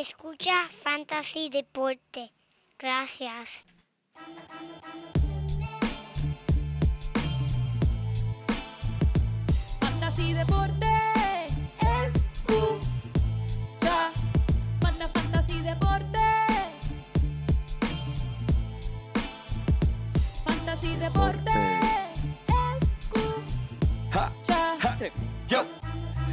Escucha 0.00 0.70
Fantasy 0.82 1.50
Deporte. 1.50 2.32
Gracias. 2.78 3.50
Fantasy 9.78 10.32
Deporte. 10.32 10.86
Escucha. 12.06 12.80
Manda 14.80 15.06
Fantasy 15.08 15.60
Deporte. 15.60 16.18
Fantasy 20.46 20.96
Deporte. 20.96 21.80
Escucha. 22.80 24.32
ja, 24.80 24.96
yo 25.46 25.66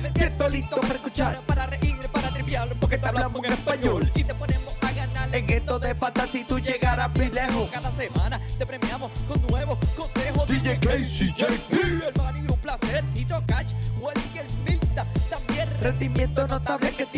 me 0.02 0.10
siento 0.14 0.48
listo 0.48 0.78
para 0.78 0.94
escuchar, 0.94 1.42
para 1.42 1.66
reír, 1.66 1.97
porque 2.80 2.98
te 2.98 3.06
hablamos 3.08 3.44
en 3.46 3.54
español 3.54 4.12
y 4.16 4.24
te 4.24 4.34
ponemos 4.34 4.78
a 4.82 4.92
ganar. 4.94 5.36
En 5.36 5.50
esto 5.50 5.80
de 5.80 5.94
fantasy 5.96 6.46
tú 6.46 6.60
llegarás 6.60 7.10
muy 7.14 7.30
lejos. 7.30 7.70
Cada 7.72 7.92
semana 7.92 8.40
te 8.58 8.66
premiamos 8.66 9.12
con 9.28 9.42
nuevos 9.48 9.78
consejos. 9.96 10.48
DJ 10.48 10.80
Casey, 10.80 11.34
JP, 11.36 12.04
hermano, 12.08 12.38
y 12.38 12.52
un 12.52 12.60
placer. 12.60 13.04
Tito 13.14 13.44
Cash, 13.48 13.74
Welker 14.00 14.46
Milta, 14.66 15.06
también 15.30 15.70
rendimiento 15.82 16.48
notable 16.48 16.92
que 16.92 17.06
te 17.06 17.18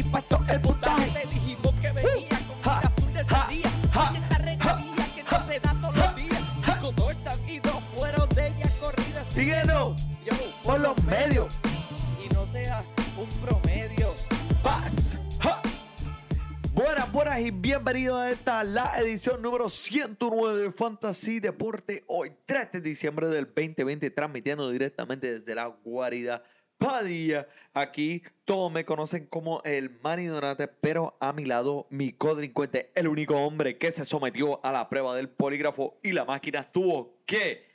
bienvenidos 17.69 18.17
a 18.17 18.31
esta, 18.31 18.63
la 18.63 18.99
edición 18.99 19.43
número 19.43 19.69
109 19.69 20.57
de 20.57 20.71
Fantasy 20.71 21.39
Deporte. 21.39 22.03
Hoy, 22.07 22.31
3 22.47 22.71
de 22.71 22.81
diciembre 22.81 23.27
del 23.27 23.45
2020, 23.45 24.09
transmitiendo 24.09 24.71
directamente 24.71 25.31
desde 25.31 25.53
la 25.53 25.67
guarida 25.67 26.43
Padilla. 26.79 27.47
Aquí 27.75 28.23
todos 28.43 28.71
me 28.71 28.85
conocen 28.85 29.27
como 29.27 29.61
el 29.65 29.99
Manny 30.01 30.25
Donate, 30.25 30.67
pero 30.67 31.15
a 31.19 31.31
mi 31.31 31.45
lado, 31.45 31.85
mi 31.91 32.11
codelincuente, 32.11 32.91
el 32.95 33.07
único 33.07 33.35
hombre 33.35 33.77
que 33.77 33.91
se 33.91 34.03
sometió 34.03 34.65
a 34.65 34.71
la 34.71 34.89
prueba 34.89 35.15
del 35.15 35.29
polígrafo 35.29 35.99
y 36.01 36.11
la 36.13 36.25
máquina 36.25 36.63
tuvo 36.63 37.21
que 37.27 37.68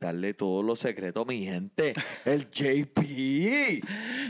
darle 0.00 0.32
todos 0.32 0.64
los 0.64 0.78
secretos 0.78 1.22
a 1.22 1.28
mi 1.28 1.44
gente, 1.44 1.92
el 2.24 2.50
JP. 2.50 3.84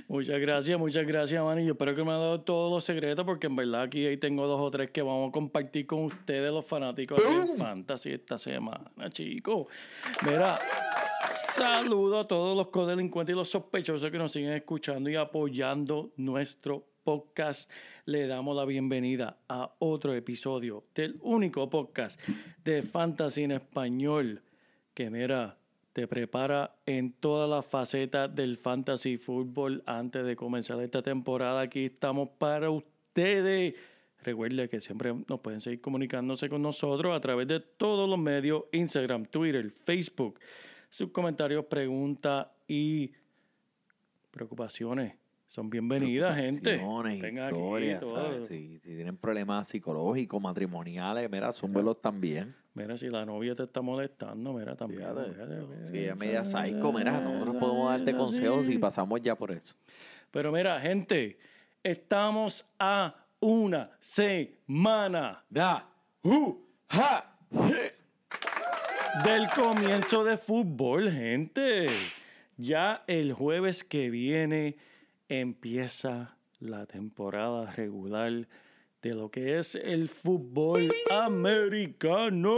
Muchas 0.08 0.40
gracias, 0.40 0.77
muchas 0.77 1.06
gracias, 1.06 1.44
Manny. 1.44 1.64
Yo 1.64 1.72
espero 1.72 1.94
que 1.94 2.02
me 2.02 2.10
ha 2.10 2.16
dado 2.16 2.40
todos 2.40 2.72
los 2.72 2.82
secretos 2.82 3.24
porque 3.24 3.46
en 3.46 3.54
verdad 3.54 3.82
aquí 3.82 4.04
ahí 4.04 4.16
tengo 4.16 4.48
dos 4.48 4.60
o 4.60 4.68
tres 4.70 4.90
que 4.90 5.00
vamos 5.00 5.28
a 5.28 5.32
compartir 5.32 5.86
con 5.86 6.00
ustedes, 6.00 6.52
los 6.52 6.66
fanáticos 6.66 7.18
de. 7.18 7.56
Fantasy 7.56 8.10
esta 8.10 8.36
semana, 8.36 8.90
chicos. 9.10 9.68
Mira, 10.27 10.58
saludo 11.30 12.18
a 12.18 12.27
todos 12.27 12.56
los 12.56 12.68
codelincuentes 12.68 13.32
y 13.32 13.36
los 13.36 13.48
sospechosos 13.48 14.10
que 14.10 14.18
nos 14.18 14.32
siguen 14.32 14.52
escuchando 14.52 15.08
y 15.08 15.14
apoyando 15.14 16.10
nuestro 16.16 16.84
podcast. 17.05 17.70
Le 18.06 18.27
damos 18.27 18.56
la 18.56 18.64
bienvenida 18.64 19.38
a 19.48 19.72
otro 19.78 20.14
episodio 20.14 20.86
del 20.96 21.16
único 21.22 21.70
podcast 21.70 22.20
de 22.64 22.82
Fantasy 22.82 23.44
en 23.44 23.52
español 23.52 24.42
que 24.94 25.10
mira, 25.10 25.56
te 25.92 26.06
prepara 26.06 26.77
en 26.86 27.12
todas 27.12 27.48
las 27.48 27.66
facetas 27.66 28.34
del 28.34 28.56
fantasy 28.56 29.16
fútbol 29.16 29.83
antes 29.86 30.24
de 30.24 30.36
comenzar 30.36 30.80
esta 30.80 31.02
temporada. 31.02 31.62
Aquí 31.62 31.86
estamos 31.86 32.28
para 32.38 32.70
ustedes. 32.70 33.74
Recuerde 34.22 34.68
que 34.68 34.80
siempre 34.80 35.14
nos 35.28 35.41
pueden 35.41 35.61
seguir 35.61 35.80
comunicándose 35.80 36.48
con 36.48 36.62
nosotros 36.62 37.16
a 37.16 37.20
través 37.20 37.48
de 37.48 37.61
todos 37.61 38.08
los 38.08 38.18
medios, 38.18 38.64
Instagram, 38.72 39.27
Twitter, 39.27 39.70
Facebook. 39.70 40.38
Sus 40.91 41.11
comentarios, 41.11 41.64
preguntas 41.64 42.48
y 42.68 43.12
preocupaciones 44.30 45.14
son 45.51 45.68
bienvenidas, 45.68 46.36
gente. 46.36 46.77
Vengan 47.20 47.46
historias, 47.46 48.01
todo. 48.01 48.14
¿sabes? 48.14 48.46
Si, 48.46 48.78
si 48.78 48.95
tienen 48.95 49.17
problemas 49.17 49.67
psicológicos, 49.67 50.40
matrimoniales, 50.40 51.28
mira, 51.28 51.52
zúmbelos 51.52 52.01
también. 52.01 52.55
Mira, 52.75 52.97
si 52.97 53.08
la 53.08 53.25
novia 53.25 53.55
te 53.55 53.64
está 53.64 53.81
molestando, 53.83 54.53
mira, 54.53 54.77
también. 54.77 55.01
Fíjate. 55.01 55.33
fíjate, 55.33 55.85
Si 55.86 55.98
ella 55.98 56.14
media 56.14 56.45
psycho, 56.45 56.92
mira, 56.92 57.20
nosotros 57.20 57.57
podemos 57.57 57.91
darte 57.91 58.17
consejos 58.17 58.70
y 58.70 58.79
pasamos 58.79 59.20
ya 59.23 59.35
por 59.35 59.51
eso. 59.51 59.75
Pero 60.31 60.53
mira, 60.53 60.81
gente, 60.81 61.39
estamos 61.83 62.64
a 62.79 63.14
una 63.41 63.91
semana 63.98 65.45
Da, 65.48 65.89
hu, 66.23 66.64
ja, 66.89 67.36
del 69.25 69.48
comienzo 69.55 70.23
de 70.25 70.39
fútbol, 70.39 71.11
gente. 71.11 71.89
Ya 72.57 73.02
el 73.07 73.33
jueves 73.33 73.83
que 73.83 74.11
viene 74.11 74.77
empieza 75.29 76.37
la 76.61 76.87
temporada 76.87 77.73
regular 77.73 78.47
de 79.02 79.14
lo 79.14 79.30
que 79.30 79.58
es 79.58 79.74
el 79.74 80.08
fútbol 80.08 80.92
americano. 81.11 82.50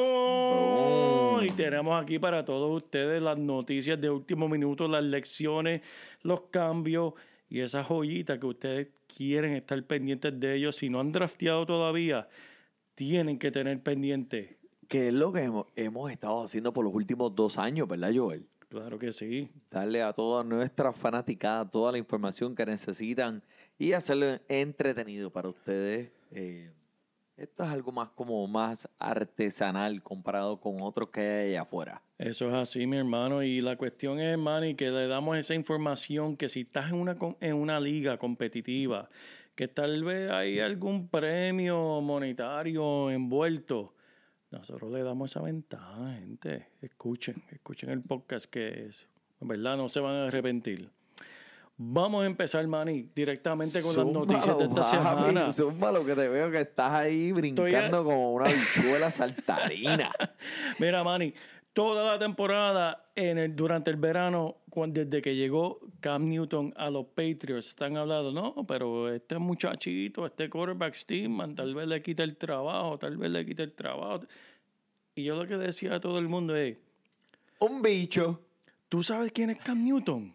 Y 1.43 1.47
tenemos 1.49 2.03
aquí 2.03 2.19
para 2.19 2.45
todos 2.45 2.83
ustedes 2.83 3.23
las 3.23 3.39
noticias 3.39 4.01
de 4.01 4.11
último 4.11 4.49
minuto, 4.49 4.89
las 4.89 5.05
lecciones, 5.05 5.83
los 6.23 6.43
cambios 6.51 7.15
y 7.49 7.61
esas 7.61 7.87
joyitas 7.87 8.39
que 8.39 8.47
ustedes 8.47 8.89
quieren 9.17 9.53
estar 9.55 9.81
pendientes 9.85 10.39
de 10.39 10.57
ellos. 10.57 10.77
Si 10.77 10.89
no 10.91 10.99
han 11.01 11.13
drafteado 11.13 11.65
todavía, 11.67 12.29
tienen 12.95 13.39
que 13.39 13.51
tener 13.51 13.81
pendiente. 13.81 14.59
que 14.89 15.09
es 15.09 15.15
lo 15.15 15.33
que 15.33 15.43
hemos, 15.43 15.67
hemos 15.77 16.11
estado 16.11 16.43
haciendo 16.43 16.73
por 16.73 16.85
los 16.85 16.95
últimos 16.95 17.35
dos 17.35 17.57
años, 17.57 17.89
¿verdad, 17.89 18.13
Joel? 18.15 18.47
Claro 18.69 18.99
que 18.99 19.13
sí. 19.13 19.49
Darle 19.71 20.03
a 20.03 20.13
toda 20.13 20.45
nuestra 20.45 20.93
fanaticada 20.93 21.71
toda 21.71 21.93
la 21.93 21.99
información 21.99 22.55
que 22.55 22.67
necesitan 22.67 23.43
y 23.79 23.93
hacerlo 23.93 24.39
entretenido 24.49 25.31
para 25.31 25.49
ustedes. 25.49 26.11
Eh, 26.35 26.73
esto 27.37 27.65
es 27.65 27.71
algo 27.71 27.93
más 27.93 28.11
como 28.11 28.47
más 28.47 28.89
artesanal 28.99 30.03
comparado 30.03 30.61
con 30.61 30.81
otros 30.81 31.09
que 31.09 31.21
hay 31.21 31.51
allá 31.51 31.63
afuera. 31.63 32.03
Eso 32.19 32.49
es 32.49 32.55
así, 32.55 32.87
mi 32.87 32.99
hermano. 32.99 33.43
Y 33.43 33.61
la 33.61 33.77
cuestión 33.77 34.21
es, 34.21 34.39
Manny, 34.39 34.75
que 34.75 34.91
le 34.91 35.07
damos 35.07 35.37
esa 35.37 35.55
información 35.55 36.37
que 36.37 36.49
si 36.49 36.61
estás 36.61 36.91
en 36.91 36.97
una, 36.97 37.17
en 37.41 37.55
una 37.55 37.81
liga 37.81 38.19
competitiva, 38.19 39.09
que 39.55 39.67
tal 39.67 40.05
vez 40.05 40.31
hay 40.31 40.61
algún 40.61 41.09
premio 41.09 42.01
monetario 42.01 43.11
envuelto, 43.11 43.95
nosotros 44.51 44.93
le 44.93 45.03
damos 45.03 45.31
esa 45.31 45.41
ventaja, 45.41 46.15
gente. 46.15 46.69
Escuchen, 46.81 47.43
escuchen 47.51 47.91
el 47.91 48.03
podcast 48.03 48.47
que 48.47 48.87
es, 48.87 49.09
en 49.41 49.49
verdad 49.49 49.77
no 49.77 49.89
se 49.89 50.01
van 50.01 50.15
a 50.15 50.27
arrepentir. 50.27 50.91
Vamos 51.85 52.23
a 52.23 52.27
empezar, 52.27 52.65
Manny, 52.67 53.11
directamente 53.15 53.83
con 53.83 53.97
las 53.97 54.07
noticias 54.07 54.57
de 54.57 54.65
esta 54.65 54.83
papi, 54.83 54.97
semana. 54.97 55.53
zúmbalo, 55.53 56.05
que 56.05 56.15
te 56.15 56.29
veo 56.29 56.51
que 56.51 56.61
estás 56.61 56.93
ahí 56.93 57.33
brincando 57.33 58.05
como 58.05 58.35
una 58.35 58.47
bichuela 58.47 59.11
saltarina. 59.11 60.13
Mira, 60.79 61.03
Manny, 61.03 61.35
toda 61.73 62.05
la 62.05 62.19
temporada 62.21 63.11
en 63.17 63.37
el, 63.37 63.57
durante 63.57 63.91
el 63.91 63.97
verano, 63.97 64.59
desde 64.89 65.21
que 65.21 65.35
llegó 65.35 65.81
Cam 66.01 66.29
Newton 66.29 66.73
a 66.77 66.89
los 66.89 67.07
Patriots, 67.07 67.69
están 67.69 67.97
hablando, 67.97 68.31
no, 68.31 68.65
pero 68.67 69.13
este 69.13 69.39
muchachito, 69.39 70.25
este 70.25 70.49
quarterback 70.49 70.95
Steamman, 70.95 71.57
tal 71.57 71.75
vez 71.75 71.89
le 71.89 72.01
quita 72.01 72.23
el 72.23 72.37
trabajo, 72.37 72.97
tal 72.99 73.17
vez 73.17 73.31
le 73.31 73.45
quita 73.45 73.65
el 73.65 73.73
trabajo. 73.73 74.25
Y 75.17 75.25
yo 75.25 75.35
lo 75.35 75.49
que 75.49 75.57
decía 75.57 75.97
a 75.97 76.01
todo 76.01 76.19
el 76.21 76.29
mundo 76.29 76.55
es, 76.55 76.77
Un 77.59 77.83
bicho. 77.83 78.41
¿tú 78.89 79.03
sabes 79.03 79.33
quién 79.33 79.51
es 79.51 79.59
Cam 79.59 79.83
Newton? 79.85 80.33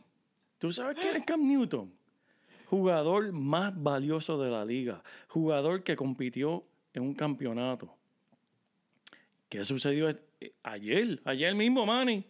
¿Tú 0.57 0.71
sabes 0.71 0.97
quién 0.99 1.15
es 1.15 1.25
Cam 1.25 1.47
Newton? 1.47 1.93
Jugador 2.65 3.31
más 3.31 3.71
valioso 3.81 4.41
de 4.41 4.49
la 4.49 4.65
liga, 4.65 5.03
jugador 5.27 5.83
que 5.83 5.95
compitió 5.95 6.65
en 6.93 7.03
un 7.03 7.13
campeonato. 7.13 7.95
¿Qué 9.49 9.63
sucedió 9.63 10.13
ayer? 10.63 11.21
Ayer 11.23 11.55
mismo, 11.55 11.85
Manny. 11.85 12.25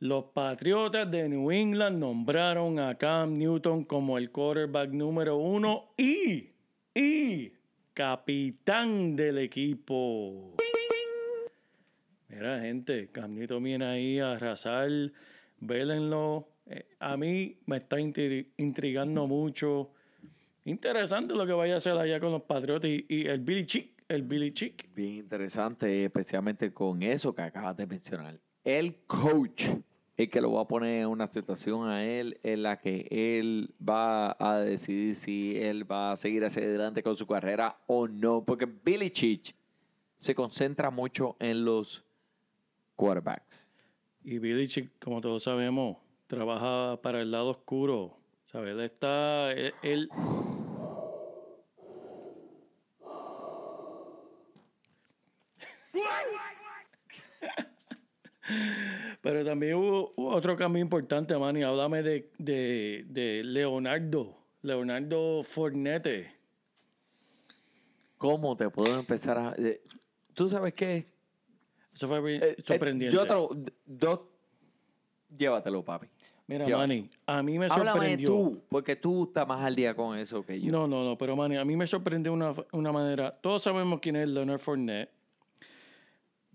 Los 0.00 0.26
Patriotas 0.26 1.10
de 1.10 1.28
New 1.28 1.50
England 1.50 1.98
nombraron 1.98 2.78
a 2.78 2.94
Cam 2.96 3.38
Newton 3.38 3.84
como 3.84 4.18
el 4.18 4.30
quarterback 4.30 4.90
número 4.90 5.36
uno 5.36 5.94
y, 5.96 6.50
y 6.94 7.52
capitán 7.94 9.16
del 9.16 9.38
equipo. 9.38 10.56
Mira, 12.28 12.60
gente, 12.60 13.08
Cam 13.10 13.34
Newton 13.34 13.62
viene 13.62 13.84
ahí 13.86 14.18
a 14.18 14.32
arrasar, 14.32 14.90
vélenlo. 15.60 16.53
Eh, 16.66 16.86
a 16.98 17.16
mí 17.16 17.56
me 17.66 17.76
está 17.78 17.98
intri- 17.98 18.46
intrigando 18.56 19.26
mucho. 19.26 19.90
Interesante 20.64 21.34
lo 21.34 21.46
que 21.46 21.52
vaya 21.52 21.74
a 21.74 21.76
hacer 21.76 21.92
allá 21.92 22.18
con 22.20 22.32
los 22.32 22.42
Patriotas 22.42 22.90
y, 22.90 23.04
y 23.08 23.26
el 23.26 23.40
Billy 23.40 23.66
Chick, 23.66 24.02
el 24.08 24.22
Billy 24.22 24.52
Chick. 24.52 24.88
Bien 24.94 25.16
interesante, 25.16 26.04
especialmente 26.04 26.72
con 26.72 27.02
eso 27.02 27.34
que 27.34 27.42
acabas 27.42 27.76
de 27.76 27.86
mencionar. 27.86 28.38
El 28.64 28.94
coach 29.06 29.66
el 30.16 30.30
que 30.30 30.40
lo 30.40 30.52
va 30.52 30.62
a 30.62 30.68
poner 30.68 31.02
en 31.02 31.08
una 31.08 31.26
situación 31.26 31.88
a 31.88 32.04
él 32.04 32.38
en 32.44 32.62
la 32.62 32.78
que 32.78 33.08
él 33.10 33.74
va 33.86 34.36
a 34.38 34.60
decidir 34.60 35.16
si 35.16 35.58
él 35.58 35.90
va 35.90 36.12
a 36.12 36.16
seguir 36.16 36.44
hacia 36.44 36.62
adelante 36.62 37.02
con 37.02 37.16
su 37.16 37.26
carrera 37.26 37.76
o 37.88 38.06
no. 38.06 38.44
Porque 38.44 38.64
Billy 38.66 39.10
Chich 39.10 39.54
se 40.16 40.34
concentra 40.34 40.90
mucho 40.90 41.36
en 41.40 41.64
los 41.64 42.04
quarterbacks. 42.94 43.70
Y 44.22 44.38
Billy, 44.38 44.68
como 45.00 45.20
todos 45.20 45.42
sabemos, 45.42 45.96
trabaja 46.34 47.00
para 47.02 47.20
el 47.20 47.30
lado 47.30 47.50
oscuro. 47.50 48.16
¿Sabes? 48.46 48.70
Él 48.72 48.80
está. 48.80 49.52
Él, 49.52 49.74
él- 49.82 50.08
Pero 59.22 59.44
también 59.44 59.74
hubo, 59.74 60.12
hubo 60.16 60.28
otro 60.34 60.56
cambio 60.56 60.82
importante, 60.82 61.36
Manny. 61.36 61.62
Háblame 61.62 62.02
de, 62.02 62.30
de, 62.38 63.04
de 63.08 63.42
Leonardo. 63.44 64.36
Leonardo 64.62 65.42
Fornete. 65.42 66.34
¿Cómo 68.18 68.56
te 68.56 68.68
puedo 68.70 68.98
empezar 68.98 69.38
a...? 69.38 69.54
eh, 69.58 69.82
¿Tú 70.34 70.48
sabes 70.48 70.74
qué? 70.74 71.06
Eso 71.92 72.08
fue 72.08 72.36
Eh, 72.36 72.40
eh, 72.58 72.62
sorprendente. 72.64 73.14
yo 73.14 73.26
te 73.26 73.34
lo- 73.34 74.28
llévatelo, 75.36 75.84
papi. 75.84 76.08
Mira, 76.46 76.66
yo- 76.66 76.76
Manny, 76.78 77.08
a 77.26 77.42
mí 77.42 77.58
me 77.58 77.66
Háblame 77.66 77.90
sorprendió. 77.92 78.28
tú, 78.28 78.62
porque 78.68 78.96
tú 78.96 79.24
estás 79.24 79.48
más 79.48 79.64
al 79.64 79.74
día 79.74 79.94
con 79.94 80.18
eso 80.18 80.44
que 80.44 80.60
yo. 80.60 80.70
No, 80.70 80.86
no, 80.86 81.02
no, 81.02 81.16
pero 81.16 81.34
Manny, 81.36 81.56
a 81.56 81.64
mí 81.64 81.74
me 81.74 81.86
sorprendió 81.86 82.32
una, 82.34 82.52
una 82.72 82.92
manera. 82.92 83.30
Todos 83.40 83.62
sabemos 83.62 84.00
quién 84.00 84.16
es 84.16 84.28
Leonard 84.28 84.58
Fournette. 84.60 85.08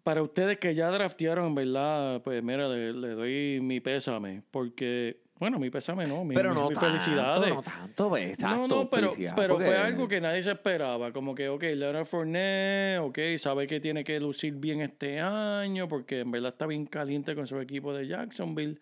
Para 0.04 0.22
ustedes 0.24 0.58
que 0.60 0.74
ya 0.76 0.90
draftearon, 0.90 1.48
en 1.48 1.56
verdad, 1.56 2.22
pues 2.22 2.42
mira, 2.42 2.68
le, 2.70 2.94
le 2.94 3.10
doy 3.10 3.60
mi 3.62 3.80
pésame, 3.80 4.42
porque, 4.50 5.22
bueno, 5.40 5.60
mi 5.60 5.70
pésame 5.70 6.08
no, 6.08 6.24
mi, 6.24 6.36
Pero 6.36 6.50
mi- 6.50 6.56
no 6.56 6.68
tanto, 6.70 6.80
felicidades. 6.82 7.54
no 7.54 7.62
tanto, 7.62 8.18
exacto, 8.18 8.56
no, 8.56 8.68
no, 8.68 8.90
pero, 8.90 9.08
felicidad, 9.12 9.34
pero 9.36 9.56
porque- 9.56 9.68
fue 9.68 9.78
algo 9.78 10.08
que 10.08 10.22
nadie 10.22 10.42
se 10.42 10.52
esperaba. 10.52 11.12
Como 11.12 11.36
que, 11.36 11.50
ok, 11.50 11.64
Leonard 11.64 12.06
Fournette, 12.06 13.00
ok, 13.02 13.20
sabe 13.38 13.68
que 13.68 13.80
tiene 13.80 14.04
que 14.04 14.20
lucir 14.20 14.54
bien 14.56 14.82
este 14.82 15.20
año, 15.20 15.88
porque 15.88 16.22
en 16.22 16.32
verdad 16.32 16.52
está 16.54 16.66
bien 16.66 16.86
caliente 16.86 17.36
con 17.36 17.46
su 17.46 17.60
equipo 17.60 17.94
de 17.94 18.08
Jacksonville. 18.08 18.80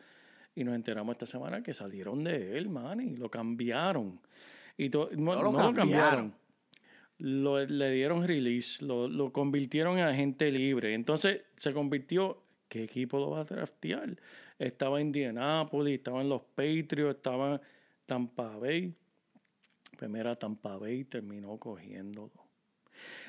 Y 0.58 0.64
nos 0.64 0.74
enteramos 0.76 1.14
esta 1.14 1.28
semana 1.28 1.62
que 1.62 1.72
salieron 1.74 2.24
de 2.24 2.58
él, 2.58 2.68
man, 2.68 3.00
y 3.00 3.16
lo 3.16 3.30
cambiaron. 3.30 4.20
Y 4.76 4.90
no, 4.90 5.08
No 5.12 5.36
lo 5.36 5.52
no 5.52 5.52
lo 5.70 5.74
cambiaron. 5.74 6.34
Lo- 7.20 7.64
le 7.64 7.92
dieron 7.92 8.28
release, 8.28 8.84
lo, 8.84 9.08
lo 9.08 9.32
convirtieron 9.32 10.00
en 10.00 10.06
agente 10.06 10.52
libre. 10.52 10.94
Entonces 10.96 11.44
se 11.58 11.74
convirtió, 11.74 12.42
¿qué 12.68 12.84
equipo 12.84 13.20
lo 13.20 13.30
va 13.32 13.42
a 13.42 13.44
draftear? 13.44 14.18
Estaba 14.58 15.00
en 15.00 15.08
Indianapolis, 15.08 15.96
estaba 16.00 16.22
en 16.22 16.30
los 16.30 16.42
Patriots, 16.42 17.18
estaba 17.18 17.54
en 17.56 17.62
Tampa 18.08 18.58
Bay. 18.58 18.94
Primera 19.98 20.36
Tampa 20.36 20.78
Bay 20.78 21.04
terminó 21.04 21.58
cogiéndolo. 21.58 22.47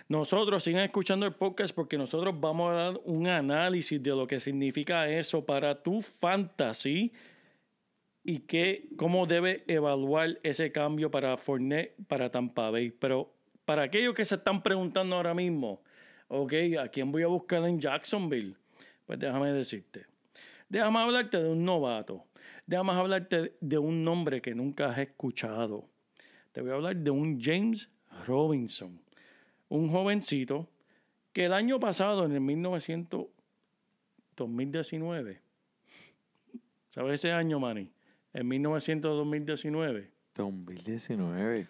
Nosotros 0.09 0.65
sigan 0.65 0.83
escuchando 0.83 1.27
el 1.27 1.35
podcast 1.35 1.75
porque 1.75 1.99
nosotros 1.99 2.35
vamos 2.41 2.71
a 2.71 2.75
dar 2.75 3.01
un 3.05 3.27
análisis 3.27 4.03
de 4.03 4.11
lo 4.11 4.27
que 4.27 4.41
significa 4.41 5.09
eso 5.09 5.45
para 5.45 5.83
tu 5.83 6.01
fantasy 6.01 7.13
y 8.25 8.41
que, 8.41 8.89
cómo 8.97 9.27
debe 9.27 9.65
evaluar 9.67 10.39
ese 10.43 10.73
cambio 10.73 11.11
para 11.11 11.37
Fournette, 11.37 11.95
para 12.07 12.31
Tampa 12.31 12.71
Bay. 12.71 12.91
Pero 12.91 13.33
para 13.65 13.83
aquellos 13.83 14.15
que 14.15 14.25
se 14.25 14.37
están 14.37 14.63
preguntando 14.63 15.17
ahora 15.17 15.35
mismo, 15.35 15.83
ok, 16.29 16.53
¿a 16.81 16.89
quién 16.89 17.13
voy 17.13 17.23
a 17.23 17.27
buscar 17.27 17.65
en 17.65 17.81
Jacksonville? 17.81 18.55
Pues 19.07 19.19
déjame 19.19 19.53
decirte. 19.53 20.07
Déjame 20.69 20.99
hablarte 20.99 21.43
de 21.43 21.49
un 21.49 21.65
novato. 21.65 22.25
Déjame 22.67 22.93
hablarte 22.93 23.55
de 23.61 23.79
un 23.79 24.05
nombre 24.05 24.43
que 24.43 24.55
nunca 24.55 24.91
has 24.91 24.99
escuchado. 24.99 25.89
Te 26.53 26.61
voy 26.61 26.71
a 26.71 26.75
hablar 26.75 26.97
de 26.97 27.11
un 27.11 27.41
James 27.41 27.91
Robinson 28.27 29.01
un 29.69 29.91
jovencito 29.91 30.69
que 31.33 31.45
el 31.45 31.53
año 31.53 31.79
pasado, 31.79 32.25
en 32.25 32.33
el 32.33 32.41
1900, 32.41 33.27
2019, 34.37 35.41
¿sabes 36.89 37.15
ese 37.15 37.33
año, 37.33 37.61
Manny? 37.61 37.91
En 38.33 38.49
1900, 38.49 39.17
2019. 39.17 40.11
2019. 40.35 41.67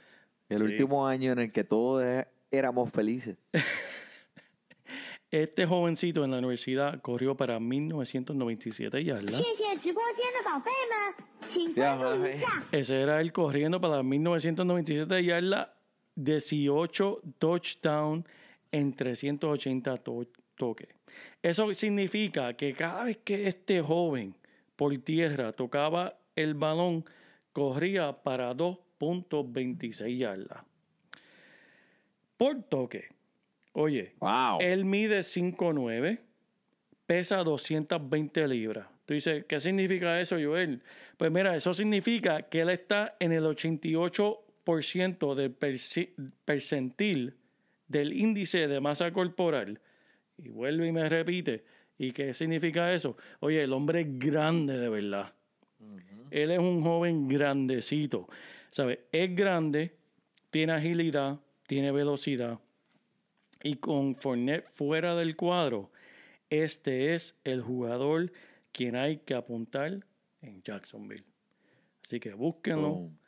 El 0.49 0.63
último 0.63 1.07
año 1.07 1.33
en 1.33 1.39
el 1.41 1.53
que 1.53 1.65
todos 1.65 2.05
e-, 2.05 2.27
éramos 2.51 2.91
felices. 2.91 3.37
Este 5.31 5.67
jovencito 5.67 6.25
en 6.25 6.31
la 6.31 6.39
universidad 6.39 7.03
corrió 7.03 7.37
para 7.37 7.61
1997 7.61 9.05
yardas. 9.05 9.45
Ese 12.73 13.01
era 13.03 13.21
él 13.21 13.31
corriendo 13.35 13.79
para 13.79 14.03
1997 14.03 15.23
yardas 15.23 15.69
18 16.25 17.23
touchdowns 17.39 18.25
en 18.73 18.93
380 18.93 19.97
to- 19.99 20.27
toques. 20.57 20.89
Eso 21.43 21.73
significa 21.73 22.53
que 22.55 22.73
cada 22.75 23.05
vez 23.05 23.19
que 23.25 23.47
este 23.49 23.81
joven 23.81 24.35
por 24.77 24.97
tierra 24.99 25.53
tocaba 25.53 26.19
el 26.37 26.55
balón, 26.55 27.05
corría 27.53 28.13
para 28.13 28.55
2.26 28.55 30.19
yardas. 30.19 30.63
Por 32.37 32.63
toque. 32.63 33.09
Oye, 33.73 34.15
¡Wow! 34.21 34.59
él 34.61 34.85
mide 34.85 35.21
5'9", 35.23 36.19
pesa 37.07 37.39
220 37.39 38.47
libras. 38.49 38.87
Tú 39.07 39.15
dices, 39.15 39.45
¿qué 39.49 39.59
significa 39.61 40.21
eso, 40.21 40.37
Joel? 40.41 40.83
Pues 41.17 41.31
mira, 41.33 41.57
eso 41.57 41.73
significa 41.75 42.43
que 42.43 42.61
él 42.61 42.71
está 42.71 43.17
en 43.19 43.33
el 43.33 43.45
88% 43.45 44.39
del 44.77 45.59
perci- 45.59 46.15
percentil 46.45 47.35
del 47.87 48.13
índice 48.13 48.69
de 48.69 48.81
masa 48.81 49.11
corporal. 49.13 49.81
Y 50.37 50.49
vuelve 50.51 50.87
y 50.87 50.93
me 50.93 51.09
repite. 51.09 51.65
¿Y 51.97 52.13
qué 52.13 52.35
significa 52.35 52.93
eso? 52.93 53.17
Oye, 53.41 53.63
el 53.63 53.73
hombre 53.73 54.03
es 54.03 54.19
grande 54.19 54.79
de 54.79 54.89
verdad. 54.89 55.33
Él 56.31 56.51
es 56.51 56.59
un 56.59 56.83
joven 56.83 57.29
grandecito. 57.29 58.29
¿Sabes? 58.71 58.99
Es 59.11 59.35
grande, 59.35 59.97
tiene 60.51 60.75
agilidad, 60.75 61.41
tiene 61.67 61.91
velocidad. 61.91 62.61
Y 63.63 63.77
con 63.77 64.15
Fournette 64.15 64.69
fuera 64.69 65.17
del 65.17 65.35
cuadro, 65.35 65.91
este 66.51 67.15
es 67.15 67.35
el 67.45 67.63
jugador 67.63 68.31
quien 68.73 68.95
hay 68.95 69.19
que 69.19 69.35
apuntar 69.35 70.05
en 70.43 70.63
Jacksonville. 70.63 71.25
Así 72.05 72.21
que 72.21 72.35
búsquenlo. 72.35 72.91
Boom. 72.91 73.19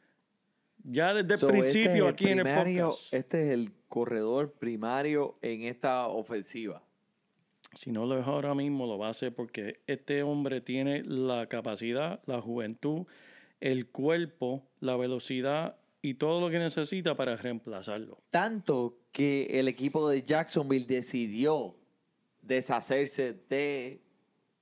Ya 0.85 1.15
desde 1.15 1.29
el 1.29 1.33
este 1.33 1.47
es 1.47 1.53
principio 1.53 2.05
el 2.07 2.13
aquí 2.13 2.29
en 2.29 2.39
el 2.41 2.55
podcast. 2.55 3.13
Este 3.13 3.43
es 3.43 3.51
el 3.51 3.73
corredor 3.89 4.53
primario 4.53 5.37
en 5.43 5.63
esta 5.65 6.09
ofensiva. 6.09 6.83
Si 7.75 7.93
no 7.93 8.07
lo 8.07 8.19
es 8.19 8.27
ahora 8.27 8.55
mismo, 8.55 8.87
lo 8.87 8.99
va 8.99 9.09
a 9.09 9.11
hacer 9.11 9.35
porque 9.35 9.81
este 9.87 10.23
hombre 10.23 10.61
tiene 10.61 11.03
la 11.05 11.47
capacidad, 11.47 12.21
la 12.27 12.41
juventud, 12.41 13.07
el 13.61 13.89
cuerpo, 13.89 14.67
la 14.81 14.97
velocidad 14.97 15.77
y 16.03 16.15
todo 16.15 16.41
lo 16.41 16.51
que 16.51 16.59
necesita 16.59 17.15
para 17.15 17.37
reemplazarlo. 17.37 18.19
Tanto 18.31 18.99
que 19.13 19.61
el 19.61 19.69
equipo 19.69 20.09
de 20.09 20.23
Jacksonville 20.23 20.87
decidió 20.87 21.77
deshacerse 22.43 23.35
de 23.49 24.01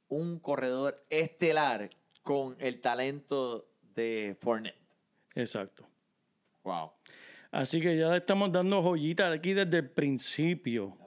un 0.09 0.39
corredor 0.39 1.05
estelar 1.11 1.91
con 2.23 2.57
el 2.59 2.81
talento 2.81 3.69
de 3.95 4.37
Fournette. 4.41 4.77
Exacto. 5.35 5.87
Wow. 6.69 6.93
Así 7.51 7.81
que 7.81 7.97
ya 7.97 8.11
le 8.11 8.19
estamos 8.19 8.53
dando 8.53 8.83
joyitas 8.83 9.33
aquí 9.35 9.55
desde 9.55 9.79
el 9.79 9.89
principio. 9.89 10.99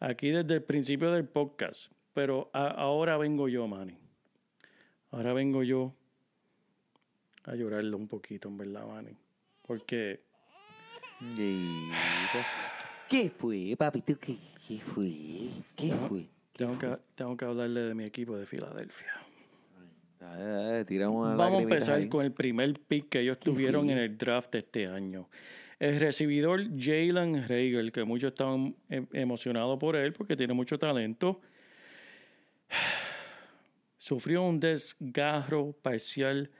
Aquí 0.00 0.30
desde 0.30 0.54
el 0.54 0.62
principio 0.64 1.12
del 1.12 1.24
podcast. 1.24 1.92
Pero 2.14 2.50
a- 2.52 2.66
ahora 2.70 3.16
vengo 3.16 3.48
yo, 3.48 3.68
Manny. 3.68 3.96
Ahora 5.12 5.32
vengo 5.34 5.62
yo 5.62 5.94
a 7.44 7.54
llorarle 7.54 7.94
un 7.94 8.08
poquito, 8.08 8.48
en 8.48 8.58
verdad, 8.58 8.86
Manny. 8.88 9.16
Porque 9.64 10.20
¿Qué 13.08 13.30
fue, 13.30 13.74
papito? 13.78 14.18
¿Qué, 14.18 14.36
qué 14.66 14.78
fue? 14.80 15.12
¿Qué 15.76 15.92
fue? 15.92 16.22
¿Qué 16.52 16.64
tengo 16.64 16.74
fue? 16.74 16.88
que, 16.90 16.98
tengo 17.14 17.36
que 17.36 17.44
hablarle 17.44 17.80
de 17.82 17.94
mi 17.94 18.04
equipo 18.04 18.36
de 18.36 18.46
Filadelfia. 18.46 19.12
Dale, 20.18 20.44
dale, 20.44 20.84
tira 20.84 21.08
una 21.08 21.34
Vamos 21.36 21.60
a 21.60 21.62
empezar 21.62 21.98
ahí. 21.98 22.08
con 22.08 22.24
el 22.24 22.32
primer 22.32 22.72
pick 22.88 23.08
que 23.08 23.20
ellos 23.20 23.38
tuvieron 23.38 23.88
en 23.90 23.98
el 23.98 24.18
draft 24.18 24.52
de 24.52 24.58
este 24.58 24.86
año. 24.86 25.28
El 25.78 26.00
recibidor 26.00 26.60
Jalen 26.76 27.42
Rager, 27.48 27.92
que 27.92 28.02
muchos 28.04 28.28
estaban 28.32 28.74
em- 28.88 29.06
emocionados 29.12 29.78
por 29.78 29.94
él 29.94 30.12
porque 30.12 30.36
tiene 30.36 30.52
mucho 30.54 30.76
talento, 30.78 31.40
sufrió 33.98 34.42
un 34.42 34.60
desgarro 34.60 35.72
parcial 35.82 36.50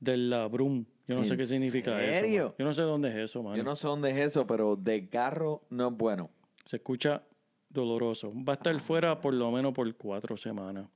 del 0.00 0.30
labrum. 0.30 0.84
Yo 1.06 1.16
no 1.16 1.24
sé 1.24 1.34
¿En 1.34 1.38
qué 1.38 1.44
significa 1.46 2.02
eso. 2.02 2.20
serio? 2.20 2.44
man. 2.46 2.54
Yo 2.58 2.64
no 2.64 2.72
sé 2.72 2.82
dónde 2.82 3.08
es 3.10 3.16
eso, 3.16 3.42
man. 3.42 3.56
Yo 3.56 3.62
no 3.62 3.76
sé 3.76 3.86
dónde 3.86 4.10
es 4.10 4.16
eso, 4.16 4.46
pero 4.46 4.76
desgarro 4.76 5.62
no 5.70 5.88
es 5.88 5.94
bueno. 5.96 6.30
Se 6.64 6.76
escucha 6.76 7.22
doloroso. 7.68 8.32
Va 8.34 8.54
a 8.54 8.56
estar 8.56 8.78
fuera 8.80 9.20
por 9.20 9.34
lo 9.34 9.50
menos 9.50 9.74
por 9.74 9.92
cuatro 9.96 10.36
semanas. 10.36 10.86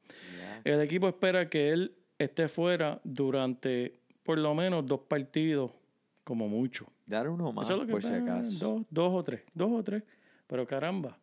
El 0.65 0.81
equipo 0.81 1.07
espera 1.09 1.49
que 1.50 1.71
él 1.71 1.93
esté 2.19 2.49
fuera 2.49 3.01
durante 3.05 3.95
por 4.23 4.39
lo 4.39 4.55
menos 4.55 4.87
dos 4.87 5.01
partidos, 5.01 5.71
como 6.25 6.49
mucho. 6.49 6.87
Dar 7.07 7.29
uno 7.29 7.53
más, 7.53 7.69
Eso 7.71 7.83
es 7.83 7.89
por 7.91 8.03
si 8.03 8.13
acaso. 8.13 8.59
Dos, 8.59 8.87
dos 8.91 9.15
o 9.15 9.23
tres, 9.25 9.43
dos 9.55 9.71
o 9.73 9.83
tres. 9.83 10.03
Pero 10.47 10.67
caramba, 10.67 11.17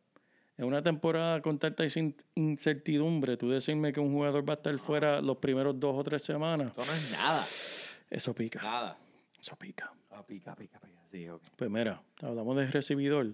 en 0.57 0.65
una 0.65 0.81
temporada 0.81 1.41
con 1.41 1.59
tanta 1.59 1.83
in- 1.85 2.15
incertidumbre, 2.35 3.37
tú 3.37 3.49
decirme 3.49 3.93
que 3.93 3.99
un 3.99 4.11
jugador 4.11 4.47
va 4.47 4.53
a 4.53 4.55
estar 4.55 4.77
fuera 4.79 5.21
los 5.21 5.37
primeros 5.37 5.79
dos 5.79 5.95
o 5.97 6.03
tres 6.03 6.23
semanas, 6.23 6.69
Esto 6.69 6.85
no 6.85 6.93
es 6.93 7.11
nada. 7.11 7.43
eso 8.09 8.33
pica, 8.33 8.61
Nada. 8.61 8.97
eso 9.39 9.55
pica. 9.57 9.91
Ah, 10.11 10.23
pica, 10.25 10.55
pica, 10.55 10.79
pica. 10.79 11.01
Sí. 11.11 11.27
Pues 11.55 11.69
mira, 11.69 12.01
hablamos 12.21 12.55
del 12.57 12.71
recibidor. 12.71 13.33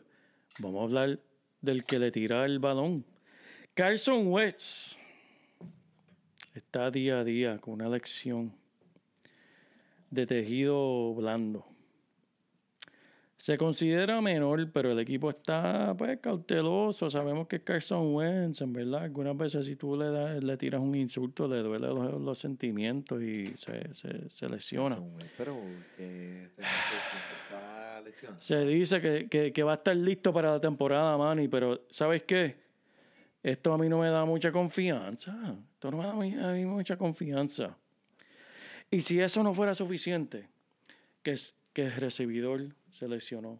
Vamos 0.59 0.81
a 0.81 0.83
hablar 0.83 1.19
del 1.61 1.83
que 1.85 1.99
le 1.99 2.11
tira 2.11 2.43
el 2.45 2.59
balón. 2.59 3.05
Carson 3.73 4.27
Wentz 4.27 4.97
está 6.55 6.91
día 6.91 7.19
a 7.19 7.23
día 7.23 7.57
con 7.59 7.75
una 7.75 7.89
lección 7.89 8.53
de 10.09 10.25
tejido 10.27 11.13
blando. 11.15 11.65
Se 13.37 13.57
considera 13.57 14.21
menor, 14.21 14.69
pero 14.71 14.91
el 14.91 14.99
equipo 14.99 15.31
está 15.31 15.95
pues 15.97 16.19
cauteloso. 16.19 17.09
Sabemos 17.09 17.47
que 17.47 17.55
es 17.55 17.61
Carson 17.63 18.13
Wentz, 18.13 18.61
en 18.61 18.71
verdad. 18.71 19.03
Algunas 19.05 19.35
veces 19.35 19.65
si 19.65 19.75
tú 19.75 19.97
le, 19.97 20.11
das- 20.11 20.43
le 20.43 20.57
tiras 20.57 20.79
un 20.79 20.93
insulto, 20.93 21.47
le 21.47 21.57
duele 21.63 21.87
los, 21.87 22.21
los 22.21 22.37
sentimientos 22.37 23.19
y 23.23 23.47
se, 23.57 23.91
se, 23.95 24.29
se 24.29 24.47
lesiona. 24.47 24.99
Pero 25.39 25.57
que 25.97 26.43
este 26.43 26.61
está 26.61 28.01
lesionado. 28.01 28.41
Se 28.41 28.59
dice 28.63 29.01
que, 29.01 29.27
que- 29.27 29.51
que 29.51 29.63
va 29.63 29.71
a 29.71 29.75
estar 29.75 29.95
listo 29.95 30.31
para 30.31 30.51
la 30.51 30.59
temporada, 30.61 31.17
Manny, 31.17 31.47
pero 31.47 31.81
¿sabes 31.89 32.21
qué? 32.21 32.57
Esto 33.43 33.73
a 33.73 33.77
mí 33.77 33.89
no 33.89 33.99
me 33.99 34.09
da 34.09 34.23
mucha 34.25 34.51
confianza. 34.51 35.55
Esto 35.73 35.91
no 35.91 35.97
me 35.97 36.03
da 36.03 36.11
a 36.11 36.15
mí, 36.15 36.35
a 36.35 36.47
mí 36.53 36.65
mucha 36.65 36.97
confianza. 36.97 37.75
Y 38.89 39.01
si 39.01 39.19
eso 39.19 39.41
no 39.41 39.53
fuera 39.53 39.73
suficiente, 39.73 40.47
que, 41.23 41.35
que 41.73 41.85
el 41.85 41.93
recibidor 41.93 42.75
se 42.89 43.07
lesionó, 43.07 43.59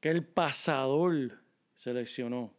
que 0.00 0.10
el 0.10 0.24
pasador 0.24 1.38
se 1.74 1.94
lesionó, 1.94 2.52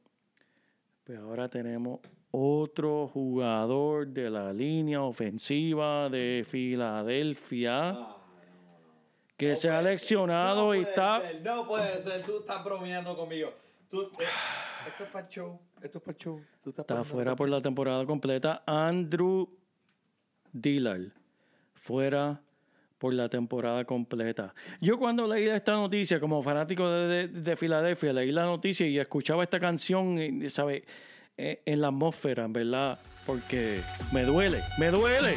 pues 1.03 1.19
ahora 1.19 1.49
tenemos 1.49 1.99
otro 2.31 3.07
jugador 3.09 4.07
de 4.07 4.29
la 4.29 4.51
línea 4.51 5.03
ofensiva 5.03 6.09
de 6.09 6.45
Filadelfia 6.49 7.95
que 9.37 9.55
se 9.55 9.69
ha 9.69 9.81
lesionado 9.81 10.73
y 10.73 10.81
está... 10.81 11.21
no 11.43 11.67
puede 11.67 11.99
ser, 11.99 12.23
tú 12.23 12.39
estás 12.39 12.63
bromeando 12.63 13.15
conmigo. 13.15 13.51
Tú, 13.93 14.01
eh, 14.19 14.25
esto 14.87 15.03
es 15.03 15.09
para 15.11 15.25
el 15.27 15.31
show. 15.31 15.59
Esto 15.83 15.97
es 15.99 16.03
para 16.03 16.11
el 16.13 16.17
show. 16.17 16.41
Tú 16.63 16.71
estás 16.71 16.83
Está 16.83 17.03
fuera 17.03 17.35
por 17.35 17.47
la 17.47 17.61
temporada 17.61 18.03
completa. 18.07 18.63
Andrew 18.65 19.47
Dillard 20.51 21.11
fuera 21.75 22.41
por 22.97 23.13
la 23.13 23.29
temporada 23.29 23.85
completa. 23.85 24.55
Yo 24.81 24.97
cuando 24.97 25.27
leí 25.27 25.45
esta 25.47 25.73
noticia, 25.73 26.19
como 26.19 26.41
fanático 26.41 26.89
de, 26.89 27.27
de- 27.27 27.41
de 27.41 27.55
Filadelfia, 27.55 28.13
leí 28.13 28.31
la 28.31 28.45
noticia 28.45 28.87
y 28.87 28.97
escuchaba 28.97 29.43
esta 29.43 29.59
canción, 29.59 30.17
eh, 30.17 30.49
¿sabe? 30.49 30.85
Eh, 31.37 31.61
En 31.63 31.79
la 31.81 31.89
atmósfera, 31.89 32.47
verdad, 32.49 32.97
porque 33.27 33.79
me 34.11 34.23
duele, 34.23 34.59
me 34.79 34.87
duele. 34.89 35.35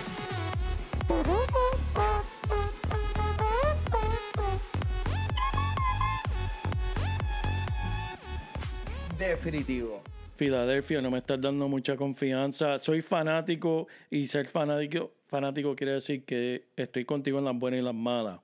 Definitivo. 9.47 10.03
Filadelfia 10.35 11.01
no 11.01 11.09
me 11.09 11.19
estás 11.19 11.41
dando 11.41 11.69
mucha 11.69 11.97
confianza. 11.97 12.81
Soy 12.81 13.01
fanático 13.01 13.87
y 14.11 14.27
ser 14.27 14.49
fanático, 14.49 15.13
fanático 15.29 15.77
quiere 15.77 15.93
decir 15.93 16.25
que 16.25 16.65
estoy 16.75 17.05
contigo 17.05 17.39
en 17.39 17.45
las 17.45 17.57
buenas 17.57 17.79
y 17.79 17.85
las 17.85 17.95
malas. 17.95 18.41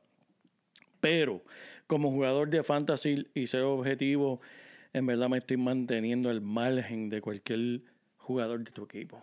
Pero 1.00 1.42
como 1.88 2.12
jugador 2.12 2.50
de 2.50 2.62
fantasy 2.62 3.26
y 3.35 3.49
ser 3.49 3.62
objetivo, 3.62 4.40
en 4.92 5.06
verdad 5.06 5.28
me 5.28 5.38
estoy 5.38 5.56
manteniendo 5.56 6.30
al 6.30 6.40
margen 6.40 7.09
de 7.09 7.21
cualquier 7.21 7.80
jugador 8.18 8.62
de 8.62 8.71
tu 8.71 8.85
equipo. 8.85 9.21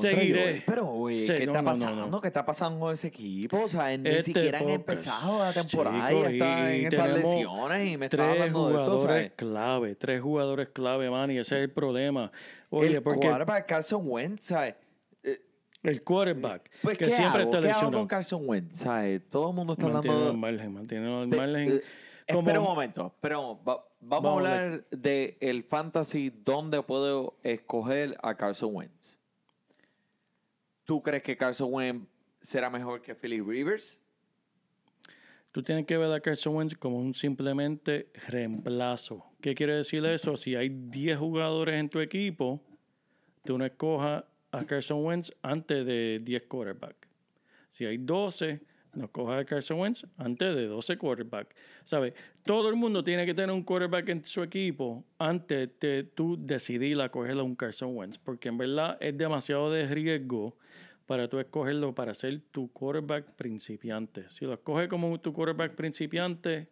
Seguiré. 0.00 0.62
Pero, 0.66 0.84
güey, 0.86 1.20
Sí, 1.20 1.32
¿qué 1.34 1.46
no, 1.46 1.52
está 1.52 1.62
no, 1.62 1.70
pasando? 1.72 2.06
no. 2.06 2.20
¿Qué 2.20 2.26
está 2.28 2.44
pasando 2.46 2.80
con 2.80 2.94
ese 2.94 3.08
equipo? 3.08 3.62
O 3.64 3.68
sea, 3.68 3.96
ni 3.96 4.08
Este 4.08 4.22
siquiera 4.24 4.58
han 4.58 4.68
empezado 4.68 5.38
la 5.38 5.52
temporada 5.52 6.08
chico, 6.08 6.18
y 6.30 6.38
ya 6.38 6.46
está 6.46 6.74
y 6.74 6.80
en 6.80 6.92
estas 6.92 7.12
lesiones 7.12 7.92
y 7.92 7.96
me 7.96 8.06
está 8.06 8.16
Tres 8.16 8.28
hablando 8.30 8.68
de 8.68 8.74
esto, 8.74 8.84
jugadores 8.84 9.06
¿sabes? 9.06 9.32
clave, 9.36 9.94
tres 9.96 10.22
jugadores 10.22 10.68
clave, 10.72 11.10
man, 11.10 11.30
y 11.30 11.38
ese 11.38 11.56
es 11.56 11.62
el 11.62 11.70
problema. 11.70 12.30
Oye, 12.70 12.96
el 12.96 13.02
porque 13.02 13.26
quarterback 13.28 13.66
Carson 13.66 14.02
Wentz, 14.04 14.44
¿sabes? 14.46 14.74
el 15.82 16.02
quarterback, 16.02 16.68
Pues, 16.82 16.98
que 16.98 17.04
¿qué 17.04 17.10
siempre 17.12 17.42
hago? 17.42 17.50
está 17.54 17.64
¿Qué 17.64 17.72
hago 17.72 17.92
con 17.92 18.06
Carson 18.08 18.42
Wentz? 18.44 18.76
¿Sabes? 18.78 19.22
Todo 19.30 19.50
el 19.50 19.54
mundo 19.56 19.74
está 19.74 19.86
Mantiene 19.86 20.16
hablando... 20.16 20.32
al 20.32 20.36
margen, 20.38 20.72
mantiene 20.74 21.14
al 21.22 21.30
de- 21.30 21.36
margen. 21.36 21.72
eh, 21.76 21.82
como- 22.28 22.40
Espera 22.40 22.58
un 22.60 22.66
momento, 22.66 23.06
espera 23.14 23.38
un 23.38 23.44
momento. 23.46 23.64
Va- 23.70 23.84
vamos, 24.00 24.22
Vamos 24.24 24.44
a 24.48 24.52
hablar 24.62 24.84
de 24.90 25.36
el 25.40 25.62
fantasy 25.62 26.30
donde 26.44 26.82
puedo 26.82 27.36
escoger 27.44 28.16
a 28.20 28.34
Carson 28.36 28.74
Wentz. 28.74 29.15
¿Tú 30.86 31.02
crees 31.02 31.24
que 31.24 31.36
Carson 31.36 31.68
Wentz 31.72 32.08
será 32.40 32.70
mejor 32.70 33.02
que 33.02 33.14
Philip 33.14 33.44
Rivers? 33.44 34.00
Tú 35.50 35.62
tienes 35.62 35.84
que 35.84 35.96
ver 35.96 36.12
a 36.12 36.20
Carson 36.20 36.54
Wentz 36.54 36.76
como 36.76 36.98
un 36.98 37.12
simplemente 37.12 38.12
reemplazo. 38.28 39.24
¿Qué 39.40 39.56
quiere 39.56 39.74
decir 39.74 40.04
eso? 40.06 40.36
Si 40.36 40.54
hay 40.54 40.68
10 40.68 41.18
jugadores 41.18 41.74
en 41.74 41.88
tu 41.88 41.98
equipo, 41.98 42.62
tú 43.44 43.58
no 43.58 43.64
escojas 43.64 44.24
a 44.52 44.64
Carson 44.64 45.04
Wentz 45.04 45.32
antes 45.42 45.84
de 45.84 46.20
10 46.22 46.42
quarterbacks. 46.44 47.08
Si 47.68 47.84
hay 47.84 47.98
12, 47.98 48.60
no 48.96 49.04
escojas 49.04 49.40
a 49.40 49.44
Carson 49.44 49.78
Wentz 49.78 50.06
antes 50.16 50.54
de 50.54 50.66
12 50.66 50.96
quarterbacks. 50.96 51.54
¿Sabes? 51.84 52.14
Todo 52.44 52.68
el 52.68 52.76
mundo 52.76 53.04
tiene 53.04 53.26
que 53.26 53.34
tener 53.34 53.54
un 53.54 53.62
quarterback 53.62 54.08
en 54.08 54.24
su 54.24 54.42
equipo 54.42 55.04
antes 55.18 55.70
de 55.80 56.04
tú 56.04 56.36
decidir 56.38 57.00
a 57.00 57.10
cogerle 57.10 57.40
a 57.40 57.44
un 57.44 57.54
Carson 57.54 57.96
Wentz. 57.96 58.18
Porque 58.18 58.48
en 58.48 58.58
verdad 58.58 58.96
es 59.00 59.16
demasiado 59.16 59.70
de 59.70 59.86
riesgo 59.86 60.56
para 61.06 61.28
tú 61.28 61.38
escogerlo 61.38 61.94
para 61.94 62.14
ser 62.14 62.40
tu 62.50 62.72
quarterback 62.72 63.32
principiante. 63.36 64.28
Si 64.28 64.44
lo 64.44 64.54
escoges 64.54 64.88
como 64.88 65.20
tu 65.20 65.32
quarterback 65.32 65.74
principiante, 65.74 66.68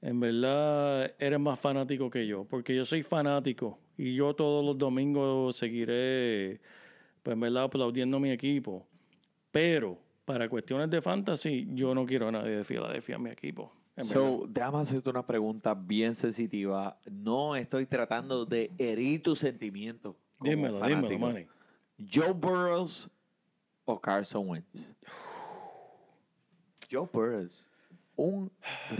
en 0.00 0.20
verdad 0.20 1.14
eres 1.18 1.40
más 1.40 1.58
fanático 1.58 2.10
que 2.10 2.26
yo, 2.26 2.44
porque 2.44 2.74
yo 2.74 2.84
soy 2.84 3.02
fanático 3.02 3.78
y 3.96 4.14
yo 4.14 4.34
todos 4.34 4.64
los 4.64 4.78
domingos 4.78 5.56
seguiré, 5.56 6.60
pues 7.22 7.34
en 7.34 7.40
verdad, 7.40 7.64
aplaudiendo 7.64 8.16
a 8.16 8.20
mi 8.20 8.30
equipo. 8.30 8.86
Pero 9.50 9.98
para 10.28 10.46
cuestiones 10.46 10.90
de 10.90 11.00
fantasy, 11.00 11.66
yo 11.72 11.94
no 11.94 12.04
quiero 12.04 12.28
a 12.28 12.32
nadie 12.32 12.58
de 12.58 12.62
Filadelfia 12.62 13.16
en 13.16 13.22
mi 13.22 13.30
equipo. 13.30 13.72
en 13.96 14.06
verdad. 14.06 14.20
So, 14.20 14.46
déjame 14.46 14.78
hacerte 14.80 15.08
una 15.08 15.26
pregunta 15.26 15.72
bien 15.72 16.14
sensitiva. 16.14 16.98
No 17.10 17.56
estoy 17.56 17.86
tratando 17.86 18.44
de 18.44 18.70
herir 18.76 19.22
tus 19.22 19.38
sentimientos. 19.38 20.16
dímelo, 20.38 20.80
fanático. 20.80 21.08
dímelo, 21.08 21.32
Manny. 21.32 21.46
¿Joe 22.12 22.34
Burrows 22.34 23.08
o 23.86 23.98
Carson 23.98 24.50
Wentz? 24.50 24.94
Joe 26.90 27.08
Burrows, 27.10 27.70
un 28.14 28.52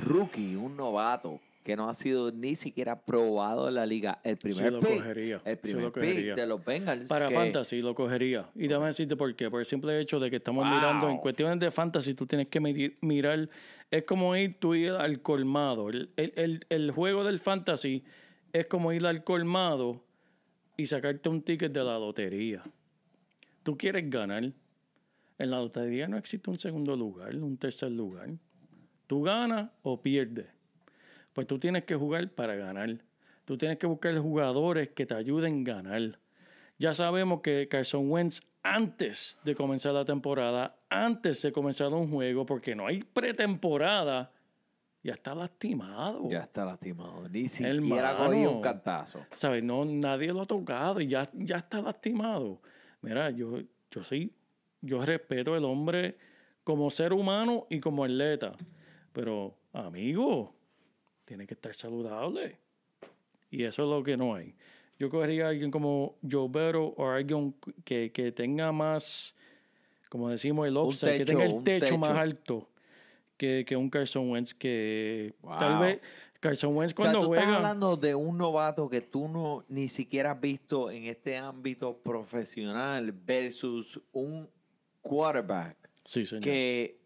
rookie, 0.07 0.57
un 0.57 0.75
novato 0.79 1.39
que 1.69 1.77
no 1.77 1.91
ha 1.91 1.93
sido 1.93 2.33
ni 2.33 2.55
siquiera 2.57 2.99
probado 3.05 3.69
en 3.69 3.75
la 3.75 3.85
liga. 3.85 4.21
El 4.25 4.39
primer 4.39 4.73
lo 4.73 4.81
pick, 4.81 4.97
cogería, 4.97 5.43
el 5.45 5.57
sí 5.57 5.61
primer 5.61 5.83
lo 5.83 5.93
pick 5.93 6.03
cogería. 6.03 6.35
de 6.35 6.47
los 6.47 6.65
Bengals. 6.65 7.09
Para 7.11 7.29
que- 7.29 7.35
fantasy 7.35 7.83
lo 7.83 7.95
cogería. 7.95 8.49
Y 8.55 8.69
déjame 8.69 8.87
decirte 8.87 9.17
por 9.17 9.37
qué. 9.37 9.51
Por 9.51 9.61
el 9.61 9.67
simple 9.67 10.01
hecho 10.01 10.19
de 10.19 10.31
que 10.31 10.37
estamos 10.37 10.65
Wow. 10.67 10.75
mirando 10.75 11.11
en 11.11 11.19
cuestiones 11.19 11.61
de 11.61 11.71
fantasy, 11.71 12.15
tú 12.15 12.25
tienes 12.27 12.49
que 12.49 12.59
mirar. 13.03 13.51
Es 13.91 14.05
como 14.05 14.35
ir 14.35 14.59
tú 14.59 14.75
ir 14.75 14.93
al 14.93 15.21
colmado. 15.21 15.91
El, 15.91 16.09
el- 16.17 16.33
el- 16.37 16.67
el 16.71 16.91
juego 16.91 17.23
del 17.23 17.39
fantasy 17.39 18.03
es 18.55 18.65
como 18.65 18.91
ir 18.95 19.05
al 19.05 19.23
colmado 19.23 20.03
y 20.75 20.87
sacarte 20.87 21.29
un 21.29 21.43
ticket 21.43 21.71
de 21.71 21.85
la 21.85 21.99
lotería. 21.99 22.63
Tú 23.63 23.77
quieres 23.77 24.09
ganar. 24.09 24.43
En 25.41 25.51
la 25.51 25.59
lotería 25.59 26.09
no 26.09 26.17
existe 26.17 26.49
un 26.49 26.59
segundo 26.59 26.97
lugar, 26.97 27.37
un 27.37 27.59
tercer 27.59 27.91
lugar. 27.93 28.31
Tú 29.07 29.21
ganas 29.23 29.71
o 29.83 30.01
pierdes. 30.01 30.47
Pues 31.39 31.47
tú 31.47 31.57
tienes 31.61 31.85
que 31.85 31.95
jugar 31.95 32.29
para 32.31 32.57
ganar. 32.57 32.97
Tú 33.45 33.57
tienes 33.57 33.79
que 33.79 33.87
buscar 33.87 34.19
jugadores 34.19 34.89
que 34.89 35.07
te 35.07 35.15
ayuden 35.15 35.61
a 35.61 35.73
ganar. 35.73 36.19
Ya 36.81 36.95
sabemos 36.95 37.43
que 37.43 37.69
Carson 37.69 38.11
Wentz, 38.11 38.41
antes 38.65 39.39
de 39.45 39.55
comenzar 39.55 39.95
la 39.95 40.05
temporada, 40.05 40.81
antes 40.91 41.41
de 41.43 41.53
comenzar 41.53 41.93
un 41.95 42.11
juego, 42.11 42.45
porque 42.45 42.75
no 42.75 42.89
hay 42.89 42.99
pretemporada, 43.05 44.33
ya 45.05 45.13
está 45.13 45.33
lastimado. 45.33 46.29
Ya 46.29 46.41
está 46.41 46.65
lastimado. 46.65 47.29
Ni 47.29 47.49
siquiera 47.49 48.11
Hermano. 48.11 48.27
cogió 48.27 48.51
un 48.51 48.61
cantazo. 48.61 49.25
¿Sabes? 49.31 49.63
No, 49.63 49.85
nadie 49.85 50.33
lo 50.33 50.41
ha 50.41 50.47
tocado 50.47 51.01
y 51.01 51.07
ya, 51.07 51.31
ya 51.35 51.59
está 51.59 51.81
lastimado. 51.81 52.61
Mira, 53.01 53.31
yo, 53.31 53.61
yo 53.93 54.03
soy, 54.03 54.35
yo 54.81 55.03
respeto 55.03 55.55
al 55.55 55.65
hombre 55.65 56.19
como 56.65 56.91
ser 56.91 57.13
humano 57.13 57.69
y 57.71 57.79
como 57.79 58.03
atleta. 58.03 58.57
Pero, 59.13 59.55
amigo, 59.73 60.58
tiene 61.29 61.47
que 61.47 61.53
estar 61.55 61.75
saludable. 61.75 62.57
Y 63.51 63.65
eso 63.65 63.83
es 63.85 63.89
lo 63.89 64.03
que 64.03 64.17
no 64.17 64.35
hay. 64.35 64.55
Yo 64.99 65.11
cogería 65.11 65.47
a 65.47 65.49
alguien 65.51 65.71
como 65.71 66.17
Joe 66.29 66.49
Burrow 66.49 66.95
o 66.97 67.09
alguien 67.09 67.55
que, 67.85 68.11
que 68.11 68.33
tenga 68.33 68.73
más, 68.73 69.37
como 70.09 70.29
decimos, 70.31 70.67
el 70.67 70.77
upside, 70.77 71.19
que 71.19 71.25
tenga 71.27 71.45
el 71.45 71.63
techo, 71.63 71.99
más 71.99 72.19
alto 72.19 72.69
que, 73.37 73.65
que 73.67 73.77
un 73.77 73.91
Carson 73.91 74.31
Wentz 74.31 74.55
que 74.55 75.35
tal 75.59 75.75
Wow. 75.75 75.81
vez 75.83 76.01
Carson 76.41 76.77
Wentz 76.77 76.93
O 76.97 77.03
sea, 77.03 77.13
cuando 77.13 77.27
tú 77.29 77.35
estás 77.35 77.55
hablando 77.55 77.97
de 77.97 78.15
un 78.15 78.39
novato 78.39 78.89
que 78.89 79.01
tú 79.03 79.29
no 79.29 79.65
ni 79.69 79.89
siquiera 79.89 80.33
has 80.33 80.41
visto 80.41 80.91
en 80.91 81.05
este 81.05 81.37
ámbito 81.37 81.97
profesional 81.99 83.13
versus 83.13 84.01
un 84.13 84.49
quarterback 85.03 85.77
Sí, 86.05 86.25
señor. 86.27 86.43
que 86.43 86.99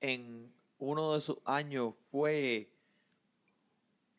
en 0.00 0.50
uno 0.78 1.14
de 1.14 1.20
sus 1.20 1.36
años 1.44 1.94
fue 2.10 2.70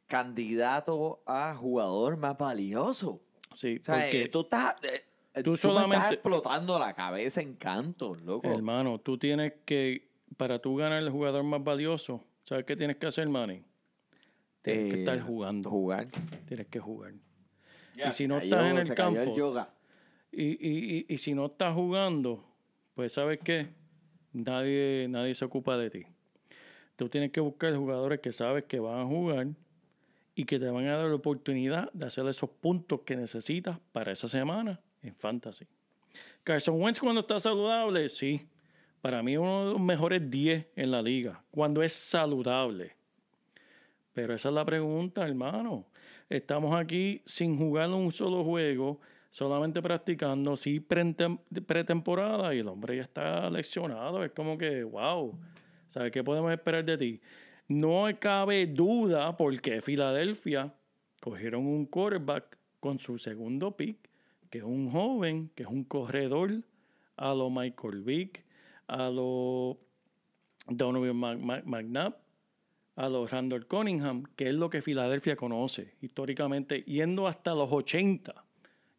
candidato 0.08 1.22
a 1.26 1.56
jugador 1.56 2.18
más 2.18 2.38
valioso. 2.38 3.22
Sí, 3.54 3.78
O 3.80 3.84
sea, 3.84 3.96
porque, 4.02 4.24
eh, 4.24 4.28
tú 4.30 4.42
estás, 4.42 4.76
eh, 4.84 5.06
eh, 5.34 5.38
tú 5.38 5.44
tú 5.44 5.52
me 5.52 5.58
solamente- 5.58 5.98
estás 5.98 6.14
explotando 6.14 6.78
la 6.80 6.94
cabeza 6.94 7.42
en 7.42 7.56
cantos, 7.56 8.22
loco. 8.22 8.48
hermano, 8.48 9.00
tú 9.00 9.18
tienes 9.18 9.54
que, 9.66 10.10
para 10.38 10.60
tú 10.60 10.76
ganar 10.76 11.02
el 11.02 11.10
jugador 11.10 11.44
más 11.44 11.64
valioso, 11.64 12.24
¿sabes 12.44 12.66
qué 12.66 12.76
tienes 12.76 12.98
que 12.98 13.08
hacer, 13.08 13.28
Manny? 13.30 13.64
Tienes 14.62 14.94
que 14.94 15.00
estar 15.02 15.20
jugando. 15.22 15.70
Jugar. 15.70 16.08
Tienes 16.48 16.68
que 16.68 16.80
jugar. 16.80 17.14
Ya, 17.96 18.10
y 18.10 18.12
si 18.12 18.28
no 18.28 18.40
se 18.40 18.46
estás 18.46 18.60
cayó- 18.60 18.72
en 18.72 18.78
el 18.80 18.86
se 18.88 18.96
cayó 18.96 19.16
campo, 19.16 19.36
yoga. 19.38 19.70
y, 20.32 20.44
y, 20.44 20.96
y, 20.98 21.06
y 21.08 21.18
si 21.18 21.34
no 21.34 21.46
estás 21.46 21.74
jugando, 21.74 22.44
pues 22.96 23.14
¿sabes 23.14 23.40
qué? 23.44 23.70
Nadie, 24.34 25.08
nadie 25.10 25.34
se 25.34 25.46
ocupa 25.46 25.78
de 25.78 25.90
ti. 25.90 26.04
Tú 26.98 27.08
tienes 27.10 27.32
que 27.32 27.40
buscar 27.40 27.74
jugadores 27.76 28.20
que 28.20 28.32
sabes 28.34 28.66
que 28.66 28.80
van 28.80 29.00
a 29.00 29.06
jugar 29.06 29.48
y 30.36 30.44
que 30.46 30.60
te 30.60 30.70
van 30.70 30.86
a 30.88 30.98
dar 30.98 31.08
la 31.08 31.16
oportunidad 31.16 31.92
de 31.94 32.06
hacer 32.06 32.28
esos 32.28 32.50
puntos 32.50 33.02
que 33.06 33.16
necesitas 33.16 33.80
para 33.92 34.12
esa 34.12 34.28
semana 34.28 34.80
en 35.02 35.16
fantasy. 35.16 35.66
Carson 36.44 36.80
Wentz 36.82 37.00
cuando 37.00 37.22
está 37.22 37.40
saludable, 37.40 38.08
sí. 38.10 38.46
Para 39.02 39.24
mí 39.24 39.38
uno 39.38 39.68
de 39.68 39.72
los 39.74 39.82
mejores 39.82 40.30
10 40.30 40.68
en 40.76 40.92
la 40.92 41.02
liga. 41.02 41.44
Cuando 41.52 41.82
es 41.84 41.94
saludable. 41.94 42.96
Pero 44.14 44.34
esa 44.34 44.50
es 44.50 44.56
la 44.56 44.66
pregunta, 44.66 45.26
hermano. 45.26 45.86
Estamos 46.30 46.76
aquí 46.76 47.22
sin 47.26 47.58
jugar 47.58 47.90
un 47.90 48.12
solo 48.12 48.44
juego, 48.44 49.00
solamente 49.30 49.82
practicando, 49.82 50.56
sí, 50.56 50.80
pretem- 50.80 51.40
pretemporada, 51.66 52.56
y 52.56 52.60
el 52.60 52.68
hombre 52.68 52.98
ya 52.98 53.04
está 53.04 53.50
leccionado. 53.50 54.24
Es 54.24 54.32
como 54.32 54.58
que, 54.58 54.84
wow, 54.84 55.38
¿sabes 55.88 56.12
qué 56.12 56.24
podemos 56.24 56.52
esperar 56.52 56.84
de 56.84 56.98
ti? 56.98 57.22
No 57.68 58.06
cabe 58.20 58.68
duda 58.68 59.36
porque 59.38 59.82
Filadelfia 59.82 60.74
cogieron 61.20 61.66
un 61.66 61.86
quarterback 61.86 62.58
con 62.80 63.00
su 63.00 63.18
segundo 63.18 63.76
pick, 63.76 63.98
que 64.52 64.60
es 64.60 64.64
un 64.64 64.92
joven, 64.92 65.50
que 65.56 65.64
es 65.64 65.70
un 65.70 65.84
corredor, 65.84 66.62
a 67.18 67.34
lo 67.34 67.50
Michael 67.50 68.04
Vick, 68.04 68.44
a 68.88 69.10
lo 69.10 69.80
Donovan 70.68 71.42
McNabb, 71.66 72.16
a 72.96 73.10
los 73.10 73.32
Randall 73.32 73.66
Cunningham, 73.66 74.24
que 74.36 74.50
es 74.50 74.56
lo 74.56 74.70
que 74.70 74.82
Filadelfia 74.82 75.36
conoce 75.36 75.96
históricamente, 76.02 76.84
yendo 76.84 77.28
hasta 77.28 77.56
los 77.56 77.72
80, 77.72 78.46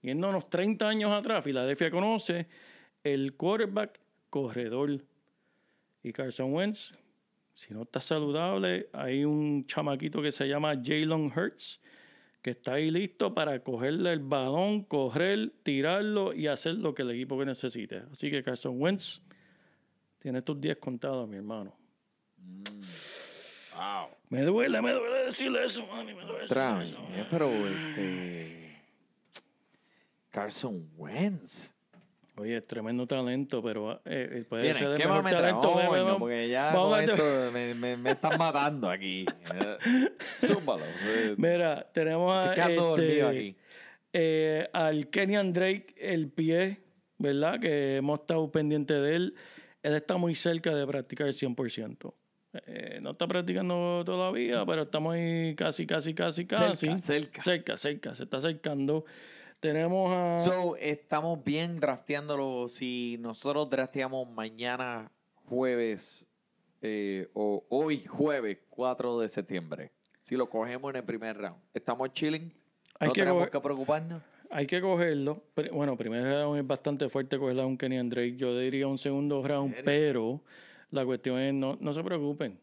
yendo 0.02 0.28
unos 0.28 0.50
30 0.50 0.88
años 0.88 1.12
atrás, 1.12 1.44
Filadelfia 1.44 1.90
conoce 1.90 2.48
el 3.04 3.34
quarterback 3.36 4.00
corredor. 4.30 5.04
Y 6.02 6.12
Carson 6.12 6.52
Wentz, 6.52 6.94
si 7.56 7.72
no 7.72 7.82
está 7.84 8.00
saludable, 8.00 8.90
hay 8.92 9.24
un 9.24 9.66
chamaquito 9.66 10.20
que 10.20 10.30
se 10.30 10.46
llama 10.46 10.74
Jalen 10.74 11.32
Hurts, 11.34 11.80
que 12.42 12.50
está 12.50 12.74
ahí 12.74 12.90
listo 12.90 13.32
para 13.34 13.58
cogerle 13.60 14.12
el 14.12 14.20
balón, 14.20 14.82
correr, 14.84 15.54
tirarlo 15.62 16.34
y 16.34 16.48
hacer 16.48 16.74
lo 16.74 16.94
que 16.94 17.00
el 17.00 17.12
equipo 17.12 17.38
que 17.38 17.46
necesite. 17.46 18.02
Así 18.12 18.30
que 18.30 18.42
Carson 18.42 18.78
Wentz 18.78 19.22
tiene 20.18 20.42
tus 20.42 20.60
10 20.60 20.76
contados, 20.76 21.26
mi 21.26 21.36
hermano. 21.36 21.74
Me 24.28 24.42
duele, 24.42 24.82
me 24.82 24.92
duele 24.92 25.24
decirle 25.24 25.64
eso, 25.64 25.86
mami, 25.86 26.12
me 26.12 26.24
duele 26.24 26.44
Otra 26.44 26.78
decirle 26.78 27.20
eso. 27.20 27.26
pero 27.30 27.48
este 27.48 28.82
Carson 30.30 30.90
Wentz. 30.94 31.74
Oye, 32.38 32.60
tremendo 32.60 33.06
talento, 33.06 33.62
pero 33.62 33.94
eh, 34.04 34.28
eh, 34.40 34.44
puede 34.46 34.74
ser 34.74 34.88
el 34.88 34.96
¿qué 34.98 35.06
mejor 35.06 35.22
me 35.24 35.30
talento. 35.30 35.72
Porque 36.18 36.48
ya 36.50 36.72
Vamos 36.74 36.90
con 36.90 36.98
a 36.98 37.04
esto 37.04 37.50
me, 37.52 37.74
me, 37.74 37.96
me 37.96 38.10
están 38.12 38.36
matando 38.38 38.90
aquí. 38.90 39.24
Zúmbalo. 40.38 40.84
eh, 40.84 41.34
Mira, 41.38 41.90
tenemos 41.94 42.46
a, 42.46 42.52
este, 42.52 43.22
aquí. 43.22 43.56
eh, 44.12 44.68
al 44.72 45.08
Kenyan 45.08 45.52
Drake, 45.52 45.94
el 45.98 46.28
pie, 46.30 46.80
¿verdad? 47.18 47.58
Que 47.58 47.96
hemos 47.96 48.20
estado 48.20 48.50
pendientes 48.52 49.00
de 49.00 49.16
él. 49.16 49.34
Él 49.82 49.94
está 49.94 50.16
muy 50.18 50.34
cerca 50.34 50.74
de 50.74 50.86
practicar 50.86 51.28
el 51.28 51.32
100%. 51.32 52.12
Eh, 52.66 52.98
no 53.02 53.10
está 53.12 53.26
practicando 53.26 54.02
todavía, 54.04 54.64
pero 54.66 54.82
estamos 54.82 55.14
ahí 55.14 55.54
casi, 55.54 55.86
casi, 55.86 56.14
casi, 56.14 56.46
casi. 56.46 56.86
Cerca, 56.86 56.98
cerca. 56.98 57.42
Cerca, 57.42 57.76
cerca, 57.76 58.14
se 58.14 58.24
está 58.24 58.38
acercando. 58.38 59.04
Tenemos 59.66 60.12
a... 60.14 60.38
So, 60.38 60.76
estamos 60.76 61.42
bien 61.42 61.80
drafteándolo. 61.80 62.68
Si 62.68 63.16
nosotros 63.18 63.68
drafteamos 63.68 64.28
mañana 64.30 65.10
jueves 65.46 66.24
eh, 66.82 67.28
o 67.34 67.64
hoy 67.68 68.04
jueves 68.06 68.58
4 68.70 69.18
de 69.18 69.28
septiembre, 69.28 69.90
si 70.22 70.36
lo 70.36 70.48
cogemos 70.48 70.90
en 70.90 70.96
el 70.98 71.04
primer 71.04 71.36
round, 71.36 71.56
¿estamos 71.74 72.12
chilling? 72.12 72.52
Hay 73.00 73.08
¿No 73.08 73.12
que 73.12 73.22
tenemos 73.22 73.50
que 73.50 73.60
preocuparnos? 73.60 74.22
Hay 74.50 74.68
que 74.68 74.80
cogerlo. 74.80 75.42
Pri- 75.52 75.70
Bueno, 75.70 75.96
primer 75.96 76.22
round 76.22 76.60
es 76.60 76.66
bastante 76.66 77.08
fuerte 77.08 77.36
cogerlo 77.36 77.62
a 77.62 77.66
un 77.66 77.76
Kenny 77.76 77.98
Drake. 78.08 78.36
Yo 78.36 78.56
diría 78.56 78.86
un 78.86 78.98
segundo 78.98 79.42
round, 79.42 79.74
pero 79.84 80.42
la 80.92 81.04
cuestión 81.04 81.40
es 81.40 81.52
no, 81.52 81.76
no 81.80 81.92
se 81.92 82.04
preocupen. 82.04 82.56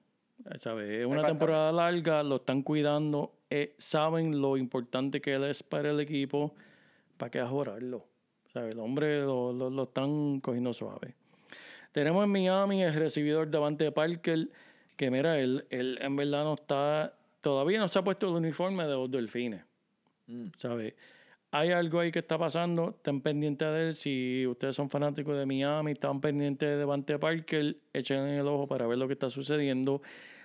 ¿sabes? 0.58 0.89
Es 1.02 1.06
una 1.06 1.26
temporada 1.26 1.70
larga, 1.74 2.24
lo 2.24 2.38
están 2.38 2.62
cuidando, 2.63 3.34
eh, 3.50 3.76
saben 3.78 4.39
lo 4.39 4.56
importante 4.56 5.20
que 5.20 5.34
él 5.34 5.44
es 5.44 5.63
para 5.63 5.92
el 5.92 6.00
equipo, 6.00 6.56
para 7.24 7.32
que 7.32 7.40
ajorarlo. 7.40 8.06
¿sabes? 8.52 8.74
El 8.74 8.80
hombre 8.82 9.22
lo, 9.22 9.54
lo- 9.54 9.70
lo 9.70 9.84
están 9.84 10.42
cogiendo 10.42 10.74
suave. 10.74 11.16
Tenemos 11.94 12.22
en 12.26 12.30
Miami 12.32 12.84
el 12.84 12.94
recibidor 12.94 13.50
Davante 13.50 13.92
Parker, 13.94 14.50
que 14.98 15.10
mira, 15.10 15.40
él, 15.40 15.66
él 15.70 15.98
en 16.02 16.16
verdad 16.18 16.44
no 16.44 16.56
está, 16.56 17.14
todavía 17.40 17.80
no 17.80 17.88
se 17.88 18.00
ha 18.00 18.04
puesto 18.04 18.28
el 18.28 18.34
uniforme 18.36 18.84
de 18.84 18.90
los 18.94 19.10
delfines. 19.10 19.64
Mm. 20.28 20.48
¿Sabe? 20.54 20.96
Hay 21.52 21.72
algo 21.72 22.00
ahí 22.02 22.12
que 22.12 22.20
está 22.20 22.38
pasando, 22.38 22.90
estén 22.90 23.22
pendientes 23.22 23.68
de 23.70 23.86
él. 23.88 23.94
Si 23.94 24.46
ustedes 24.48 24.76
son 24.76 24.90
fanáticos 24.90 25.38
de 25.38 25.46
Miami, 25.46 25.94
están 25.94 26.20
pendientes 26.20 26.68
de 26.68 26.76
Devante 26.78 27.18
Parker, 27.18 27.78
echen 27.94 28.28
el 28.28 28.48
ojo 28.48 28.68
para 28.68 28.86
ver 28.86 28.98
lo 28.98 29.08
que 29.08 29.14
está 29.14 29.30
sucediendo. 29.30 30.02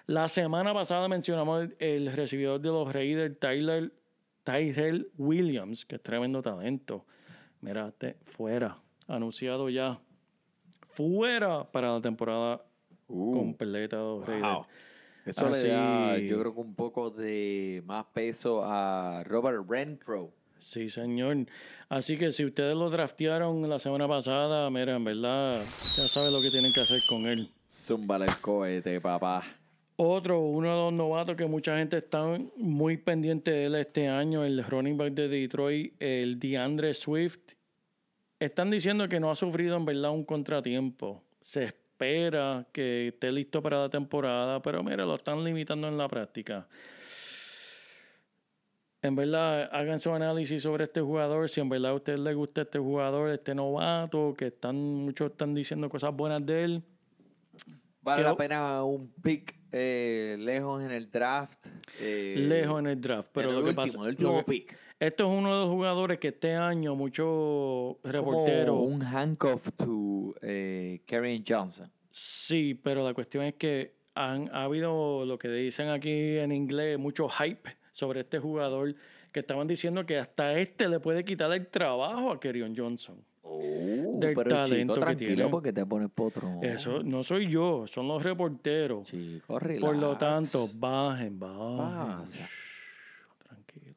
La 0.07 0.29
semana 0.29 0.73
pasada 0.73 1.09
mencionamos 1.09 1.64
el, 1.64 1.77
el 1.81 2.12
recibidor 2.12 2.61
de 2.61 2.69
los 2.69 2.93
Raiders, 2.93 3.37
Tyler, 3.41 3.91
Tyrell 4.52 5.11
Williams, 5.18 5.84
que 5.84 5.96
es 5.96 6.02
tremendo 6.02 6.40
talento. 6.40 7.04
Mira, 7.61 7.92
te- 7.92 8.16
fuera, 8.24 8.78
anunciado 9.06 9.68
ya, 9.68 9.98
fuera 10.88 11.64
para 11.70 11.92
la 11.92 12.00
temporada 12.00 12.62
Uh, 13.11 13.32
completa 13.32 13.96
de 13.96 14.02
los 14.02 14.26
Raiders. 14.26 14.52
wow. 14.54 14.66
Eso 15.24 15.46
Así- 15.48 15.62
le 15.66 15.68
da, 15.72 16.18
yo 16.18 16.40
creo 16.40 16.54
que 16.54 16.61
un 16.61 16.74
poco 16.74 17.11
de 17.11 17.82
más 17.87 18.04
peso 18.12 18.62
a 18.64 19.22
Robert 19.24 19.64
Renfro. 19.68 20.30
Sí, 20.58 20.88
señor. 20.88 21.46
Así 21.88 22.16
que 22.18 22.32
si 22.32 22.44
ustedes 22.44 22.74
lo 22.76 22.90
draftearon 22.90 23.68
la 23.68 23.78
semana 23.78 24.08
pasada, 24.08 24.68
mira, 24.70 24.96
en 24.96 25.04
verdad, 25.04 25.52
ya 25.96 26.08
saben 26.08 26.32
lo 26.32 26.40
que 26.42 26.50
tienen 26.50 26.72
que 26.72 26.80
hacer 26.80 27.00
con 27.08 27.26
él. 27.26 27.50
Zúmbale 27.68 28.26
el 28.26 28.37
cohete, 28.38 29.00
papá. 29.00 29.42
Otro, 30.00 30.38
uno 30.38 30.68
de 30.68 30.76
los 30.76 30.92
novatos 30.92 31.34
que 31.34 31.46
mucha 31.46 31.76
gente 31.76 31.98
está 31.98 32.24
muy 32.56 32.98
pendiente 32.98 33.50
de 33.50 33.64
él 33.64 33.74
este 33.74 34.06
año, 34.06 34.44
el 34.44 34.62
running 34.62 34.96
back 34.96 35.12
de 35.12 35.26
Detroit, 35.26 35.92
el 35.98 36.38
DeAndre 36.38 36.94
Swift. 36.94 37.54
Están 38.38 38.70
diciendo 38.70 39.08
que 39.08 39.18
no 39.18 39.28
ha 39.28 39.34
sufrido 39.34 39.76
en 39.76 39.84
verdad 39.84 40.12
un 40.12 40.24
contratiempo. 40.24 41.24
Se 41.40 41.64
espera 41.64 42.64
que 42.70 43.08
esté 43.08 43.32
listo 43.32 43.61
para 43.61 43.80
la 43.80 43.88
temporada, 43.88 44.62
pero 44.62 44.84
mira, 44.84 45.04
lo 45.04 45.16
están 45.16 45.42
limitando 45.42 45.88
en 45.88 45.98
la 45.98 46.06
práctica. 46.06 46.68
En 49.02 49.16
verdad, 49.16 49.68
hagan 49.72 49.98
su 49.98 50.12
análisis 50.12 50.62
sobre 50.62 50.84
este 50.84 51.00
jugador. 51.00 51.48
Si 51.48 51.61
en 51.61 51.70
verdad 51.70 51.90
a 51.90 51.94
usted 51.94 52.18
le 52.18 52.34
gusta 52.34 52.61
este 52.62 52.78
jugador, 52.78 53.30
este 53.30 53.52
novato, 53.52 54.32
que 54.38 54.46
están 54.46 54.76
muchos 54.76 55.32
están 55.32 55.56
diciendo 55.56 55.88
cosas 55.88 56.14
buenas 56.14 56.46
de 56.46 56.62
él. 56.62 56.84
Vale 58.02 58.22
la 58.22 58.37
pena 58.37 58.84
un 58.84 59.12
pick 59.22 59.56
eh, 59.72 60.37
lejos 60.38 60.82
en 60.82 60.90
el 60.90 61.11
draft. 61.11 61.66
eh, 62.00 62.34
lejos 62.38 62.78
en 62.80 62.87
el 62.87 63.00
draft. 63.00 63.30
Pero 63.32 63.50
lo 63.52 63.58
que 63.58 63.64
último, 63.70 63.76
pasa 63.82 63.98
el 63.98 64.08
último 64.08 64.44
pick. 64.44 64.76
Esto 65.00 65.30
es 65.32 65.38
uno 65.38 65.52
de 65.54 65.61
los 65.61 65.68
jugadores 65.70 66.18
que 66.18 66.28
este 66.28 66.54
año 66.54 66.94
muchos 66.96 67.26
Como 67.26 67.98
reporteros. 68.04 68.78
un 68.80 69.02
handcuff 69.02 69.68
to 69.76 70.34
eh, 70.42 71.02
Karen 71.06 71.44
Johnson. 71.46 71.90
Sí, 72.11 72.74
pero 72.74 73.04
la 73.04 73.14
cuestión 73.14 73.44
es 73.44 73.54
que 73.54 73.94
han, 74.14 74.48
ha 74.52 74.64
habido 74.64 75.24
lo 75.24 75.38
que 75.38 75.48
dicen 75.48 75.88
aquí 75.90 76.38
en 76.38 76.50
inglés, 76.50 76.98
mucho 76.98 77.28
hype 77.28 77.76
sobre 77.92 78.20
este 78.20 78.38
jugador 78.40 78.94
que 79.32 79.40
estaban 79.40 79.68
diciendo 79.68 80.04
que 80.06 80.18
hasta 80.18 80.58
este 80.58 80.88
le 80.88 80.98
puede 80.98 81.22
quitar 81.24 81.52
el 81.52 81.66
trabajo 81.68 82.32
a 82.32 82.40
Kerion 82.40 82.74
Johnson. 82.76 83.22
Uh, 83.50 84.20
del 84.20 84.34
pero 84.34 84.50
talento 84.50 84.94
chico, 84.94 85.06
que 85.06 85.16
tiene. 85.16 85.48
porque 85.48 85.72
te 85.72 85.87
pones 85.87 86.11
potro. 86.11 86.61
Eso 86.62 87.02
no 87.02 87.22
soy 87.24 87.48
yo, 87.48 87.87
son 87.87 88.08
los 88.08 88.22
reporteros. 88.22 89.08
Chico, 89.08 89.58
relax. 89.58 89.84
Por 89.84 89.96
lo 89.96 90.16
tanto, 90.18 90.68
bajen, 90.74 91.38
bajen. 91.38 92.18
Pasa. 92.18 92.48
Tranquilo. 93.42 93.96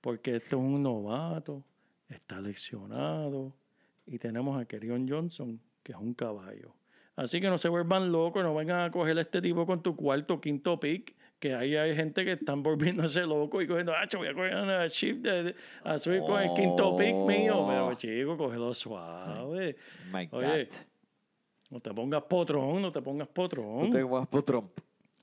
Porque 0.00 0.36
este 0.36 0.48
es 0.48 0.60
un 0.60 0.82
novato, 0.82 1.62
está 2.08 2.40
leccionado 2.40 3.52
y 4.06 4.18
tenemos 4.18 4.60
a 4.60 4.64
Kerion 4.64 5.08
Johnson, 5.08 5.60
que 5.82 5.92
es 5.92 5.98
un 5.98 6.14
caballo. 6.14 6.74
Así 7.16 7.40
que 7.40 7.48
no 7.48 7.58
se 7.58 7.68
vuelvan 7.68 8.10
locos, 8.10 8.42
no 8.42 8.54
vengan 8.54 8.80
a 8.80 8.90
coger 8.90 9.18
a 9.18 9.22
este 9.22 9.42
tipo 9.42 9.66
con 9.66 9.82
tu 9.82 9.94
cuarto, 9.96 10.40
quinto 10.40 10.80
pick, 10.80 11.14
que 11.42 11.56
ahí 11.56 11.74
hay 11.74 11.96
gente 11.96 12.24
que 12.24 12.32
están 12.34 12.62
volviéndose 12.62 13.26
locos 13.26 13.64
y 13.64 13.66
cogiendo, 13.66 13.92
ah, 13.92 14.06
voy 14.16 14.28
a 14.28 14.32
coger 14.32 14.54
a 14.54 14.88
Chip 14.88 15.22
de, 15.22 15.56
a 15.82 15.98
subir 15.98 16.20
con 16.20 16.40
el 16.40 16.54
quinto 16.54 16.96
pick 16.96 17.16
mío. 17.16 17.66
Pero 17.68 17.94
chico, 17.94 18.36
cógelo 18.36 18.72
suave. 18.72 19.74
My 20.12 20.26
God. 20.26 20.38
Oye, 20.38 20.68
no 21.68 21.80
te 21.80 21.92
pongas 21.92 22.22
potrón, 22.22 22.80
no 22.80 22.92
te 22.92 23.02
pongas 23.02 23.26
potrón. 23.26 23.90
Tú 23.90 23.96
te 23.96 24.26
por 24.30 24.42
Trump. 24.44 24.70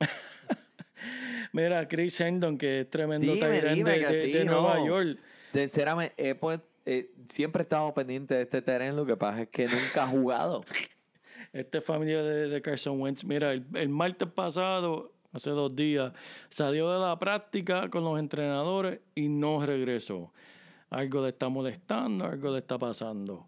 Mira, 1.54 1.88
Chris 1.88 2.20
Hendon, 2.20 2.58
que 2.58 2.82
es 2.82 2.90
tremendo 2.90 3.34
dime 3.34 3.48
de, 3.48 4.06
de- 4.06 4.20
sí, 4.20 4.32
de 4.34 4.44
no. 4.44 4.62
Nueva 4.62 4.86
York. 4.86 5.20
Sinceramente, 5.54 6.16
he 6.18 6.36
pues, 6.36 6.60
eh, 6.86 7.12
siempre 7.30 7.62
he 7.62 7.64
estado 7.64 7.94
pendiente 7.94 8.36
de 8.36 8.42
este 8.42 8.62
terreno. 8.62 8.98
Lo 8.98 9.06
que 9.06 9.16
pasa 9.16 9.44
es 9.44 9.48
que 9.48 9.70
nunca 9.70 10.04
ha 10.04 10.08
jugado. 10.08 10.66
Este 11.52 11.82
familia 11.82 12.22
de, 12.22 12.48
de 12.48 12.62
Carson 12.62 13.02
Wentz. 13.02 13.24
Mira, 13.24 13.54
el, 13.54 13.66
el 13.74 13.90
martes 13.90 14.28
pasado, 14.28 15.12
hace 15.32 15.50
dos 15.52 15.76
días, 15.76 16.14
salió 16.50 16.92
de 16.92 17.00
la 17.00 17.18
práctica 17.18 17.90
con 17.90 18.04
los 18.04 18.20
entrenadores 18.20 19.00
y 19.16 19.28
no 19.28 19.66
regresó. 19.66 20.32
Algo 20.90 21.24
le 21.24 21.30
está 21.30 21.50
molestando, 21.50 22.26
algo 22.26 22.52
le 22.52 22.60
está 22.60 22.78
pasando. 22.78 23.46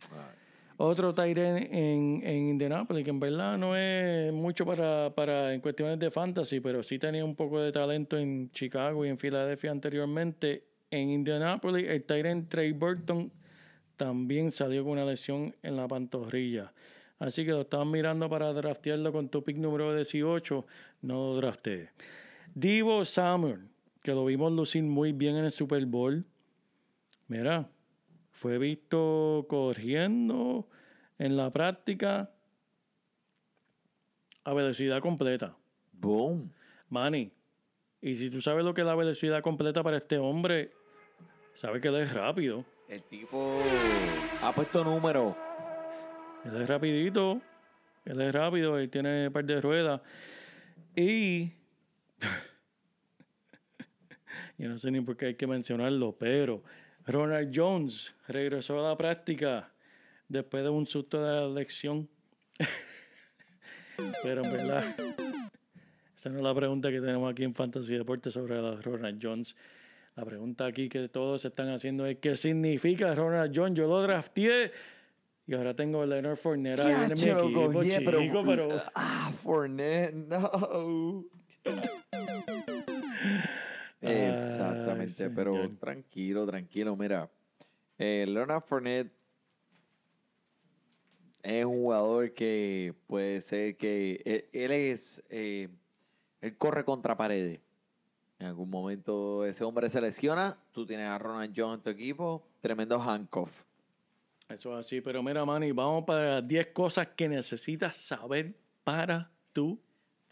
Otro 0.78 1.14
Tyren 1.14 1.58
en, 1.58 2.22
en 2.24 2.50
Indianapolis, 2.50 3.04
que 3.04 3.12
en 3.12 3.20
verdad 3.20 3.58
no 3.58 3.76
es 3.76 4.34
mucho 4.34 4.66
para, 4.66 5.14
para 5.14 5.54
en 5.54 5.62
cuestiones 5.62 6.00
de 6.00 6.10
fantasy, 6.10 6.60
pero 6.60 6.82
sí 6.82 6.98
tenía 6.98 7.24
un 7.24 7.36
poco 7.36 7.60
de 7.60 7.72
talento 7.72 8.18
en 8.18 8.52
Chicago 8.52 9.06
y 9.06 9.10
en 9.10 9.18
Filadelfia 9.20 9.70
anteriormente. 9.70 10.64
En 10.90 11.10
Indianapolis, 11.10 11.88
el 11.88 12.04
Tyren 12.04 12.50
Trey 12.50 12.72
Burton 12.72 13.32
también 13.96 14.52
salió 14.52 14.84
con 14.84 14.94
una 14.94 15.06
lesión 15.06 15.56
en 15.62 15.76
la 15.76 15.88
pantorrilla. 15.88 16.74
Así 17.22 17.46
que 17.46 17.52
lo 17.52 17.62
estaban 17.62 17.92
mirando 17.92 18.28
para 18.28 18.52
draftearlo 18.52 19.14
con 19.14 19.30
tu 19.30 19.44
pick 19.44 19.56
número 19.56 19.96
18. 19.96 20.66
No 21.04 21.14
lo 21.14 21.36
drafté. 21.36 21.92
Divo 22.56 23.06
Samuel, 23.06 23.68
que 24.02 24.12
lo 24.12 24.26
vimos 24.26 24.52
lucir 24.52 24.82
muy 24.82 25.12
bien 25.12 25.38
en 25.38 25.46
el 25.46 25.52
Super 25.52 25.86
Bowl. 25.86 26.26
Mira, 27.28 27.70
fue 28.32 28.58
visto 28.58 29.46
corriendo 29.48 30.68
en 31.20 31.38
la 31.38 31.52
práctica 31.52 32.32
a 34.44 34.54
velocidad 34.54 35.00
completa. 35.00 35.56
Boom. 35.94 36.52
Manny, 36.90 37.32
y 38.02 38.16
si 38.16 38.32
tú 38.32 38.42
sabes 38.42 38.66
lo 38.66 38.74
que 38.74 38.82
es 38.82 38.88
la 38.88 38.96
velocidad 38.96 39.44
completa 39.44 39.84
para 39.84 39.98
este 39.98 40.18
hombre, 40.18 40.72
sabes 41.54 41.84
que 41.84 41.90
él 41.90 41.98
es 41.98 42.12
rápido. 42.12 42.66
El 42.90 43.04
tipo 43.04 43.60
ha 44.42 44.52
puesto 44.54 44.84
número. 44.84 45.51
Él 46.44 46.60
es 46.60 46.68
rapidito, 46.68 47.40
él 48.06 48.22
es 48.22 48.34
rápido, 48.34 48.80
él 48.80 48.90
tiene 48.90 49.28
un 49.28 49.34
par 49.34 49.46
de 49.46 49.62
ruedas. 49.62 50.02
Y 50.96 51.52
yo 54.58 54.70
no 54.70 54.80
sé 54.80 54.92
ni 54.92 55.02
por 55.02 55.16
qué 55.16 55.28
hay 55.28 55.36
que 55.36 55.46
mencionarlo, 55.46 56.16
pero 56.18 56.64
Ronald 57.06 57.52
Jones 57.54 58.16
regresó 58.28 58.80
a 58.80 58.90
la 58.90 58.98
práctica 58.98 59.70
después 60.28 60.64
de 60.64 60.70
un 60.70 60.88
susto 60.88 61.24
de 61.24 61.32
la 61.32 61.46
elección. 61.46 62.10
pero 64.24 64.44
en 64.44 64.52
verdad, 64.52 64.96
esa 66.16 66.30
no 66.30 66.38
es 66.38 66.44
la 66.44 66.56
pregunta 66.56 66.90
que 66.90 67.02
tenemos 67.02 67.32
aquí 67.32 67.44
en 67.44 67.54
Fantasy 67.54 67.98
Deportes 67.98 68.34
sobre 68.34 68.60
Ronald 68.82 69.20
Jones. 69.22 69.56
La 70.16 70.26
pregunta 70.26 70.66
aquí 70.66 70.90
que 70.90 71.08
todos 71.08 71.46
están 71.46 71.70
haciendo 71.70 72.06
es 72.06 72.18
¿qué 72.18 72.36
significa 72.36 73.14
Ronald 73.14 73.56
Jones? 73.56 73.78
Yo 73.78 73.88
lo 73.88 74.02
drafteé 74.02 74.72
y 75.52 75.54
ahora 75.54 75.76
tengo 75.76 76.02
a 76.02 76.06
Leonard 76.06 76.38
Fournette 76.38 76.80
en 76.80 77.08
mi 77.14 77.30
equipo, 77.30 77.84
chico, 77.84 78.42
pero... 78.46 78.70
Ah, 78.96 79.34
Fournette, 79.44 80.14
no. 80.14 81.26
Exactamente, 84.00 85.26
Ay, 85.26 85.32
pero 85.36 85.56
señor. 85.56 85.78
tranquilo, 85.78 86.46
tranquilo. 86.46 86.96
Mira, 86.96 87.30
eh, 87.98 88.26
Leonard 88.30 88.64
Fournette 88.64 89.12
es 91.44 91.66
un 91.66 91.82
jugador 91.82 92.34
que 92.34 92.96
puede 93.08 93.42
ser 93.42 93.76
que 93.76 94.22
él, 94.24 94.46
él 94.54 94.72
es, 94.72 95.22
eh, 95.30 95.68
él 96.40 96.58
corre 96.58 96.86
contra 96.86 97.18
paredes. 97.18 97.60
En 98.40 98.48
algún 98.48 98.70
momento 98.70 99.46
ese 99.46 99.66
hombre 99.66 99.90
se 99.90 100.00
lesiona, 100.00 100.58
tú 100.72 100.86
tienes 100.86 101.10
a 101.10 101.18
Ronald 101.18 101.54
Jones 101.54 101.80
en 101.80 101.84
tu 101.84 101.90
equipo, 101.90 102.48
tremendo 102.62 103.02
handcuff. 103.02 103.66
Eso 104.54 104.78
es 104.78 104.86
así, 104.86 105.02
pero 105.02 105.24
mira, 105.24 105.46
Manny, 105.46 105.72
vamos 105.72 106.04
para 106.06 106.36
las 106.36 106.48
10 106.48 106.68
cosas 106.68 107.08
que 107.16 107.30
necesitas 107.30 107.96
saber 107.96 108.54
para 108.84 109.32
tu 109.54 109.80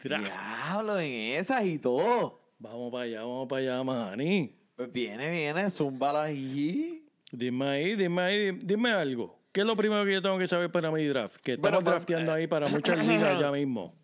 draft. 0.02 0.24
Diablo, 0.24 0.98
en 0.98 1.38
esas 1.38 1.64
y 1.64 1.78
todo. 1.78 2.40
Vamos 2.58 2.92
para 2.92 3.04
allá, 3.04 3.20
vamos 3.20 3.48
para 3.48 3.62
allá, 3.62 3.82
Manny. 3.82 4.54
Pues 4.76 4.92
viene, 4.92 5.30
viene, 5.30 5.70
zúmbala 5.70 6.24
ahí. 6.24 7.06
Dime 7.32 7.68
ahí, 7.68 7.96
dime 7.96 8.22
ahí, 8.22 8.50
dime 8.52 8.90
algo. 8.90 9.40
¿Qué 9.52 9.60
es 9.60 9.66
lo 9.66 9.76
primero 9.76 10.04
que 10.04 10.12
yo 10.12 10.22
tengo 10.22 10.38
que 10.38 10.46
saber 10.46 10.70
para 10.70 10.90
mi 10.90 11.04
draft? 11.06 11.40
Que 11.40 11.52
estamos 11.52 11.70
Bueno, 11.70 11.84
pues, 11.84 11.94
drafteando 12.06 12.32
ahí 12.32 12.46
para 12.46 12.68
muchas 12.68 13.06
ligas 13.06 13.40
ya 13.40 13.50
mismo. 13.50 13.94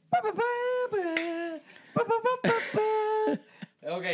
Ok. 3.88 4.04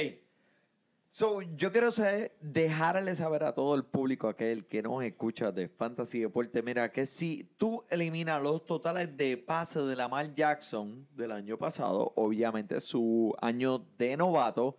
So, 1.15 1.43
yo 1.43 1.73
quiero 1.73 1.91
saber, 1.91 2.35
dejarle 2.41 3.15
saber 3.15 3.45
a 3.45 3.53
todo 3.53 3.75
el 3.75 3.85
público, 3.85 4.29
aquel 4.29 4.65
que 4.65 4.81
nos 4.81 5.05
escucha 5.05 5.53
de 5.53 5.69
Fantasy 5.69 6.21
Deporte, 6.21 6.63
mira, 6.63 6.91
que 6.91 7.05
si 7.05 7.53
tú 7.59 7.85
eliminas 7.91 8.43
los 8.43 8.65
totales 8.65 9.15
de 9.15 9.37
pase 9.37 9.81
de 9.81 9.95
Lamar 9.95 10.33
Jackson 10.33 11.07
del 11.15 11.33
año 11.33 11.59
pasado, 11.59 12.15
obviamente 12.17 12.81
su 12.81 13.37
año 13.43 13.85
de 13.99 14.17
novato, 14.17 14.79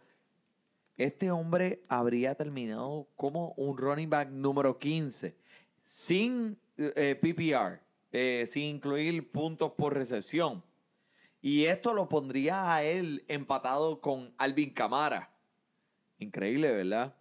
este 0.98 1.30
hombre 1.30 1.84
habría 1.88 2.34
terminado 2.34 3.08
como 3.16 3.54
un 3.56 3.78
running 3.78 4.10
back 4.10 4.30
número 4.32 4.80
15, 4.80 5.38
sin 5.84 6.58
eh, 6.78 7.16
PPR, 7.16 7.80
eh, 8.12 8.46
sin 8.48 8.64
incluir 8.78 9.32
puntos 9.32 9.74
por 9.74 9.94
recepción. 9.94 10.64
Y 11.44 11.66
esto 11.66 11.94
lo 11.94 12.10
pondría 12.10 12.74
a 12.74 12.82
él 12.82 13.24
empatado 13.28 14.02
con 14.02 14.34
Alvin 14.40 14.74
Camara. 14.74 15.33
Increíble, 16.24 16.72
¿verdad? 16.72 17.14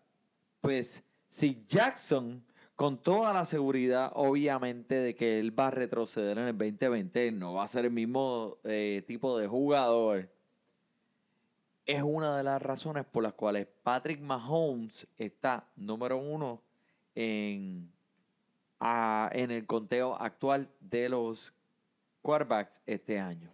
Pues 0.60 1.02
si 1.28 1.64
Jackson, 1.66 2.44
con 2.76 3.02
toda 3.02 3.32
la 3.32 3.44
seguridad, 3.44 4.12
obviamente, 4.14 4.94
de 4.94 5.14
que 5.14 5.40
él 5.40 5.58
va 5.58 5.68
a 5.68 5.70
retroceder 5.70 6.38
en 6.38 6.48
el 6.48 6.56
2020, 6.56 7.32
no 7.32 7.54
va 7.54 7.64
a 7.64 7.68
ser 7.68 7.84
el 7.84 7.90
mismo 7.90 8.58
eh, 8.64 9.02
tipo 9.06 9.36
de 9.36 9.48
jugador, 9.48 10.28
es 11.84 12.02
una 12.02 12.36
de 12.36 12.44
las 12.44 12.62
razones 12.62 13.04
por 13.04 13.22
las 13.22 13.34
cuales 13.34 13.66
Patrick 13.82 14.20
Mahomes 14.20 15.06
está 15.18 15.66
número 15.76 16.16
uno 16.16 16.62
en, 17.14 17.90
en 18.80 19.50
el 19.50 19.66
conteo 19.66 20.14
actual 20.14 20.68
de 20.80 21.08
los 21.08 21.52
quarterbacks 22.22 22.80
este 22.86 23.18
año. 23.18 23.50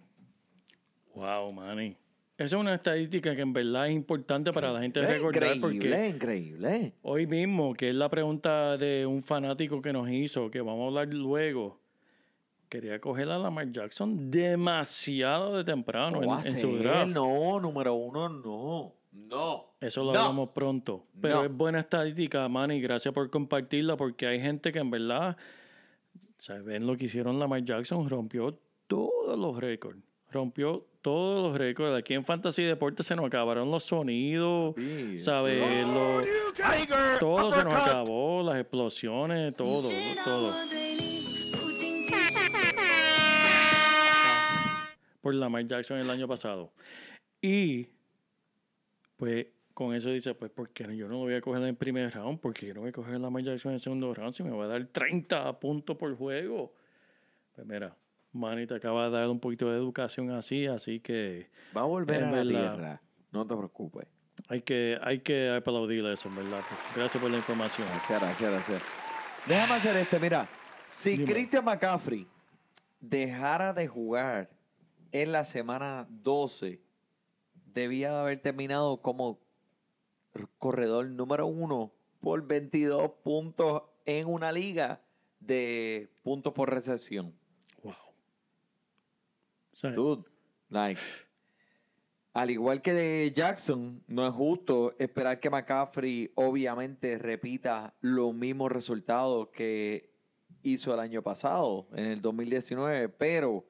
Wow, 1.14 1.52
Manny. 1.52 1.96
Esa 2.38 2.55
es 2.57 2.61
una 2.61 2.77
estadística 2.77 3.35
que 3.35 3.42
en 3.42 3.53
verdad 3.53 3.88
es 3.88 3.94
importante 3.94 4.53
para 4.53 4.72
la 4.72 4.81
gente 4.81 5.01
recordar 5.03 5.57
increíble, 5.57 5.61
porque 5.90 6.09
increíble. 6.09 6.92
hoy 7.03 7.27
mismo, 7.27 7.74
que 7.74 7.88
es 7.88 7.94
la 7.96 8.09
pregunta 8.09 8.77
de 8.79 9.05
un 9.05 9.22
fanático 9.24 9.83
que 9.83 9.92
nos 9.92 10.09
hizo, 10.09 10.48
que 10.48 10.61
vamos 10.61 10.85
a 10.85 10.87
hablar 10.87 11.12
luego, 11.12 11.81
quería 12.68 13.01
coger 13.01 13.29
a 13.31 13.38
Lamar 13.38 13.72
Jackson 13.72 14.31
demasiado 14.31 15.57
de 15.57 15.64
temprano 15.64 16.20
No 16.20 16.38
en, 16.38 16.59
su 16.61 16.77
draft. 16.77 17.12
no, 17.12 17.59
número 17.59 17.94
uno, 17.94 18.29
no. 18.29 18.94
No. 19.11 19.64
Eso 19.81 20.05
lo 20.05 20.12
No. 20.12 20.20
hablamos 20.20 20.51
pronto. 20.51 21.07
Pero 21.20 21.37
No. 21.38 21.44
es 21.44 21.51
buena 21.53 21.81
estadística, 21.81 22.48
Manny. 22.48 22.81
Gracias 22.81 23.12
por 23.12 23.29
compartirla 23.31 23.96
porque 23.96 24.29
hay 24.29 24.38
gente 24.40 24.70
que 24.70 24.79
en 24.79 24.90
verdad, 24.92 25.37
¿saben 26.38 26.87
lo 26.87 26.96
que 26.96 27.07
hicieron 27.07 27.38
Lamar 27.40 27.64
Jackson? 27.64 28.09
Rompió 28.09 28.57
todos 28.87 29.37
los 29.37 29.57
récords. 29.59 29.98
Rompió 30.31 30.87
todos 31.02 31.42
los 31.50 31.56
récords. 31.58 31.96
Aquí 31.96 32.14
en 32.14 32.24
Fantasy 32.24 32.62
Deportes 32.64 33.06
se 33.06 33.16
nos 33.16 33.26
acabaron 33.26 33.70
los 33.70 33.84
sonidos, 33.84 34.74
Sí, 34.76 35.18
¿sabes? 35.18 35.87
Lo- 35.87 36.22
todo 37.18 37.52
se 37.52 37.64
nos 37.64 37.74
acabó, 37.74 38.42
las 38.42 38.58
explosiones, 38.61 39.56
todo, 39.56 39.88
todo. 40.24 40.54
Por 45.20 45.34
Lamar 45.34 45.66
Jackson 45.66 45.98
el 45.98 46.11
año 46.11 46.26
pasado. 46.28 46.72
Y, 47.40 47.88
pues, 49.16 49.46
con 49.74 49.94
eso 49.94 50.11
dice, 50.11 50.34
pues, 50.34 50.50
¿por 50.50 50.70
qué 50.70 50.84
yo 50.96 51.06
no 51.06 51.14
lo 51.14 51.18
voy 51.18 51.34
a 51.34 51.40
coger 51.40 51.62
en 51.62 51.68
el 51.68 51.76
primer 51.76 52.12
round? 52.14 52.40
Porque 52.40 52.66
yo 52.66 52.74
no 52.74 52.80
voy 52.80 52.90
a 52.90 52.92
coger 52.92 53.20
la 53.20 53.30
Jackson 53.40 53.70
en 53.70 53.74
el 53.74 53.80
segundo 53.80 54.12
round 54.14 54.34
si 54.34 54.42
me 54.42 54.50
va 54.50 54.64
a 54.64 54.68
dar 54.68 54.84
30 54.87 55.58
puntos 55.61 55.96
por 55.96 56.16
juego. 56.16 56.72
Pues 57.54 57.66
mira, 57.66 57.96
Manny 58.32 58.66
te 58.66 58.74
acaba 58.74 59.06
de 59.06 59.10
dar 59.18 59.28
un 59.28 59.40
poquito 59.40 59.70
de 59.70 59.76
educación 59.78 60.30
así, 60.30 60.66
así 60.66 61.00
que 61.00 61.50
Va 61.76 61.82
a 61.82 61.84
volver 61.84 62.22
a 62.24 62.30
la 62.30 62.36
verdad. 62.44 62.74
tierra. 62.74 63.02
No 63.32 63.46
te 63.46 63.56
preocupes. 63.56 64.06
hay 64.48 64.62
que, 64.62 64.98
hay 65.02 65.20
que 65.20 65.50
aplaudirle 65.50 66.12
eso, 66.12 66.28
en 66.28 66.36
verdad. 66.36 66.60
Gracias 66.94 67.20
por 67.20 67.30
la 67.30 67.36
información. 67.38 67.86
Gracias, 68.08 68.20
gracias, 68.20 68.50
gracias. 68.52 68.82
Déjame 69.46 69.74
hacer 69.74 69.96
este, 69.96 70.18
mira. 70.20 70.48
Si 70.88 71.10
Dime. 71.16 71.24
Christian 71.32 71.64
McCaffrey 71.64 72.26
dejara 73.00 73.72
de 73.72 73.86
jugar 73.88 74.50
en 75.12 75.32
la 75.32 75.44
semana 75.44 76.06
12, 76.08 76.80
debía 77.74 78.10
de 78.12 78.18
haber 78.18 78.40
terminado 78.40 79.00
como 79.02 79.38
corredor 80.58 81.06
número 81.08 81.46
uno 81.46 81.92
por 82.20 82.46
22 82.46 83.10
puntos 83.22 83.82
en 84.06 84.26
una 84.26 84.52
liga 84.52 85.00
de 85.40 86.10
puntos 86.22 86.52
por 86.52 86.70
recepción. 86.70 87.34
Dude, 89.82 90.24
al 92.32 92.50
igual 92.50 92.82
que 92.82 92.92
de 92.92 93.32
Jackson, 93.34 94.02
no 94.06 94.26
es 94.26 94.32
justo 94.32 94.94
esperar 94.98 95.40
que 95.40 95.50
McCaffrey 95.50 96.32
obviamente 96.34 97.18
repita 97.18 97.94
los 98.00 98.34
mismos 98.34 98.70
resultados 98.70 99.48
que 99.48 100.12
hizo 100.62 100.94
el 100.94 101.00
año 101.00 101.22
pasado, 101.22 101.88
en 101.92 102.06
el 102.06 102.22
2019, 102.22 103.08
pero 103.08 103.66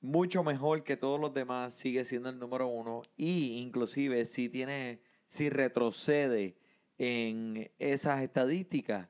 mucho 0.00 0.42
mejor 0.42 0.82
que 0.82 0.96
todos 0.96 1.20
los 1.20 1.34
demás, 1.34 1.74
sigue 1.74 2.04
siendo 2.04 2.28
el 2.28 2.38
número 2.38 2.66
uno. 2.66 3.02
Y 3.16 3.58
inclusive 3.58 4.26
si 4.26 4.48
tiene, 4.48 5.00
si 5.26 5.50
retrocede 5.50 6.56
en 6.98 7.70
esas 7.78 8.22
estadísticas, 8.22 9.08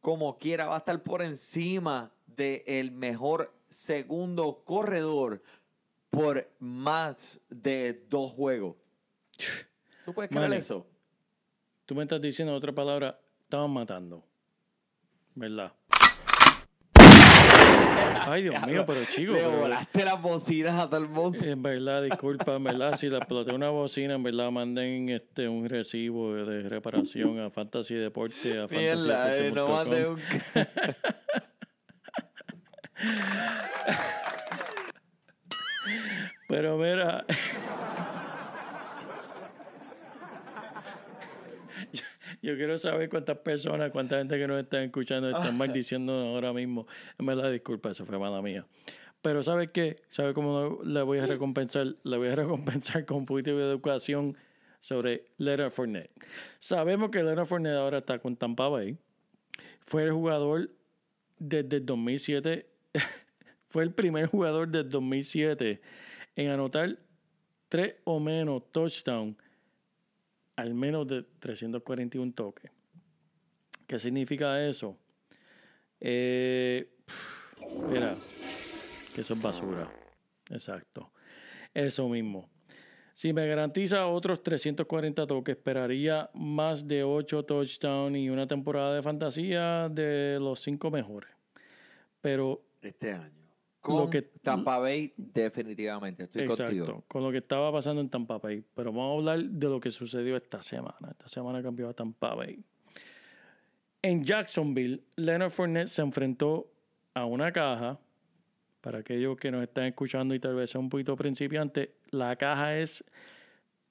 como 0.00 0.38
quiera 0.38 0.66
va 0.66 0.76
a 0.76 0.78
estar 0.78 1.02
por 1.02 1.22
encima 1.22 2.12
del 2.36 2.92
mejor 2.92 3.54
segundo 3.68 4.62
corredor 4.64 5.42
por 6.10 6.50
más 6.58 7.40
de 7.48 8.04
dos 8.08 8.32
juegos. 8.32 8.76
¿Tú 10.04 10.12
puedes 10.12 10.30
creer 10.30 10.52
eso? 10.54 10.86
tú 11.90 11.96
me 11.96 12.04
estás 12.04 12.20
diciendo 12.20 12.54
otra 12.54 12.72
palabra, 12.72 13.18
estaban 13.42 13.72
matando. 13.72 14.24
¿Verdad? 15.34 15.72
Ay, 18.28 18.44
Dios 18.44 18.54
mío, 18.64 18.84
pero 18.86 19.00
chico. 19.06 19.32
Le 19.32 19.44
volaste 19.44 20.04
las 20.04 20.22
bocinas 20.22 20.78
a 20.78 20.88
todo 20.88 21.00
el 21.00 21.08
mundo. 21.08 21.36
En 21.42 21.60
verdad, 21.60 22.04
disculpa, 22.04 22.54
en 22.54 22.62
verdad, 22.62 22.94
si 22.94 23.08
le 23.08 23.16
exploté 23.16 23.52
una 23.52 23.70
bocina, 23.70 24.14
en 24.14 24.22
verdad, 24.22 24.52
manden 24.52 25.08
este, 25.08 25.48
un 25.48 25.68
recibo 25.68 26.32
de 26.34 26.68
reparación 26.68 27.40
a 27.40 27.50
Fantasy 27.50 27.96
Deporte, 27.96 28.60
a 28.60 28.68
Mierda, 28.68 29.36
eh, 29.36 29.50
no 29.50 29.68
mande 29.68 30.06
un... 30.06 30.20
Pero 36.48 36.76
mira. 36.76 37.24
yo, 42.42 42.56
quiero 42.56 42.76
saber 42.76 43.08
cuántas 43.08 43.38
personas, 43.38 43.90
cuánta 43.92 44.18
gente 44.18 44.36
que 44.36 44.46
nos 44.46 44.60
están 44.62 44.82
escuchando 44.82 45.30
están 45.30 45.56
maldiciendo 45.56 46.12
ahora 46.12 46.52
mismo. 46.52 46.86
En 47.18 47.26
verdad, 47.26 47.50
disculpa, 47.52 47.90
eso 47.90 48.04
fue 48.04 48.18
mala 48.18 48.42
mía. 48.42 48.66
Pero 49.22 49.42
¿sabes 49.42 49.70
qué? 49.70 49.96
¿Sabes 50.08 50.34
cómo 50.34 50.80
le 50.82 51.02
voy 51.02 51.18
a 51.18 51.26
recompensar? 51.26 51.94
Le 52.02 52.16
voy 52.16 52.28
a 52.28 52.34
recompensar 52.34 53.04
con 53.04 53.18
un 53.18 53.26
poquito 53.26 53.56
de 53.56 53.64
educación 53.64 54.36
sobre 54.80 55.26
Leonard 55.36 55.70
Fournette. 55.70 56.10
Sabemos 56.58 57.10
que 57.10 57.22
Leonard 57.22 57.46
Fournette 57.46 57.76
ahora 57.76 57.98
está 57.98 58.18
con 58.18 58.36
Tampa 58.36 58.68
Bay. 58.68 58.96
Fue 59.80 60.04
el 60.04 60.12
jugador 60.12 60.70
desde 61.38 61.76
el 61.76 61.86
2007 61.86 62.66
fue 63.68 63.82
el 63.82 63.92
primer 63.92 64.26
jugador 64.26 64.68
del 64.68 64.88
2007 64.88 65.80
en 66.36 66.48
anotar 66.50 66.98
tres 67.68 67.96
o 68.04 68.20
menos 68.20 68.70
touchdowns 68.72 69.36
al 70.56 70.74
menos 70.74 71.06
de 71.08 71.22
341 71.22 72.32
toques. 72.32 72.70
¿Qué 73.86 73.98
significa 73.98 74.62
eso? 74.66 74.96
Eh, 75.98 76.88
mira, 77.88 78.14
que 79.14 79.22
eso 79.22 79.34
es 79.34 79.42
basura. 79.42 79.90
Exacto. 80.50 81.10
Eso 81.72 82.08
mismo. 82.08 82.48
Si 83.14 83.32
me 83.32 83.46
garantiza 83.46 84.06
otros 84.06 84.42
340 84.42 85.26
toques, 85.26 85.56
esperaría 85.56 86.30
más 86.34 86.86
de 86.86 87.04
8 87.04 87.44
touchdowns 87.44 88.16
y 88.18 88.28
una 88.28 88.46
temporada 88.46 88.94
de 88.94 89.02
fantasía 89.02 89.88
de 89.90 90.38
los 90.40 90.60
5 90.60 90.90
mejores. 90.90 91.30
Pero 92.20 92.62
Este 92.80 93.12
año. 93.12 93.34
Con 93.80 94.10
que- 94.10 94.22
Tampa 94.22 94.78
Bay, 94.78 95.12
definitivamente. 95.16 96.24
Estoy 96.24 96.42
Exacto, 96.42 96.64
contigo. 96.64 97.04
con 97.08 97.22
lo 97.22 97.30
que 97.30 97.38
estaba 97.38 97.72
pasando 97.72 98.00
en 98.02 98.10
Tampa 98.10 98.38
Bay. 98.38 98.62
Pero 98.74 98.92
vamos 98.92 99.10
a 99.10 99.18
hablar 99.32 99.50
de 99.50 99.68
lo 99.68 99.80
que 99.80 99.90
sucedió 99.90 100.36
esta 100.36 100.60
semana. 100.60 101.08
Esta 101.10 101.28
semana 101.28 101.62
cambió 101.62 101.88
a 101.88 101.94
Tampa 101.94 102.34
Bay. 102.34 102.62
En 104.02 104.22
Jacksonville, 104.24 105.02
Leonard 105.16 105.50
Fournette 105.50 105.88
se 105.88 106.02
enfrentó 106.02 106.70
a 107.14 107.24
una 107.24 107.52
caja. 107.52 107.98
Para 108.82 109.00
aquellos 109.00 109.36
que 109.36 109.50
nos 109.50 109.62
están 109.62 109.84
escuchando 109.84 110.34
y 110.34 110.40
tal 110.40 110.54
vez 110.54 110.70
sea 110.70 110.80
un 110.80 110.88
poquito 110.88 111.14
principiante, 111.16 111.96
la 112.10 112.34
caja 112.36 112.78
es 112.78 113.04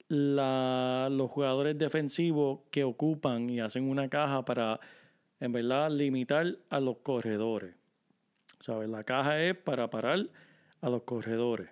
la- 0.08 1.08
los 1.10 1.30
jugadores 1.30 1.78
defensivos 1.78 2.60
que 2.72 2.82
ocupan 2.84 3.48
y 3.50 3.60
hacen 3.60 3.88
una 3.88 4.08
caja 4.08 4.44
para, 4.44 4.80
en 5.38 5.52
verdad, 5.52 5.90
limitar 5.92 6.58
a 6.70 6.80
los 6.80 6.98
corredores. 6.98 7.74
¿Sabes? 8.60 8.88
La 8.88 9.04
caja 9.04 9.42
es 9.42 9.56
para 9.56 9.90
parar 9.90 10.28
a 10.80 10.88
los 10.88 11.02
corredores. 11.02 11.68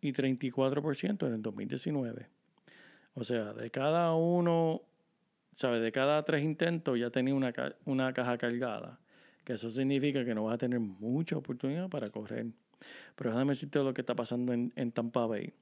y 0.00 0.12
34% 0.12 1.26
en 1.26 1.34
el 1.34 1.42
2019. 1.42 2.33
O 3.14 3.24
sea, 3.24 3.52
de 3.52 3.70
cada 3.70 4.14
uno, 4.14 4.82
¿sabes? 5.54 5.82
De 5.82 5.92
cada 5.92 6.22
tres 6.24 6.42
intentos 6.42 6.98
ya 6.98 7.10
tenía 7.10 7.34
una, 7.34 7.52
una 7.84 8.12
caja 8.12 8.36
cargada. 8.38 8.98
Que 9.44 9.54
eso 9.54 9.70
significa 9.70 10.24
que 10.24 10.34
no 10.34 10.44
vas 10.44 10.54
a 10.54 10.58
tener 10.58 10.80
mucha 10.80 11.36
oportunidad 11.36 11.88
para 11.88 12.10
correr. 12.10 12.46
Pero 13.14 13.30
déjame 13.30 13.52
decirte 13.52 13.78
lo 13.78 13.94
que 13.94 14.00
está 14.00 14.14
pasando 14.14 14.52
en, 14.52 14.72
en 14.74 14.90
Tampa 14.90 15.26
Bay. 15.26 15.52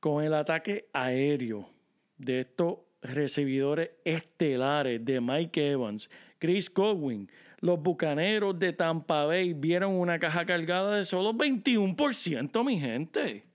Con 0.00 0.24
el 0.24 0.34
ataque 0.34 0.88
aéreo 0.92 1.70
de 2.18 2.40
estos 2.40 2.78
recibidores 3.02 3.90
estelares 4.04 5.04
de 5.04 5.20
Mike 5.20 5.70
Evans, 5.72 6.10
Chris 6.38 6.72
Godwin, 6.72 7.30
los 7.60 7.82
bucaneros 7.82 8.58
de 8.58 8.72
Tampa 8.72 9.24
Bay 9.24 9.52
vieron 9.52 9.92
una 9.94 10.18
caja 10.18 10.44
cargada 10.46 10.96
de 10.96 11.04
solo 11.04 11.32
21%, 11.32 12.64
mi 12.64 12.78
gente. 12.78 13.49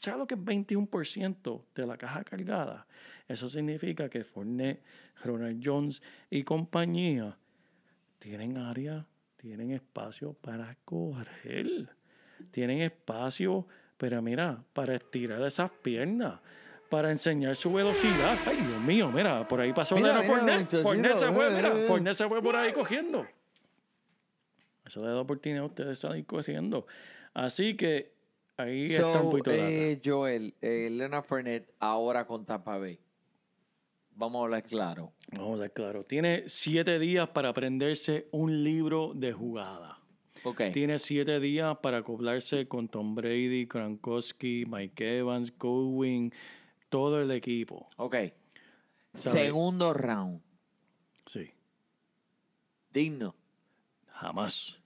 ¿Sabes 0.00 0.18
lo 0.18 0.26
que 0.26 0.34
es 0.34 0.40
21% 0.40 1.62
de 1.74 1.86
la 1.86 1.96
caja 1.96 2.24
cargada? 2.24 2.86
Eso 3.26 3.48
significa 3.48 4.08
que 4.08 4.24
Fournette, 4.24 4.82
Ronald 5.24 5.60
Jones 5.64 6.02
y 6.30 6.44
compañía 6.44 7.36
tienen 8.18 8.56
área, 8.56 9.06
tienen 9.36 9.70
espacio 9.72 10.32
para 10.34 10.76
correr. 10.84 11.88
Tienen 12.50 12.80
espacio, 12.80 13.66
pero 13.96 14.22
mira, 14.22 14.62
para 14.72 14.94
estirar 14.94 15.42
esas 15.42 15.70
piernas, 15.70 16.40
para 16.88 17.10
enseñar 17.10 17.56
su 17.56 17.72
velocidad. 17.72 18.38
Ay, 18.46 18.56
Dios 18.56 18.80
mío, 18.80 19.10
mira, 19.10 19.46
por 19.46 19.60
ahí 19.60 19.72
pasó 19.72 19.96
Mira, 19.96 20.22
Fournette. 20.22 20.82
Fournette 20.82 21.18
se 21.18 21.32
fue, 21.32 21.50
mira, 21.50 21.68
eh. 21.68 21.86
Fournette 21.86 22.16
se 22.16 22.28
fue 22.28 22.40
por 22.40 22.56
ahí 22.56 22.72
cogiendo. 22.72 23.26
Eso 24.86 25.02
le 25.02 25.08
da 25.08 25.20
oportunidad 25.20 25.64
a 25.64 25.66
ustedes 25.66 25.88
de 25.90 25.96
salir 25.96 26.24
corriendo. 26.24 26.86
Así 27.34 27.76
que 27.76 28.17
ahí 28.58 28.82
está 28.82 29.22
un 29.22 29.30
poquito 29.30 29.50
eh, 29.52 30.00
Joel, 30.04 30.54
eh, 30.60 30.88
Leonard 30.90 31.24
Fournette 31.24 31.74
ahora 31.78 32.26
con 32.26 32.44
Tampa 32.44 32.76
Bay. 32.76 32.98
Vamos 34.10 34.40
a 34.40 34.44
hablar 34.44 34.62
claro. 34.64 35.12
Vamos 35.30 35.50
a 35.50 35.52
hablar 35.54 35.72
claro. 35.72 36.04
Tiene 36.04 36.44
siete 36.48 36.98
días 36.98 37.28
para 37.28 37.50
aprenderse 37.50 38.28
un 38.32 38.64
libro 38.64 39.12
de 39.14 39.32
jugada. 39.32 40.00
Ok. 40.44 40.62
Tiene 40.72 40.98
siete 40.98 41.38
días 41.40 41.78
para 41.78 41.98
acoplarse 41.98 42.66
con 42.66 42.88
Tom 42.88 43.14
Brady, 43.14 43.66
Gronkowski, 43.66 44.64
Mike 44.66 45.18
Evans, 45.18 45.56
Godwin, 45.56 46.32
todo 46.88 47.20
el 47.20 47.30
equipo. 47.30 47.88
Ok. 47.96 48.16
¿Sabe? 49.14 49.44
Segundo 49.44 49.92
round. 49.94 50.40
Sí, 51.26 51.50
Digno. 52.92 53.34
jamás. 54.08 54.80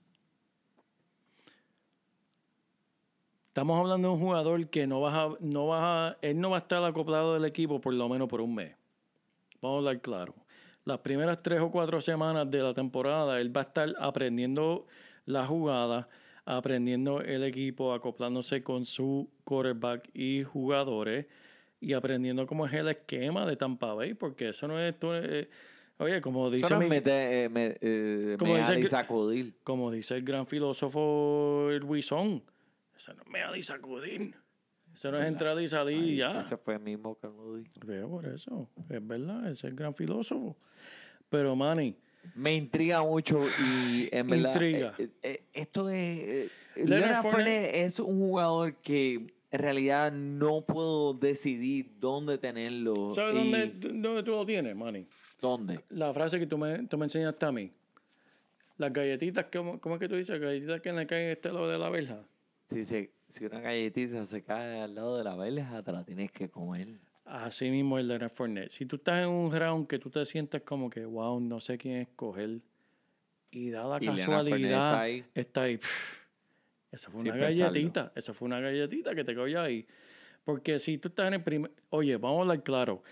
Estamos 3.53 3.79
hablando 3.79 4.07
de 4.07 4.13
un 4.15 4.19
jugador 4.19 4.67
que 4.67 4.87
no 4.87 5.01
va 5.01 5.25
a, 5.25 5.29
no 5.39 5.67
va 5.67 6.07
a, 6.07 6.17
él 6.23 6.41
no 6.41 6.49
va 6.49 6.57
a 6.57 6.61
estar 6.61 6.83
acoplado 6.83 7.35
del 7.35 7.45
equipo 7.45 7.79
por 7.79 7.93
lo 7.93 8.09
menos 8.09 8.27
por 8.27 8.41
un 8.41 8.55
mes. 8.55 8.75
Vamos 9.61 9.75
a 9.75 9.77
hablar 9.77 10.01
claro. 10.01 10.33
Las 10.85 10.97
primeras 11.01 11.43
tres 11.43 11.61
o 11.61 11.69
cuatro 11.69 12.01
semanas 12.01 12.49
de 12.49 12.57
la 12.63 12.73
temporada, 12.73 13.39
él 13.39 13.55
va 13.55 13.61
a 13.61 13.65
estar 13.65 13.93
aprendiendo 13.99 14.87
la 15.27 15.45
jugada, 15.45 16.09
aprendiendo 16.45 17.21
el 17.21 17.43
equipo, 17.43 17.93
acoplándose 17.93 18.63
con 18.63 18.85
su 18.85 19.29
quarterback 19.43 20.09
y 20.15 20.41
jugadores 20.41 21.27
y 21.79 21.93
aprendiendo 21.93 22.47
cómo 22.47 22.65
es 22.65 22.73
el 22.73 22.87
esquema 22.87 23.45
de 23.45 23.55
Tampa 23.55 23.93
Bay, 23.93 24.15
porque 24.15 24.49
eso 24.49 24.67
no 24.67 24.79
es... 24.79 24.97
tú, 24.97 25.13
eh, 25.13 25.47
oye, 25.99 26.21
como 26.21 26.49
dice, 26.49 26.75
mi- 26.75 26.87
eh, 27.05 27.49
me- 27.51 27.77
eh, 27.79 28.35
Como 28.39 28.57
dice 28.57 28.83
sacudir. 28.87 29.53
como 29.63 29.91
dice 29.91 30.15
el 30.15 30.23
gran 30.23 30.47
filósofo 30.47 31.67
Luisón, 31.81 32.41
eso 32.97 33.13
no 33.13 33.21
es 33.23 33.27
mear 33.29 33.55
y 33.57 33.63
sacudir. 33.63 34.35
Eso 34.93 35.11
no 35.11 35.19
es 35.19 35.25
entrar 35.27 35.59
y 35.59 35.67
salir 35.67 36.03
y 36.03 36.17
ya. 36.17 36.39
Ese 36.39 36.55
fue 36.57 36.75
el 36.75 36.79
mismo 36.81 37.17
dijo. 37.57 37.71
Veo 37.85 38.09
por 38.09 38.25
eso. 38.27 38.69
Es 38.89 39.05
verdad, 39.07 39.41
ese 39.45 39.51
es 39.53 39.63
el 39.65 39.75
gran 39.75 39.95
filósofo. 39.95 40.55
Pero, 41.29 41.55
Manny, 41.55 41.95
Me 42.35 42.55
intriga 42.55 43.01
mucho 43.01 43.43
y 43.65 44.07
en 44.11 44.27
verdad. 44.29 44.51
Intriga. 44.53 44.93
eh, 44.99 45.09
eh, 45.23 45.43
esto 45.53 45.89
es. 45.89 45.97
eh, 45.97 46.85
Leonard 46.85 47.23
Fournette- 47.25 47.71
es 47.73 47.99
un 47.99 48.19
jugador 48.19 48.75
que 48.75 49.33
en 49.51 49.59
realidad 49.59 50.11
no 50.11 50.61
puedo 50.61 51.13
decidir 51.15 51.91
dónde 51.99 52.37
tenerlo. 52.37 53.13
¿sabes 53.15 53.33
y 53.35 53.37
dónde, 53.37 53.67
dónde 53.99 54.23
tú 54.23 54.31
lo 54.31 54.45
tienes, 54.45 54.75
Manny? 54.75 55.07
¿Dónde? 55.41 55.83
La 55.89 56.13
frase 56.13 56.39
que 56.39 56.45
tú 56.47 56.57
me, 56.57 56.83
tú 56.87 56.97
me 56.99 57.05
enseñaste 57.05 57.45
a 57.45 57.51
mí. 57.51 57.71
Las 58.77 58.93
galletitas, 58.93 59.47
¿cómo, 59.51 59.79
cómo 59.81 59.95
es 59.95 59.99
que 60.01 60.07
tú 60.07 60.15
dices? 60.15 60.39
Galletitas 60.39 60.81
que 60.81 60.93
le 60.93 61.05
caen 61.07 61.29
este 61.31 61.49
lado 61.51 61.67
de 61.67 61.77
la 61.77 61.89
verja. 61.89 62.23
Si, 62.67 62.83
se, 62.83 63.11
si 63.27 63.45
una 63.45 63.59
galletita 63.59 64.25
se 64.25 64.43
cae 64.43 64.81
al 64.81 64.95
lado 64.95 65.17
de 65.17 65.23
la 65.23 65.35
verja, 65.35 65.83
te 65.83 65.91
la 65.91 66.03
tienes 66.03 66.31
que 66.31 66.49
comer. 66.49 66.99
Así 67.25 67.69
mismo 67.69 67.97
el 67.99 68.07
Leonard 68.07 68.31
Fournette. 68.31 68.71
Si 68.71 68.85
tú 68.85 68.97
estás 68.97 69.23
en 69.23 69.29
un 69.29 69.51
round 69.51 69.87
que 69.87 69.99
tú 69.99 70.09
te 70.09 70.23
sientes 70.25 70.61
como 70.63 70.89
que, 70.89 71.05
wow, 71.05 71.39
no 71.39 71.59
sé 71.59 71.77
quién 71.77 71.97
escoger, 71.97 72.59
y 73.51 73.69
da 73.69 73.87
la 73.87 73.97
Y 74.03 74.07
casualidad, 74.07 74.61
está 74.71 75.01
ahí. 75.01 75.25
está 75.35 75.61
ahí. 75.63 75.77
pff, 75.77 76.23
Eso 76.91 77.11
fue 77.11 77.21
Sin 77.21 77.31
una 77.31 77.39
pensarlo. 77.47 77.73
galletita. 77.73 78.11
Eso 78.15 78.33
fue 78.33 78.45
una 78.47 78.59
galletita 78.59 79.13
que 79.15 79.23
te 79.23 79.35
cayó 79.35 79.61
ahí. 79.61 79.85
Porque 80.43 80.79
si 80.79 80.97
tú 80.97 81.09
estás 81.09 81.27
en 81.27 81.35
el 81.35 81.43
primer. 81.43 81.71
Oye, 81.89 82.17
vamos 82.17 82.39
a 82.39 82.41
hablar 82.41 82.63
claro. 82.63 83.03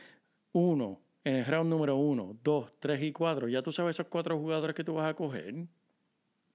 Uno, 0.53 0.99
en 1.23 1.35
el 1.37 1.45
round 1.45 1.69
número 1.69 1.95
uno, 1.95 2.37
dos, 2.43 2.73
tres 2.79 3.01
y 3.03 3.11
cuatro, 3.13 3.47
ya 3.47 3.61
tú 3.61 3.71
sabes 3.71 3.95
esos 3.95 4.07
cuatro 4.07 4.37
jugadores 4.37 4.75
que 4.75 4.83
tú 4.83 4.95
vas 4.95 5.09
a 5.09 5.13
coger. 5.13 5.53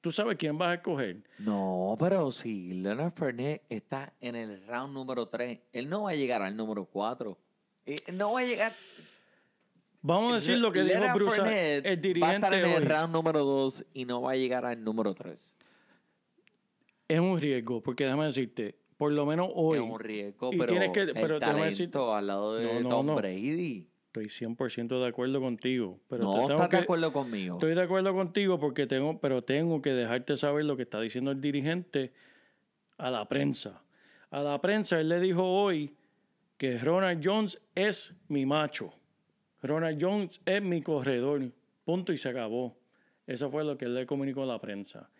Tú 0.06 0.12
sabes 0.12 0.36
quién 0.36 0.56
vas 0.56 0.68
a 0.68 0.74
escoger. 0.74 1.16
No, 1.40 1.96
pero 1.98 2.30
si 2.30 2.74
Leonard 2.74 3.12
Fournette 3.12 3.62
está 3.68 4.12
en 4.20 4.36
el 4.36 4.64
round 4.68 4.94
número 4.94 5.26
3, 5.26 5.58
él 5.72 5.88
no 5.88 6.02
va 6.04 6.10
a 6.10 6.14
llegar 6.14 6.42
al 6.42 6.56
número 6.56 6.84
4. 6.84 7.36
No 8.12 8.32
va 8.34 8.38
a 8.38 8.44
llegar. 8.44 8.70
Vamos 10.02 10.30
a 10.30 10.34
decir 10.36 10.58
lo 10.58 10.70
que 10.70 10.82
dijo 10.84 10.92
Leonard 11.00 11.16
Bruce, 11.16 11.36
Fournette 11.38 11.86
el 11.86 11.96
Va 11.96 11.98
a 11.98 12.00
dirigente 12.00 12.34
estar 12.36 12.54
en 12.54 12.64
el 12.66 12.82
hoy. 12.82 12.88
round 12.88 13.12
número 13.12 13.40
2 13.44 13.84
y 13.94 14.04
no 14.04 14.22
va 14.22 14.30
a 14.30 14.36
llegar 14.36 14.64
al 14.64 14.84
número 14.84 15.12
3. 15.12 15.54
Es 17.08 17.18
un 17.18 17.40
riesgo, 17.40 17.82
porque 17.82 18.04
déjame 18.04 18.26
decirte, 18.26 18.76
por 18.96 19.10
lo 19.10 19.26
menos 19.26 19.50
hoy. 19.56 19.78
Es 19.78 19.84
un 19.84 19.98
riesgo, 19.98 20.52
Y 20.52 20.56
pero, 20.56 20.70
tienes 20.70 20.90
que- 20.92 21.00
el 21.00 21.14
pero 21.14 21.40
talento 21.40 22.14
al 22.14 22.28
lado 22.28 22.54
de 22.54 22.64
No, 22.74 22.80
no, 22.80 22.88
Tom 22.90 23.06
no. 23.06 23.14
Brady. 23.16 23.88
Estoy 24.20 24.48
100% 24.48 24.98
de 24.98 25.06
acuerdo 25.06 25.40
contigo. 25.42 26.00
Pero 26.08 26.20
te 26.20 26.26
no 26.26 26.46
tengo 26.46 26.52
estás 26.54 26.70
de 26.70 26.78
acuerdo 26.78 27.12
conmigo. 27.12 27.56
Estoy 27.56 27.74
de 27.74 27.82
acuerdo 27.82 28.14
contigo 28.14 28.58
porque 28.58 28.86
tengo, 28.86 29.20
pero 29.20 29.44
tengo 29.44 29.82
que 29.82 29.90
dejarte 29.90 30.36
saber 30.36 30.64
lo 30.64 30.74
que 30.76 30.84
está 30.84 31.00
diciendo 31.00 31.32
el 31.32 31.40
dirigente 31.42 32.12
a 32.96 33.10
la 33.10 33.28
prensa. 33.28 33.82
A 34.30 34.40
la 34.40 34.58
prensa 34.62 34.98
él 34.98 35.10
le 35.10 35.20
dijo 35.20 35.44
hoy 35.44 35.94
que 36.56 36.78
Ronald 36.78 37.20
Jones 37.22 37.60
es 37.74 38.14
mi 38.28 38.46
macho. 38.46 38.94
Ronald 39.62 40.02
Jones 40.02 40.40
es 40.46 40.62
mi 40.62 40.80
corredor. 40.80 41.52
Punto 41.84 42.12
y 42.14 42.16
se 42.16 42.30
acabó. 42.30 42.74
Eso 43.26 43.50
fue 43.50 43.64
lo 43.64 43.76
que 43.76 43.84
él 43.84 43.94
le 43.94 44.06
comunicó 44.06 44.44
a 44.44 44.46
la 44.46 44.58
prensa. 44.58 45.10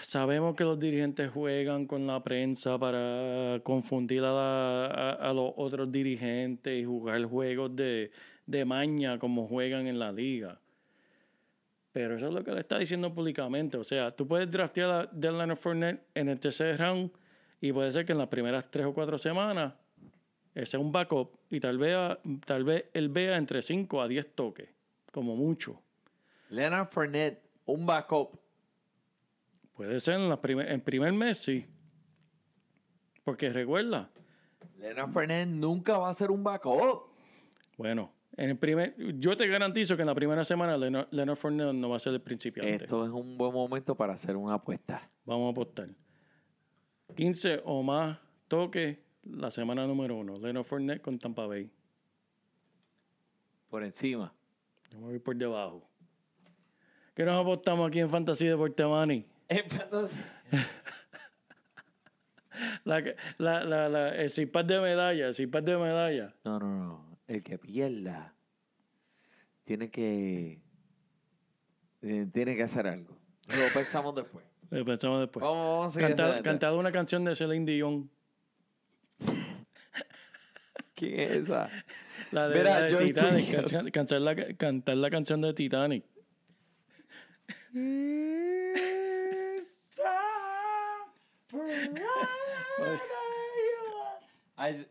Sabemos 0.00 0.54
que 0.56 0.64
los 0.64 0.78
dirigentes 0.78 1.30
juegan 1.30 1.86
con 1.86 2.06
la 2.06 2.22
prensa 2.22 2.78
para 2.78 3.60
confundir 3.62 4.22
a, 4.24 5.12
a- 5.12 5.32
los 5.32 5.52
otros 5.56 5.90
dirigentes 5.90 6.80
y 6.80 6.84
jugar 6.84 7.22
juegos 7.24 7.74
de, 7.76 8.10
de 8.46 8.64
maña 8.64 9.18
como 9.18 9.46
juegan 9.46 9.86
en 9.86 9.98
la 9.98 10.10
liga. 10.12 10.58
Pero 11.92 12.16
eso 12.16 12.28
es 12.28 12.32
lo 12.34 12.42
que 12.42 12.52
le 12.52 12.60
está 12.60 12.78
diciendo 12.78 13.12
públicamente. 13.14 13.76
O 13.76 13.84
sea, 13.84 14.10
tú 14.10 14.26
puedes 14.26 14.50
draftear 14.50 14.90
a 14.90 15.10
Leonard 15.14 15.56
Fournette 15.56 16.02
en 16.14 16.28
el 16.28 16.40
tercer 16.40 16.78
round 16.78 17.10
y 17.60 17.72
puede 17.72 17.92
ser 17.92 18.04
que 18.04 18.12
en 18.12 18.18
las 18.18 18.28
primeras 18.28 18.70
tres 18.70 18.86
o 18.86 18.94
cuatro 18.94 19.18
semanas 19.18 19.74
ese 20.54 20.66
sea 20.72 20.80
un 20.80 20.90
backup 20.92 21.30
y 21.50 21.60
tal 21.60 21.78
vez, 21.78 21.96
tal 22.44 22.64
vez 22.64 22.84
él 22.92 23.08
vea 23.08 23.36
entre 23.36 23.62
5 23.62 24.02
a 24.02 24.08
10 24.08 24.34
toques, 24.34 24.68
como 25.10 25.36
mucho. 25.36 25.80
Leonard 26.50 26.88
Fournette, 26.88 27.40
un 27.66 27.86
backup. 27.86 28.38
Puede 29.82 29.98
ser 29.98 30.14
en, 30.14 30.28
la 30.28 30.40
primer, 30.40 30.70
en 30.70 30.80
primer 30.80 31.12
mes, 31.12 31.38
sí. 31.38 31.66
Porque 33.24 33.50
recuerda, 33.50 34.12
Leonard 34.78 35.10
Fournette 35.10 35.48
nunca 35.48 35.98
va 35.98 36.08
a 36.08 36.14
ser 36.14 36.30
un 36.30 36.44
backup. 36.44 37.10
bueno, 37.76 38.12
en 38.36 38.50
el 38.50 38.56
primer, 38.56 38.94
yo 39.18 39.36
te 39.36 39.48
garantizo 39.48 39.96
que 39.96 40.02
en 40.02 40.06
la 40.06 40.14
primera 40.14 40.44
semana 40.44 40.76
Leonard, 40.76 41.08
Leonard 41.10 41.36
Fournette 41.36 41.74
no 41.74 41.88
va 41.88 41.96
a 41.96 41.98
ser 41.98 42.12
el 42.12 42.20
principiante. 42.20 42.84
Esto 42.84 43.04
es 43.04 43.10
un 43.10 43.36
buen 43.36 43.52
momento 43.52 43.96
para 43.96 44.12
hacer 44.12 44.36
una 44.36 44.54
apuesta. 44.54 45.10
Vamos 45.24 45.48
a 45.48 45.50
apostar. 45.50 45.88
15 47.16 47.62
o 47.64 47.82
más 47.82 48.20
toques 48.46 48.98
la 49.24 49.50
semana 49.50 49.84
número 49.84 50.14
uno. 50.16 50.34
Leonard 50.34 50.62
Fournette 50.62 51.02
con 51.02 51.18
Tampa 51.18 51.44
Bay. 51.44 51.68
Por 53.68 53.82
encima. 53.82 54.32
Yo 54.92 55.00
me 55.00 55.06
voy 55.06 55.18
por 55.18 55.34
debajo. 55.34 55.90
¿Qué 57.16 57.24
nos 57.24 57.42
apostamos 57.42 57.88
aquí 57.88 57.98
en 57.98 58.08
Fantasy 58.08 58.46
Deporte 58.46 58.84
Money? 58.84 59.31
Entonces, 59.56 60.18
La, 62.84 63.00
la, 63.38 63.64
la, 63.64 63.88
la, 63.88 64.14
el 64.16 64.30
zipad 64.30 64.64
de 64.64 64.78
medalla, 64.80 65.26
el 65.28 65.34
zipad 65.34 65.62
de 65.62 65.76
medalla. 65.78 66.34
No, 66.44 66.58
no, 66.58 66.66
no. 66.84 67.18
El 67.26 67.42
que 67.42 67.58
pierda 67.58 68.34
tiene 69.64 69.90
que 69.90 70.60
eh, 72.02 72.26
tiene 72.32 72.54
que 72.56 72.62
hacer 72.64 72.86
algo. 72.86 73.16
Lo 73.48 73.72
pensamos 73.74 74.14
después. 74.14 74.44
Lo 74.70 74.84
pensamos 74.84 75.20
después. 75.20 75.42
Vamos, 75.42 75.56
vamos 75.66 75.86
a 75.86 75.88
seguir 75.90 76.08
Canta- 76.08 76.22
hacia 76.22 76.24
adelante. 76.26 76.48
cantado 76.50 76.78
una 76.78 76.92
canción 76.92 77.24
de 77.24 77.34
Celine 77.34 77.64
Dion. 77.70 78.10
¿Quién 80.94 81.20
es 81.20 81.30
esa? 81.30 81.68
La 82.32 82.48
de, 82.48 82.58
Mira, 82.58 82.70
la 82.70 82.82
de 82.82 82.90
George 82.90 83.06
Titanic. 83.12 83.90
Cantar 83.92 84.20
la, 84.20 84.54
cantar 84.56 84.96
la 84.96 85.10
canción 85.10 85.40
de 85.40 85.52
Titanic. 85.54 86.04
Ay, 94.56 94.86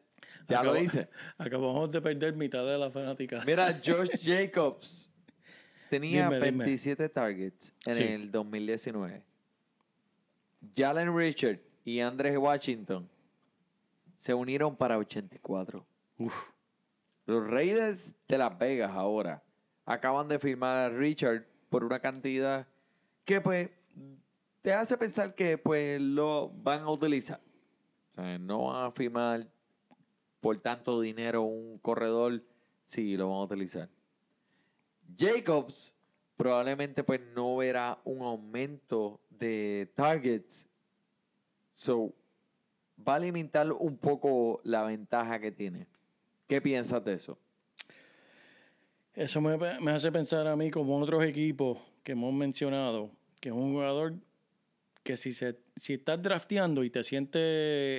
ya 0.48 0.64
lo 0.64 0.76
hice. 0.78 1.08
Acabamos 1.38 1.92
de 1.92 2.02
perder 2.02 2.34
mitad 2.36 2.66
de 2.66 2.78
la 2.78 2.90
fanática. 2.90 3.42
Mira, 3.46 3.74
George 3.84 4.18
Jacobs 4.18 5.10
tenía 5.90 6.26
Dime, 6.30 6.46
dime. 6.46 6.66
27 6.66 7.10
targets 7.10 7.74
en 7.86 7.96
Sí. 7.98 8.04
el 8.04 8.32
2019. 8.32 9.24
Jalen 10.76 11.16
Richard 11.16 11.60
y 11.84 12.00
Andrés 12.00 12.38
Washington 12.38 13.10
se 14.16 14.34
unieron 14.34 14.76
para 14.76 14.98
84. 14.98 15.86
Uf. 16.18 16.34
Los 17.26 17.48
Raiders 17.50 18.14
de 18.28 18.38
Las 18.38 18.58
Vegas 18.58 18.92
ahora 18.94 19.42
acaban 19.86 20.28
de 20.28 20.38
firmar 20.38 20.78
a 20.78 20.90
Richard 20.90 21.46
por 21.70 21.84
una 21.84 22.00
cantidad 22.00 22.68
que 23.26 23.42
pues 23.42 23.70
te 24.62 24.74
hace 24.74 24.98
pensar 24.98 25.34
que 25.34 25.58
pues 25.58 26.00
lo 26.00 26.50
van 26.50 26.82
a 26.82 26.90
utilizar. 26.92 27.40
O 28.12 28.16
sea, 28.16 28.38
no 28.40 28.66
van 28.66 28.86
a 28.86 28.92
firmar 28.92 29.48
por 30.40 30.58
tanto 30.60 31.00
dinero 31.00 31.44
un 31.44 31.78
corredor 31.80 32.44
si 32.84 33.16
lo 33.16 33.30
van 33.30 33.40
a 33.40 33.44
utilizar. 33.44 33.90
Jacobs 35.18 35.94
probablemente 36.36 37.04
pues 37.04 37.22
no 37.36 37.58
verá 37.58 38.00
un 38.04 38.22
aumento 38.22 39.22
de 39.30 39.92
targets. 39.96 40.68
So 41.74 42.14
va 43.08 43.16
a 43.16 43.20
limitar 43.20 43.72
un 43.72 43.98
poco 43.98 44.60
la 44.64 44.84
ventaja 44.84 45.40
que 45.40 45.52
tiene. 45.52 45.88
¿Qué 46.48 46.62
piensas 46.62 47.04
de 47.06 47.14
eso? 47.14 47.38
Eso 49.14 49.42
me, 49.42 49.58
me 49.58 49.92
hace 49.92 50.12
pensar 50.12 50.48
a 50.48 50.56
mí 50.56 50.72
como 50.72 50.98
otros 51.00 51.24
equipos 51.24 51.78
que 52.04 52.14
hemos 52.14 52.34
mencionado, 52.34 53.12
que 53.40 53.50
es 53.50 53.56
un 53.56 53.74
jugador 53.74 54.16
que 55.04 55.18
si, 55.18 55.34
se, 55.34 55.58
si 55.78 55.94
estás 55.94 56.22
drafteando 56.22 56.84
y 56.84 56.90
te 56.90 57.04
sientes 57.04 57.42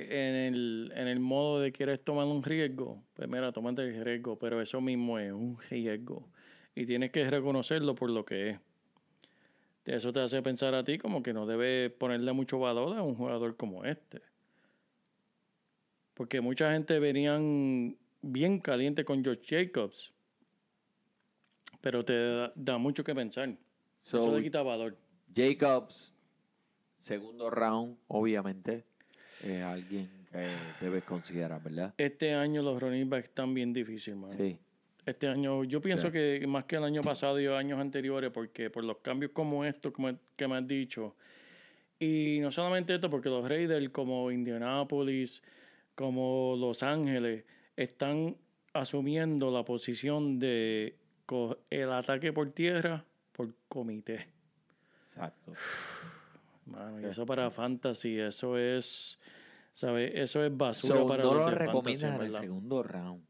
en 0.09 0.35
el, 0.35 0.93
en 0.95 1.07
el 1.07 1.19
modo 1.19 1.59
de 1.59 1.71
quieres 1.71 2.03
tomar 2.03 2.25
un 2.25 2.43
riesgo, 2.43 3.03
pues 3.13 3.27
mira, 3.27 3.51
tómate 3.51 3.83
el 3.83 4.03
riesgo, 4.03 4.39
pero 4.39 4.61
eso 4.61 4.79
mismo 4.79 5.19
es 5.19 5.33
un 5.33 5.57
riesgo 5.69 6.29
y 6.75 6.85
tienes 6.85 7.11
que 7.11 7.29
reconocerlo 7.29 7.95
por 7.95 8.09
lo 8.09 8.25
que 8.25 8.51
es. 8.51 8.59
Eso 9.85 10.13
te 10.13 10.21
hace 10.21 10.41
pensar 10.41 10.73
a 10.75 10.83
ti 10.83 10.97
como 10.97 11.21
que 11.21 11.33
no 11.33 11.45
debes 11.45 11.91
ponerle 11.91 12.31
mucho 12.31 12.57
valor 12.59 12.97
a 12.97 13.03
un 13.03 13.15
jugador 13.15 13.57
como 13.57 13.83
este. 13.83 14.21
Porque 16.13 16.39
mucha 16.41 16.71
gente 16.71 16.99
venían 16.99 17.97
bien 18.21 18.59
caliente 18.59 19.03
con 19.03 19.23
George 19.23 19.43
Jacobs. 19.45 20.13
Pero 21.81 22.05
te 22.05 22.13
da, 22.13 22.53
da 22.55 22.77
mucho 22.77 23.03
que 23.03 23.13
pensar. 23.13 23.57
So, 24.03 24.19
Eso 24.19 24.35
le 24.35 24.43
quita 24.43 24.61
valor. 24.61 24.97
Jacobs, 25.35 26.12
segundo 27.03 27.49
round, 27.49 27.97
obviamente, 28.07 28.85
es 29.43 29.61
alguien 29.61 30.09
que 30.31 30.55
debes 30.79 31.03
considerar, 31.03 31.61
¿verdad? 31.61 31.93
Este 31.97 32.33
año 32.33 32.61
los 32.61 32.81
running 32.81 33.09
backs 33.09 33.25
están 33.25 33.53
bien 33.53 33.73
difíciles, 33.73 34.17
mano. 34.17 34.33
Sí. 34.33 34.57
Este 35.05 35.27
año, 35.27 35.65
yo 35.65 35.81
pienso 35.81 36.11
que 36.11 36.45
más 36.47 36.63
que 36.63 36.77
el 36.77 36.85
año 36.85 37.01
pasado 37.01 37.39
y 37.41 37.47
años 37.47 37.77
anteriores, 37.79 38.31
porque 38.31 38.69
por 38.69 38.85
los 38.85 38.99
cambios 38.99 39.33
como 39.33 39.65
estos 39.65 39.91
como 39.91 40.17
que 40.37 40.47
me 40.47 40.55
has 40.55 40.65
dicho, 40.65 41.15
y 41.99 42.39
no 42.39 42.51
solamente 42.51 42.95
esto, 42.95 43.09
porque 43.09 43.27
los 43.27 43.47
Raiders 43.47 43.89
como 43.89 44.31
Indianapolis, 44.31 45.43
como 45.95 46.55
Los 46.57 46.83
Ángeles, 46.83 47.43
están 47.75 48.37
asumiendo 48.71 49.51
la 49.51 49.65
posición 49.65 50.39
de 50.39 50.95
el 51.69 51.91
ataque 51.91 52.31
por 52.31 52.51
tierra 52.51 53.03
por 53.33 53.53
comité. 53.67 54.27
Exacto. 55.01 55.53
Mano, 56.65 57.01
y 57.01 57.05
eso 57.05 57.25
para 57.25 57.49
fantasy, 57.51 58.19
eso 58.19 58.57
es, 58.57 59.19
¿sabes? 59.73 60.11
Eso 60.15 60.43
es 60.43 60.55
basura 60.55 60.99
So, 60.99 61.07
para 61.07 61.23
no 61.23 61.33
los 61.33 61.39
lo 61.39 61.45
de 61.45 61.51
fantasy, 61.51 61.65
recomiendas 61.65 62.19
en 62.19 62.25
el 62.25 62.31
segundo 62.31 62.83
round, 62.83 63.23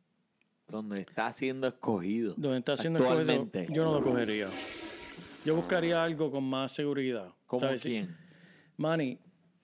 donde 0.68 1.02
está 1.02 1.32
siendo 1.32 1.68
escogido. 1.68 2.34
Donde 2.38 2.60
está 2.60 2.76
corredor, 2.76 3.08
actualmente. 3.08 3.68
yo 3.72 3.86
no 3.86 4.00
lo 4.00 4.04
cogería. 4.04 4.48
Yo 5.46 5.56
buscaría 5.56 6.04
algo 6.04 6.32
con 6.32 6.44
más 6.44 6.72
seguridad. 6.72 7.30
¿Como 7.46 7.60
¿sabes? 7.60 7.82
Quién? 7.82 8.16
Manny, 8.78 9.20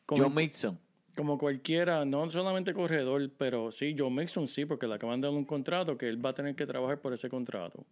como, 0.05 0.23
John 0.23 0.35
Mixon. 0.35 0.79
como 1.15 1.37
cualquiera, 1.37 2.05
no 2.05 2.29
solamente 2.29 2.73
corredor, 2.73 3.29
pero 3.37 3.71
sí, 3.71 3.95
Joe 3.97 4.09
Mixon 4.09 4.47
sí, 4.47 4.65
porque 4.65 4.87
le 4.87 4.95
acaban 4.95 5.21
de 5.21 5.27
dar 5.27 5.35
un 5.35 5.45
contrato 5.45 5.97
que 5.97 6.07
él 6.07 6.23
va 6.23 6.31
a 6.31 6.33
tener 6.33 6.55
que 6.55 6.65
trabajar 6.65 6.99
por 6.99 7.13
ese 7.13 7.29
contrato. 7.29 7.85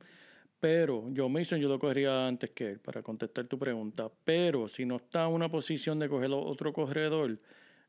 Pero 0.60 1.10
Joe 1.16 1.30
Mixon 1.30 1.60
yo 1.60 1.70
lo 1.70 1.80
cogería 1.80 2.28
antes 2.28 2.50
que 2.52 2.72
él, 2.72 2.80
para 2.80 3.04
contestar 3.04 3.46
tu 3.46 3.60
pregunta. 3.60 4.10
Pero 4.24 4.68
si 4.68 4.86
no 4.86 4.96
está 4.98 5.26
en 5.26 5.34
una 5.34 5.50
posición 5.50 6.00
de 6.00 6.10
coger 6.10 6.32
otro 6.32 6.74
corredor, 6.74 7.38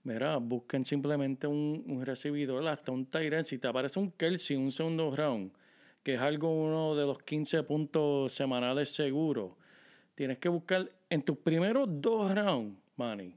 mira, 0.05 0.37
busquen 0.37 0.85
simplemente 0.85 1.47
un, 1.47 1.83
un 1.87 2.05
recibidor, 2.05 2.67
hasta 2.69 2.93
un 2.93 3.07
Tyrant. 3.07 3.47
Si 3.47 3.59
te 3.59 3.69
aparece 3.69 3.99
un 3.99 4.13
Kelsey, 4.13 4.57
un 4.57 4.71
segundo 4.71 5.15
round, 5.15 5.53
que 6.03 6.15
es 6.15 6.21
algo 6.21 6.53
uno 6.53 6.95
de 6.95 7.07
los 7.07 7.19
15 7.23 7.63
puntos 7.63 8.33
semanales 8.33 8.95
seguros, 8.95 9.53
tienes 10.15 10.39
que 10.39 10.49
buscar 10.49 10.91
en 11.09 11.23
tus 11.23 11.39
primeros 11.39 11.89
dos 11.89 12.35
rounds, 12.35 12.79
Manny, 12.97 13.35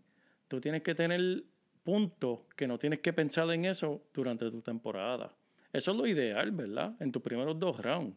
tú 0.48 0.60
tienes 0.60 0.82
que 0.82 0.96
tener 0.96 1.44
puntos 1.84 2.40
que 2.56 2.68
no 2.68 2.78
tienes 2.78 3.00
que 3.00 3.14
pensar 3.14 3.50
en 3.52 3.66
eso 3.66 4.02
durante 4.14 4.50
tu 4.52 4.62
temporada. 4.62 5.34
Eso 5.72 5.92
es 5.92 5.98
lo 5.98 6.06
ideal, 6.06 6.52
¿verdad? 6.52 6.96
En 7.00 7.12
tus 7.12 7.22
primeros 7.22 7.58
dos 7.58 7.80
rounds. 7.80 8.16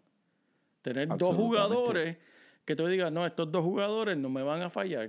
Tener 0.85 1.09
dos 1.17 1.35
jugadores 1.35 2.19
que 2.67 2.77
tú 2.77 2.87
digas, 2.87 3.11
no, 3.11 3.25
estos 3.27 3.51
dos 3.51 3.65
jugadores 3.65 4.19
no 4.19 4.29
me 4.29 4.43
van 4.43 4.61
a 4.61 4.69
fallar. 4.69 5.09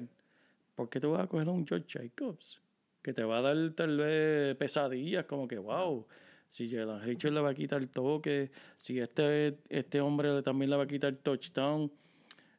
¿Por 0.73 0.87
qué 0.89 1.01
tú 1.01 1.11
vas 1.11 1.25
a 1.25 1.27
coger 1.27 1.49
a 1.49 1.51
un 1.51 1.67
George 1.67 1.85
Jacobs? 1.89 2.61
Que 3.01 3.11
te 3.11 3.25
va 3.25 3.39
a 3.39 3.41
dar 3.41 3.71
tal 3.75 3.97
vez 3.97 4.55
pesadillas, 4.55 5.25
como 5.25 5.49
que, 5.49 5.57
wow, 5.57 6.07
si 6.47 6.69
Jalen 6.69 7.01
Richard 7.01 7.33
le 7.33 7.41
va 7.41 7.49
a 7.49 7.53
quitar 7.53 7.81
el 7.81 7.89
toque, 7.89 8.51
si 8.77 9.01
este, 9.01 9.57
este 9.67 9.99
hombre 9.99 10.41
también 10.43 10.69
le 10.71 10.77
va 10.77 10.83
a 10.83 10.87
quitar 10.87 11.09
el 11.09 11.17
touchdown. 11.17 11.91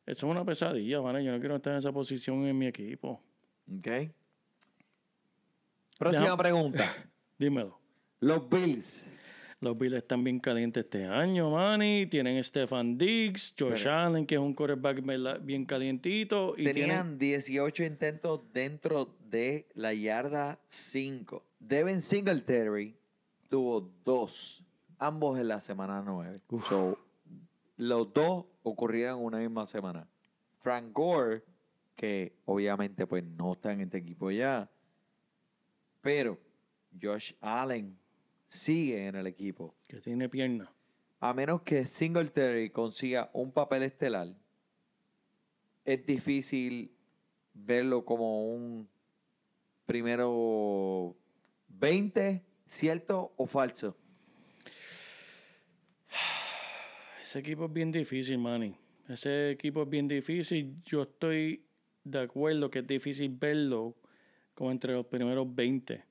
Eso 0.05 0.27
es 0.27 0.31
una 0.31 0.45
pesadilla, 0.45 1.01
¿vale? 1.01 1.25
Yo 1.25 1.33
no 1.33 1.41
quiero 1.41 1.57
estar 1.57 1.73
en 1.73 1.79
esa 1.79 1.93
posición 1.93 2.45
en 2.47 2.59
mi 2.59 2.67
equipo. 2.67 3.23
Ok. 3.79 3.89
Próxima 5.99 6.25
Deja- 6.27 6.37
pregunta. 6.37 6.95
Dímelo. 7.39 7.81
Los 8.21 8.47
Bills. 8.47 9.09
Los 9.61 9.77
Bills 9.79 9.97
están 9.97 10.23
bien 10.23 10.39
calientes 10.39 10.85
este 10.85 11.07
año, 11.07 11.51
Manny. 11.51 12.07
Tienen 12.07 12.43
Stefan 12.45 12.99
Diggs, 12.99 13.55
Josh 13.59 13.85
Pero- 13.85 13.93
Allen, 13.95 14.27
que 14.27 14.35
es 14.35 14.41
un 14.41 14.53
quarterback 14.53 15.03
bien 15.43 15.65
calientito. 15.65 16.53
Y 16.59 16.65
tienen, 16.65 16.75
Tenían 16.75 17.19
18 17.19 17.83
intentos 17.85 18.43
dentro 18.53 19.15
de 19.31 19.67
la 19.75 19.95
yarda 19.95 20.59
5. 20.69 21.43
Devin 21.59 22.03
Singletary 22.03 22.95
tuvo 23.49 23.91
dos, 24.05 24.63
ambos 24.99 25.39
en 25.39 25.49
la 25.49 25.61
semana 25.63 26.03
9. 26.05 26.39
So, 26.69 26.99
los 27.79 28.13
dos 28.13 28.45
ocurrieron 28.63 29.25
una 29.25 29.39
misma 29.39 29.65
semana. 29.65 30.07
Frank 30.61 30.93
Gore, 30.93 31.43
que 31.95 32.35
obviamente 32.45 33.07
pues 33.07 33.25
no 33.25 33.55
está 33.55 33.73
en 33.73 33.81
este 33.81 33.99
equipo 33.99 34.31
ya, 34.31 34.69
pero 36.03 36.39
Josh 37.01 37.33
Allen 37.41 37.97
sigue 38.49 39.07
en 39.07 39.17
el 39.17 39.27
equipo. 39.27 39.75
que 39.87 40.01
tiene 40.01 40.29
pierna. 40.29 40.73
A 41.21 41.33
menos 41.33 41.63
que 41.63 41.87
Singletary 41.87 42.71
consiga 42.71 43.31
un 43.33 43.51
papel 43.51 43.83
estelar, 43.83 44.29
es 45.85 46.05
difícil 46.05 46.91
verlo 47.55 48.05
como 48.05 48.53
un 48.53 48.89
primero 49.87 51.17
20, 51.69 52.43
cierto 52.67 53.33
o 53.37 53.47
falso. 53.47 53.97
Ese 57.23 57.39
equipo 57.39 57.67
es 57.67 57.73
bien 57.73 57.93
difícil, 57.93 58.39
Manny. 58.39 58.77
Ese 59.09 59.53
equipo 59.53 59.85
es 59.85 59.89
bien 59.89 60.09
difícil. 60.09 60.83
Yo 60.85 61.03
estoy 61.03 61.65
de 62.05 62.21
acuerdo 62.21 62.71
que 62.71 62.81
es 62.81 62.87
difícil 62.87 63.31
verlo 63.31 63.95
como 64.55 64.71
entre 64.71 64.93
los 64.93 65.07
primeros 65.07 65.53
20. 65.55 66.05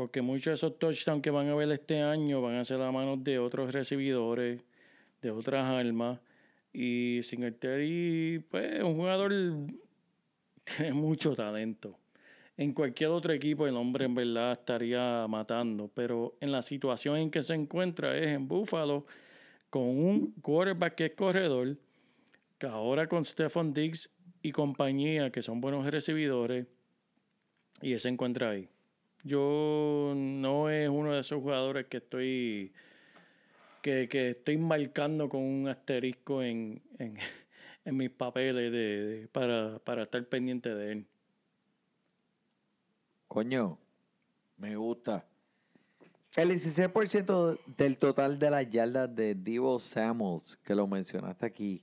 Porque 0.00 0.22
muchos 0.22 0.44
de 0.46 0.54
esos 0.54 0.78
touchdowns 0.78 1.20
que 1.20 1.28
van 1.28 1.50
a 1.50 1.54
ver 1.54 1.70
este 1.72 2.00
año 2.00 2.40
van 2.40 2.54
a 2.54 2.64
ser 2.64 2.80
a 2.80 2.90
manos 2.90 3.22
de 3.22 3.38
otros 3.38 3.70
recibidores, 3.70 4.62
de 5.20 5.30
otras 5.30 5.62
armas. 5.62 6.20
Y 6.72 7.20
Singletary, 7.22 8.42
pues, 8.50 8.76
es 8.76 8.82
un 8.82 8.94
jugador 8.94 9.30
tiene 10.64 10.94
mucho 10.94 11.36
talento. 11.36 11.98
En 12.56 12.72
cualquier 12.72 13.10
otro 13.10 13.34
equipo 13.34 13.66
el 13.66 13.76
hombre 13.76 14.06
en 14.06 14.14
verdad 14.14 14.52
estaría 14.52 15.26
matando, 15.28 15.90
pero 15.92 16.34
en 16.40 16.50
la 16.50 16.62
situación 16.62 17.18
en 17.18 17.30
que 17.30 17.42
se 17.42 17.52
encuentra 17.52 18.16
es 18.16 18.28
en 18.28 18.48
Buffalo 18.48 19.04
con 19.68 19.82
un 19.82 20.32
quarterback 20.40 20.94
que 20.94 21.04
es 21.04 21.14
corredor, 21.14 21.76
que 22.56 22.66
ahora 22.66 23.06
con 23.06 23.26
Stephon 23.26 23.74
Diggs 23.74 24.08
y 24.40 24.50
compañía 24.50 25.30
que 25.30 25.42
son 25.42 25.60
buenos 25.60 25.84
recibidores 25.84 26.66
y 27.82 27.98
se 27.98 28.08
encuentra 28.08 28.48
ahí. 28.48 28.70
Yo 29.24 30.12
no 30.16 30.70
es 30.70 30.88
uno 30.88 31.12
de 31.12 31.20
esos 31.20 31.40
jugadores 31.42 31.86
que 31.86 31.98
estoy 31.98 32.72
que, 33.82 34.08
que 34.08 34.30
estoy 34.30 34.58
marcando 34.58 35.28
con 35.28 35.42
un 35.42 35.68
asterisco 35.68 36.42
en, 36.42 36.82
en, 36.98 37.16
en 37.84 37.96
mis 37.96 38.10
papeles 38.10 38.70
de, 38.72 38.80
de- 38.80 39.28
para, 39.28 39.78
para 39.80 40.02
estar 40.04 40.24
pendiente 40.26 40.74
de 40.74 40.92
él. 40.92 41.06
Coño, 43.28 43.78
me 44.58 44.76
gusta. 44.76 45.24
El 46.36 46.50
16% 46.50 47.58
del 47.76 47.96
total 47.98 48.38
de 48.38 48.50
las 48.50 48.70
yardas 48.70 49.14
de 49.14 49.34
Divo 49.34 49.78
Samuels, 49.78 50.56
que 50.64 50.74
lo 50.74 50.86
mencionaste 50.86 51.44
aquí, 51.46 51.82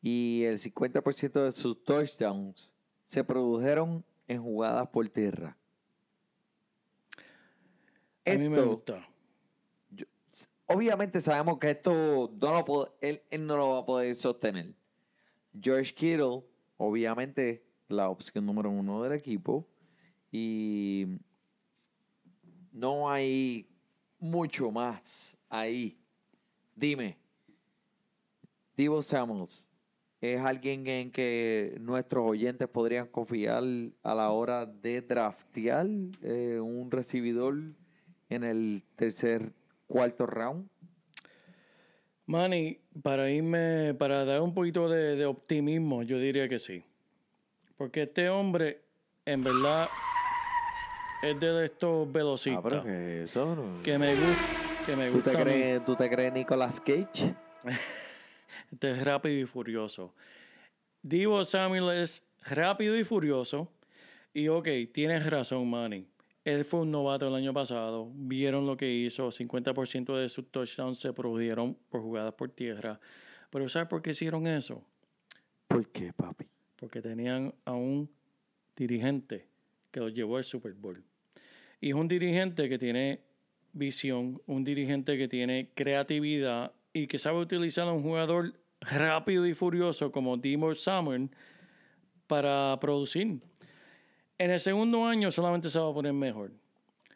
y 0.00 0.42
el 0.44 0.58
50% 0.58 1.44
de 1.44 1.52
sus 1.52 1.82
touchdowns 1.84 2.72
se 3.06 3.24
produjeron 3.24 4.04
en 4.28 4.42
jugadas 4.42 4.88
por 4.88 5.08
tierra. 5.08 5.56
A 8.26 8.34
mí 8.34 8.48
me 8.48 8.60
gusta. 8.62 9.08
Obviamente 10.66 11.20
sabemos 11.20 11.58
que 11.58 11.70
esto 11.70 12.32
no 12.40 12.52
lo 12.58 12.64
puede- 12.64 12.90
él, 13.00 13.22
él 13.30 13.46
no 13.46 13.56
lo 13.56 13.70
va 13.70 13.78
a 13.80 13.84
poder 13.84 14.14
sostener. 14.14 14.72
George 15.60 15.92
Kittle, 15.94 16.42
obviamente, 16.78 17.62
la 17.88 18.08
opción 18.08 18.46
número 18.46 18.70
uno 18.70 19.02
del 19.02 19.12
equipo. 19.12 19.66
Y 20.30 21.06
no 22.72 23.10
hay 23.10 23.68
mucho 24.18 24.70
más 24.70 25.36
ahí. 25.50 25.98
Dime, 26.74 27.18
Divo 28.74 29.02
Samuels, 29.02 29.66
¿es 30.22 30.40
alguien 30.40 30.86
en 30.86 31.10
que 31.12 31.76
nuestros 31.80 32.24
oyentes 32.30 32.66
podrían 32.68 33.08
confiar 33.08 33.62
a 34.02 34.14
la 34.14 34.30
hora 34.30 34.64
de 34.64 35.02
draftear 35.02 35.86
eh, 36.22 36.58
un 36.60 36.90
recibidor 36.90 37.74
en 38.34 38.44
el 38.44 38.82
tercer, 38.96 39.52
cuarto 39.86 40.26
round? 40.26 40.68
Manny, 42.26 42.78
para 43.02 43.30
irme, 43.30 43.94
para 43.94 44.24
dar 44.24 44.40
un 44.40 44.54
poquito 44.54 44.88
de, 44.88 45.16
de 45.16 45.26
optimismo, 45.26 46.02
yo 46.02 46.18
diría 46.18 46.48
que 46.48 46.58
sí. 46.58 46.82
Porque 47.76 48.02
este 48.02 48.28
hombre, 48.30 48.80
en 49.26 49.42
verdad, 49.42 49.88
es 51.22 51.38
de 51.38 51.64
estos 51.64 52.10
velocistas 52.10 52.64
Ah, 52.64 52.68
pero 52.68 52.82
que 52.84 53.22
eso 53.24 53.56
no- 53.56 53.82
que 53.82 53.98
me 53.98 54.14
gusta. 54.14 54.42
Que 54.86 54.96
me 54.96 55.10
¿Tú, 55.10 55.20
te 55.20 55.32
crees, 55.32 55.84
¿Tú 55.84 55.94
te 55.96 56.10
crees 56.10 56.32
Nicolas 56.32 56.80
Cage? 56.80 57.34
Este 58.72 58.90
es 58.92 59.04
rápido 59.04 59.38
y 59.38 59.44
furioso. 59.44 60.14
Divo 61.02 61.44
Samuel 61.44 61.90
es 62.00 62.24
rápido 62.46 62.96
y 62.96 63.04
furioso. 63.04 63.68
Y 64.32 64.48
ok, 64.48 64.66
tienes 64.94 65.28
razón, 65.28 65.68
Manny. 65.68 66.06
Él 66.44 66.64
fue 66.64 66.80
un 66.80 66.90
novato 66.90 67.28
el 67.28 67.34
año 67.34 67.52
pasado. 67.52 68.10
Vieron 68.14 68.66
lo 68.66 68.76
que 68.76 68.92
hizo. 68.92 69.30
50% 69.30 70.16
de 70.16 70.28
sus 70.28 70.50
touchdowns 70.50 70.98
se 70.98 71.12
produjeron 71.12 71.76
por 71.88 72.02
jugadas 72.02 72.34
por 72.34 72.50
tierra. 72.50 72.98
Pero 73.50 73.68
¿sabes 73.68 73.88
por 73.88 74.02
qué 74.02 74.10
hicieron 74.10 74.46
eso? 74.46 74.84
¿Por 75.68 75.88
qué, 75.88 76.12
papi? 76.12 76.46
Porque 76.76 77.00
tenían 77.00 77.54
a 77.64 77.72
un 77.72 78.10
dirigente 78.76 79.46
que 79.90 80.00
los 80.00 80.12
llevó 80.12 80.36
al 80.36 80.44
Super 80.44 80.72
Bowl. 80.72 81.04
Y 81.80 81.90
es 81.90 81.94
un 81.94 82.08
dirigente 82.08 82.68
que 82.68 82.78
tiene 82.78 83.20
visión, 83.72 84.40
un 84.46 84.64
dirigente 84.64 85.16
que 85.16 85.28
tiene 85.28 85.70
creatividad 85.74 86.72
y 86.92 87.06
que 87.06 87.18
sabe 87.18 87.38
utilizar 87.38 87.88
a 87.88 87.92
un 87.92 88.02
jugador 88.02 88.54
rápido 88.80 89.46
y 89.46 89.54
furioso 89.54 90.12
como 90.12 90.36
Dimo 90.36 90.74
Samuel 90.74 91.30
para 92.26 92.78
producir. 92.80 93.40
En 94.38 94.50
el 94.50 94.60
segundo 94.60 95.04
año 95.04 95.30
solamente 95.30 95.70
se 95.70 95.78
va 95.78 95.90
a 95.90 95.94
poner 95.94 96.12
mejor. 96.12 96.50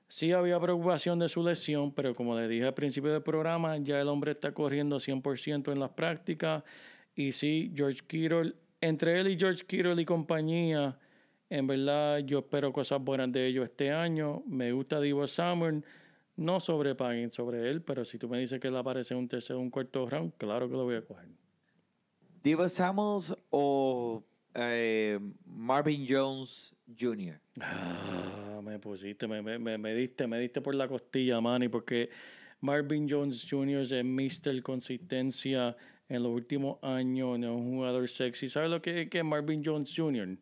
Sí 0.08 0.30
había 0.32 0.60
preocupación 0.60 1.18
de 1.18 1.28
su 1.28 1.42
lesión, 1.42 1.92
pero 1.92 2.14
como 2.14 2.38
le 2.38 2.46
dije 2.46 2.66
al 2.66 2.74
principio 2.74 3.12
del 3.12 3.22
programa, 3.22 3.76
ya 3.78 4.00
el 4.00 4.08
hombre 4.08 4.32
está 4.32 4.52
corriendo 4.52 4.96
100% 4.96 5.72
en 5.72 5.80
las 5.80 5.90
prácticas. 5.90 6.62
Y 7.16 7.32
sí, 7.32 7.72
George 7.74 8.02
Kittle, 8.06 8.54
entre 8.80 9.20
él 9.20 9.28
y 9.28 9.38
George 9.38 9.64
Kittle 9.66 10.00
y 10.00 10.04
compañía, 10.04 10.96
en 11.50 11.66
verdad 11.66 12.18
yo 12.18 12.40
espero 12.40 12.72
cosas 12.72 13.02
buenas 13.02 13.32
de 13.32 13.46
ellos 13.46 13.64
este 13.64 13.90
año. 13.90 14.42
Me 14.46 14.70
gusta 14.72 15.00
Divo 15.00 15.26
Samuel. 15.26 15.84
No 16.36 16.60
sobrepaguen 16.60 17.32
sobre 17.32 17.70
él, 17.70 17.80
pero 17.80 18.04
si 18.04 18.18
tú 18.18 18.28
me 18.28 18.38
dices 18.38 18.60
que 18.60 18.68
él 18.68 18.76
aparece 18.76 19.14
en 19.14 19.20
un 19.20 19.28
tercer 19.28 19.56
o 19.56 19.60
un 19.60 19.70
cuarto 19.70 20.06
round, 20.06 20.34
claro 20.36 20.68
que 20.68 20.76
lo 20.76 20.84
voy 20.84 20.96
a 20.96 21.02
coger. 21.02 21.28
¿Divo 22.42 22.68
Samuels 22.68 23.34
o 23.50 24.22
eh, 24.54 25.18
Marvin 25.46 26.06
Jones 26.06 26.75
Jr.? 26.98 27.40
Ah, 27.60 28.60
me 28.62 28.78
pusiste, 28.78 29.26
me, 29.26 29.42
me, 29.42 29.78
me, 29.78 29.94
diste, 29.94 30.26
me 30.26 30.38
diste 30.38 30.60
por 30.60 30.74
la 30.74 30.88
costilla, 30.88 31.40
Manny, 31.40 31.68
porque 31.68 32.10
Marvin 32.60 33.08
Jones 33.08 33.46
Jr. 33.48 33.80
es 33.80 34.04
Mr. 34.04 34.62
Consistencia 34.62 35.76
en 36.08 36.22
los 36.22 36.32
últimos 36.32 36.78
años, 36.82 37.38
es 37.38 37.46
un 37.46 37.76
jugador 37.76 38.08
sexy. 38.08 38.48
¿Sabes 38.48 38.70
lo 38.70 38.80
que 38.80 39.02
es 39.02 39.10
que 39.10 39.22
Marvin 39.22 39.62
Jones 39.64 39.92
Jr.? 39.94 40.38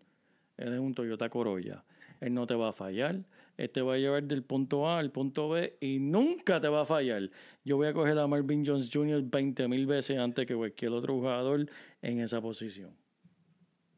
Él 0.56 0.72
es 0.72 0.78
un 0.78 0.94
Toyota 0.94 1.28
Corolla. 1.28 1.84
Él 2.20 2.34
no 2.34 2.46
te 2.46 2.54
va 2.54 2.68
a 2.68 2.72
fallar. 2.72 3.24
Él 3.56 3.70
te 3.70 3.82
va 3.82 3.94
a 3.94 3.98
llevar 3.98 4.24
del 4.24 4.42
punto 4.42 4.88
A 4.88 4.98
al 4.98 5.12
punto 5.12 5.48
B 5.48 5.76
y 5.80 5.98
nunca 6.00 6.60
te 6.60 6.68
va 6.68 6.82
a 6.82 6.84
fallar. 6.84 7.30
Yo 7.64 7.76
voy 7.76 7.86
a 7.86 7.92
coger 7.92 8.18
a 8.18 8.26
Marvin 8.26 8.64
Jones 8.66 8.90
Jr. 8.92 9.22
20 9.22 9.68
mil 9.68 9.86
veces 9.86 10.18
antes 10.18 10.46
que 10.46 10.54
cualquier 10.54 10.92
otro 10.92 11.14
jugador 11.14 11.68
en 12.02 12.20
esa 12.20 12.40
posición. 12.40 12.90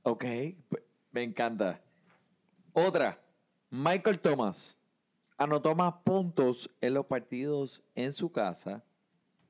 Ok, 0.03 0.25
me 1.13 1.23
encanta. 1.23 1.81
Otra, 2.79 3.19
Michael 3.71 4.21
Thomas 4.21 4.77
anotó 5.39 5.75
más 5.75 5.95
puntos 6.05 6.71
en 6.83 6.93
los 6.93 7.07
partidos 7.07 7.83
en 7.95 8.13
su 8.13 8.31
casa, 8.31 8.85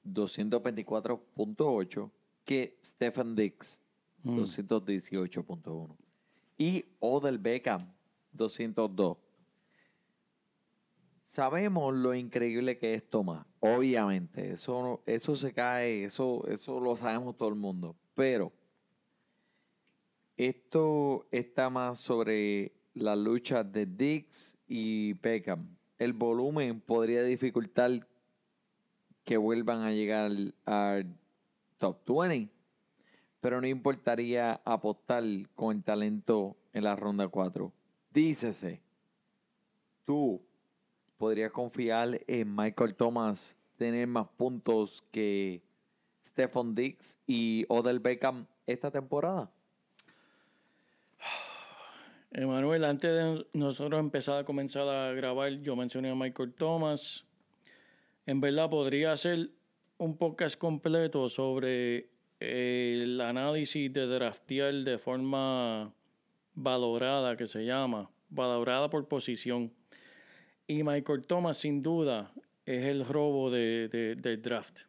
224.8, 0.05 2.09
que 2.45 2.79
Stephen 2.85 3.35
Dix, 3.35 3.81
Mm. 4.23 4.39
218.1. 4.41 5.97
Y 6.59 6.85
Odell 7.01 7.39
Beckham, 7.39 7.93
202. 8.33 9.17
Sabemos 11.27 11.93
lo 11.95 12.15
increíble 12.15 12.79
que 12.79 12.95
es 12.95 13.11
Thomas, 13.11 13.45
obviamente, 13.61 14.53
eso, 14.53 15.03
eso 15.07 15.35
se 15.37 15.53
cae, 15.53 16.05
eso, 16.05 16.47
eso 16.47 16.79
lo 16.81 16.95
sabemos 16.95 17.37
todo 17.37 17.49
el 17.49 17.57
mundo, 17.57 17.97
pero 18.15 18.53
esto 20.37 21.27
está 21.33 21.69
más 21.69 21.99
sobre 22.01 22.76
la 22.97 23.15
lucha 23.15 23.63
de 23.63 23.85
Dix 23.85 24.57
y 24.67 25.13
Beckham. 25.13 25.69
El 25.99 26.15
volumen 26.15 26.81
podría 26.81 27.23
dificultar 27.23 28.07
que 29.23 29.37
vuelvan 29.37 29.83
a 29.83 29.93
llegar 29.93 30.31
al 30.65 31.07
top 31.79 31.99
20, 32.07 32.49
pero 33.41 33.61
no 33.61 33.67
importaría 33.67 34.61
apostar 34.65 35.23
con 35.55 35.77
el 35.77 35.83
talento 35.83 36.57
en 36.73 36.85
la 36.85 36.97
ronda 36.97 37.29
4. 37.29 37.71
Dícese, 38.13 38.81
tú 40.07 40.41
podrías 41.19 41.53
confiar 41.53 42.21
en 42.27 42.55
Michael 42.55 42.95
Thomas 42.95 43.57
tener 43.77 44.07
más 44.07 44.27
puntos 44.39 45.05
que 45.11 45.63
Stephon 46.25 46.75
Dix 46.75 47.19
y 47.27 47.67
Odell 47.69 48.01
Beckham 48.01 48.47
esta 48.67 48.91
temporada. 48.91 49.51
Emanuel, 52.39 52.85
antes 52.85 53.11
de 53.11 53.47
nosotros 53.55 53.99
empezar 53.99 54.39
a 54.41 54.45
comenzar 54.45 54.87
a 54.87 55.11
grabar, 55.15 55.51
yo 55.63 55.75
mencioné 55.75 56.11
a 56.11 56.15
Michael 56.15 56.53
Thomas. 56.53 57.25
En 58.27 58.43
verdad 58.43 58.69
podría 58.69 59.13
hacer 59.13 59.49
un 59.97 60.19
podcast 60.19 60.59
completo 60.59 61.31
sobre 61.31 62.11
eh, 62.41 63.01
el 63.05 63.19
análisis 63.23 63.91
de 63.91 64.07
draftear 64.07 64.75
de 64.75 64.99
forma 64.99 65.95
valorada, 66.55 67.39
que 67.39 67.47
se 67.47 67.65
llama, 67.65 68.11
valorada 68.29 68.91
por 68.91 69.09
posición. 69.09 69.73
Y 70.67 70.83
Michael 70.83 71.27
Thomas, 71.27 71.57
sin 71.57 71.83
duda, 71.83 72.33
es 72.67 72.85
el 72.85 73.07
robo 73.07 73.51
de, 73.51 73.89
de- 73.89 74.15
del 74.15 74.43
draft, 74.43 74.81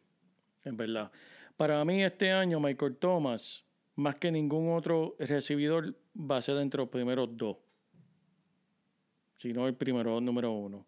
en 0.66 0.76
verdad. 0.76 1.10
Para 1.56 1.82
mí 1.86 2.04
este 2.04 2.30
año, 2.30 2.60
Michael 2.60 2.96
Thomas, 2.96 3.64
más 3.98 4.14
que 4.16 4.30
ningún 4.30 4.70
otro 4.72 5.16
recibidor, 5.18 5.94
va 6.16 6.36
a 6.36 6.42
ser 6.42 6.56
entre 6.58 6.78
los 6.78 6.88
primeros 6.88 7.36
dos. 7.36 7.56
Si 9.36 9.52
no 9.52 9.66
el 9.66 9.74
primero, 9.74 10.20
número 10.20 10.52
uno. 10.52 10.86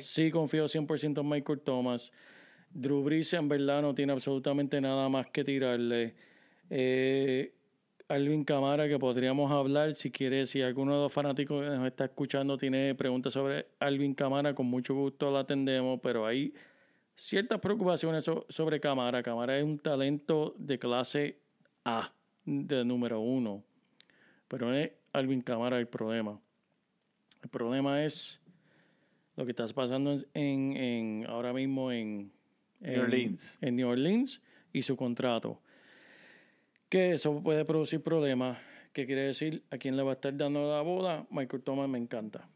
Sí 0.00 0.30
confío 0.30 0.66
100% 0.68 1.20
en 1.20 1.28
Michael 1.28 1.60
Thomas. 1.60 2.12
Drew 2.70 3.02
Brees 3.02 3.32
en 3.34 3.48
verdad 3.48 3.80
no 3.82 3.94
tiene 3.94 4.12
absolutamente 4.12 4.80
nada 4.80 5.08
más 5.08 5.28
que 5.30 5.44
tirarle. 5.44 6.14
Eh, 6.68 7.54
Alvin 8.08 8.44
Camara, 8.44 8.88
que 8.88 8.98
podríamos 8.98 9.50
hablar, 9.52 9.94
si 9.94 10.10
quiere, 10.10 10.46
si 10.46 10.60
alguno 10.62 10.94
de 10.96 11.02
los 11.04 11.12
fanáticos 11.12 11.62
que 11.62 11.68
nos 11.70 11.86
está 11.86 12.06
escuchando 12.06 12.56
tiene 12.56 12.94
preguntas 12.94 13.32
sobre 13.32 13.66
Alvin 13.78 14.14
Camara, 14.14 14.54
con 14.54 14.66
mucho 14.66 14.94
gusto 14.94 15.30
la 15.30 15.40
atendemos, 15.40 16.00
pero 16.02 16.26
hay 16.26 16.54
ciertas 17.14 17.60
preocupaciones 17.60 18.24
so- 18.24 18.46
sobre 18.48 18.80
Camara. 18.80 19.22
Camara 19.22 19.58
es 19.58 19.64
un 19.64 19.78
talento 19.78 20.54
de 20.58 20.78
clase 20.78 21.38
A, 21.84 22.12
de 22.48 22.84
número 22.84 23.20
uno, 23.20 23.62
pero 24.48 24.68
no 24.68 24.74
es 24.74 24.90
Alvin 25.12 25.42
Camara 25.42 25.78
el 25.78 25.86
problema. 25.86 26.40
El 27.42 27.50
problema 27.50 28.04
es 28.04 28.40
lo 29.36 29.44
que 29.44 29.50
está 29.50 29.66
pasando 29.68 30.16
en, 30.32 31.26
ahora 31.28 31.52
mismo 31.52 31.92
en, 31.92 32.32
New 32.80 33.02
Orleans. 33.02 33.58
en 33.60 33.76
New 33.76 33.88
Orleans 33.88 34.42
y 34.72 34.82
su 34.82 34.96
contrato. 34.96 35.60
Que 36.88 37.12
eso 37.12 37.42
puede 37.42 37.64
producir 37.66 38.02
problemas. 38.02 38.58
¿Qué 38.94 39.04
quiere 39.06 39.22
decir? 39.22 39.62
¿A 39.70 39.76
quién 39.76 39.96
le 39.96 40.02
va 40.02 40.12
a 40.12 40.14
estar 40.14 40.34
dando 40.34 40.70
la 40.70 40.80
bola? 40.80 41.26
Michael 41.30 41.62
Thomas 41.62 41.88
me 41.88 41.98
encanta. 41.98 42.48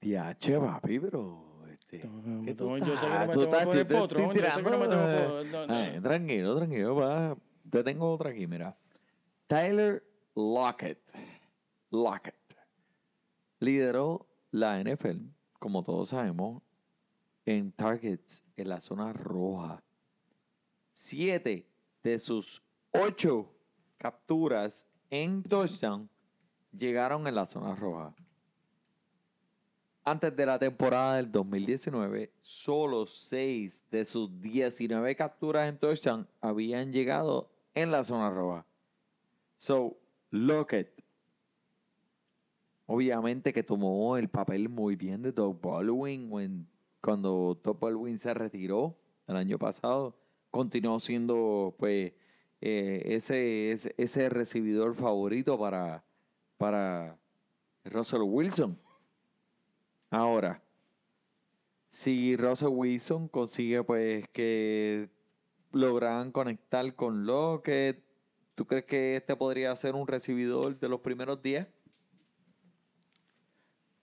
Diache, 0.00 0.58
papi, 0.58 1.00
pero. 1.00 1.51
Este, 1.92 2.08
No, 2.08 2.42
¿qué 2.42 2.50
no, 2.52 2.56
tú 2.56 2.78
yo 2.78 2.96
sé 2.96 3.06
que 3.06 3.12
no 3.12 3.26
me 3.26 3.32
tengo 3.32 4.08
que 4.08 4.40
yo 4.40 4.50
sé 4.50 4.62
que 4.62 4.70
no 4.70 4.78
me 4.78 4.88
que. 4.88 5.56
Ay, 5.68 6.00
Tranquilo, 6.00 6.56
tranquilo. 6.56 6.96
Va. 6.96 7.36
Te 7.70 7.84
tengo 7.84 8.10
otra 8.10 8.30
aquí, 8.30 8.46
mira. 8.46 8.76
Tyler 9.46 10.02
Lockett. 10.34 10.98
Lockett. 11.90 12.34
Lideró 13.60 14.26
la 14.50 14.82
NFL, 14.82 15.18
como 15.58 15.84
todos 15.84 16.08
sabemos, 16.08 16.62
en 17.44 17.70
targets 17.72 18.42
en 18.56 18.68
la 18.70 18.80
zona 18.80 19.12
roja. 19.12 19.82
Siete 20.92 21.68
de 22.02 22.18
sus 22.18 22.62
ocho 22.90 23.54
capturas 23.98 24.88
en 25.10 25.42
touchdown 25.42 26.08
llegaron 26.72 27.26
en 27.26 27.34
la 27.34 27.44
zona 27.44 27.74
roja. 27.74 28.14
Antes 30.04 30.34
de 30.34 30.46
la 30.46 30.58
temporada 30.58 31.16
del 31.16 31.30
2019, 31.30 32.32
solo 32.40 33.06
6 33.06 33.84
de 33.88 34.04
sus 34.04 34.40
19 34.40 35.14
capturas 35.14 35.68
en 35.68 35.78
touchdown 35.78 36.26
habían 36.40 36.92
llegado 36.92 37.48
en 37.72 37.92
la 37.92 38.02
zona 38.02 38.28
roja. 38.30 38.66
So, 39.58 39.96
Lockett, 40.30 40.92
obviamente 42.86 43.52
que 43.52 43.62
tomó 43.62 44.16
el 44.16 44.28
papel 44.28 44.68
muy 44.68 44.96
bien 44.96 45.22
de 45.22 45.30
Doug 45.30 45.60
Baldwin 45.60 46.66
cuando 47.00 47.60
Doug 47.62 47.78
Baldwin 47.78 48.18
se 48.18 48.34
retiró 48.34 48.96
el 49.28 49.36
año 49.36 49.56
pasado. 49.56 50.16
Continuó 50.50 50.98
siendo, 50.98 51.76
pues, 51.78 52.12
eh, 52.60 53.02
ese, 53.04 53.70
ese, 53.70 53.94
ese 53.96 54.28
recibidor 54.28 54.96
favorito 54.96 55.56
para, 55.56 56.02
para 56.58 57.16
Russell 57.84 58.22
Wilson. 58.22 58.81
Ahora, 60.12 60.62
si 61.90 62.36
Russell 62.36 62.68
Wilson 62.68 63.26
consigue 63.26 63.82
pues 63.82 64.28
que 64.28 65.08
logran 65.72 66.30
conectar 66.30 66.94
con 66.94 67.26
Lockett, 67.26 68.00
¿Tú 68.54 68.66
crees 68.66 68.84
que 68.84 69.16
este 69.16 69.34
podría 69.34 69.74
ser 69.76 69.94
un 69.94 70.06
recibidor 70.06 70.78
de 70.78 70.88
los 70.88 71.00
primeros 71.00 71.42
10? 71.42 71.66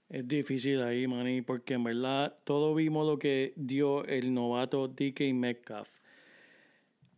Es 0.09 0.27
difícil 0.27 0.81
ahí, 0.81 1.05
Manny, 1.05 1.43
porque 1.43 1.75
en 1.75 1.83
verdad 1.83 2.35
todos 2.43 2.75
vimos 2.75 3.05
lo 3.05 3.19
que 3.19 3.53
dio 3.55 4.03
el 4.05 4.33
novato 4.33 4.87
DK 4.87 5.33
Metcalf. 5.35 5.87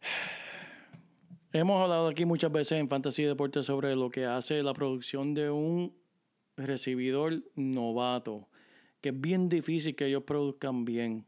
Hemos 1.53 1.81
hablado 1.81 2.09
aquí 2.09 2.25
muchas 2.25 2.51
veces 2.51 2.79
en 2.79 2.89
Fantasy 2.89 3.23
Deportes 3.23 3.65
sobre 3.65 3.95
lo 3.95 4.09
que 4.09 4.25
hace 4.25 4.61
la 4.61 4.73
producción 4.73 5.33
de 5.33 5.49
un 5.49 5.95
recibidor 6.57 7.43
novato, 7.55 8.49
que 9.01 9.09
es 9.09 9.19
bien 9.19 9.49
difícil 9.49 9.95
que 9.95 10.05
ellos 10.05 10.23
produzcan 10.23 10.85
bien. 10.85 11.25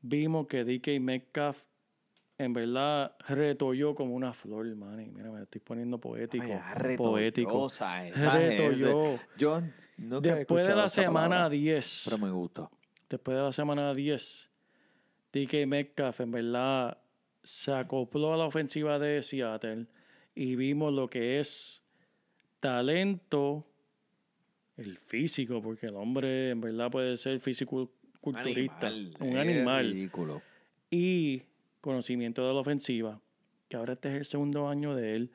Vimos 0.00 0.46
que 0.46 0.64
DK 0.64 1.00
Metcalf 1.00 1.62
en 2.36 2.52
verdad 2.52 3.14
retolló 3.28 3.94
como 3.94 4.14
una 4.14 4.32
flor, 4.32 4.74
Manny. 4.74 5.10
Mira, 5.10 5.30
me 5.30 5.42
estoy 5.42 5.60
poniendo 5.60 5.98
poético. 5.98 6.44
Ay, 6.44 6.96
poético. 6.96 7.70
Retolló. 8.14 9.18
Yo 9.38 9.62
nunca 9.96 10.34
Después 10.34 10.66
de 10.66 10.74
la 10.74 10.88
semana 10.88 11.28
palabra, 11.36 11.50
10, 11.50 12.02
Pero 12.06 12.18
me 12.18 12.30
gustó. 12.32 12.70
después 13.08 13.36
de 13.36 13.42
la 13.42 13.52
semana 13.52 13.94
10, 13.94 14.50
DK 15.32 15.66
Metcalf 15.66 16.20
en 16.20 16.30
verdad 16.32 16.98
se 17.42 17.72
acopló 17.72 18.32
a 18.34 18.36
la 18.36 18.46
ofensiva 18.46 18.98
de 18.98 19.22
Seattle 19.22 19.86
y 20.34 20.56
vimos 20.56 20.92
lo 20.92 21.08
que 21.08 21.38
es 21.38 21.82
talento, 22.60 23.66
el 24.76 24.98
físico, 24.98 25.62
porque 25.62 25.86
el 25.86 25.96
hombre 25.96 26.50
en 26.50 26.60
verdad 26.60 26.90
puede 26.90 27.16
ser 27.16 27.38
físico 27.40 27.90
culturista, 28.20 28.88
un 29.20 29.36
animal, 29.36 29.90
ridículo. 29.92 30.42
y 30.90 31.42
conocimiento 31.80 32.46
de 32.46 32.54
la 32.54 32.60
ofensiva, 32.60 33.20
que 33.68 33.76
ahora 33.76 33.92
este 33.94 34.08
es 34.10 34.14
el 34.16 34.24
segundo 34.24 34.68
año 34.68 34.94
de 34.94 35.16
él, 35.16 35.30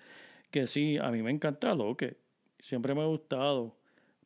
que 0.52 0.66
sí, 0.68 0.98
a 0.98 1.12
mí 1.12 1.22
me 1.22 1.32
encanta 1.32 1.76
lo 1.76 1.96
que 1.96 2.18
siempre 2.58 2.96
me 2.96 3.02
ha 3.02 3.06
gustado, 3.06 3.76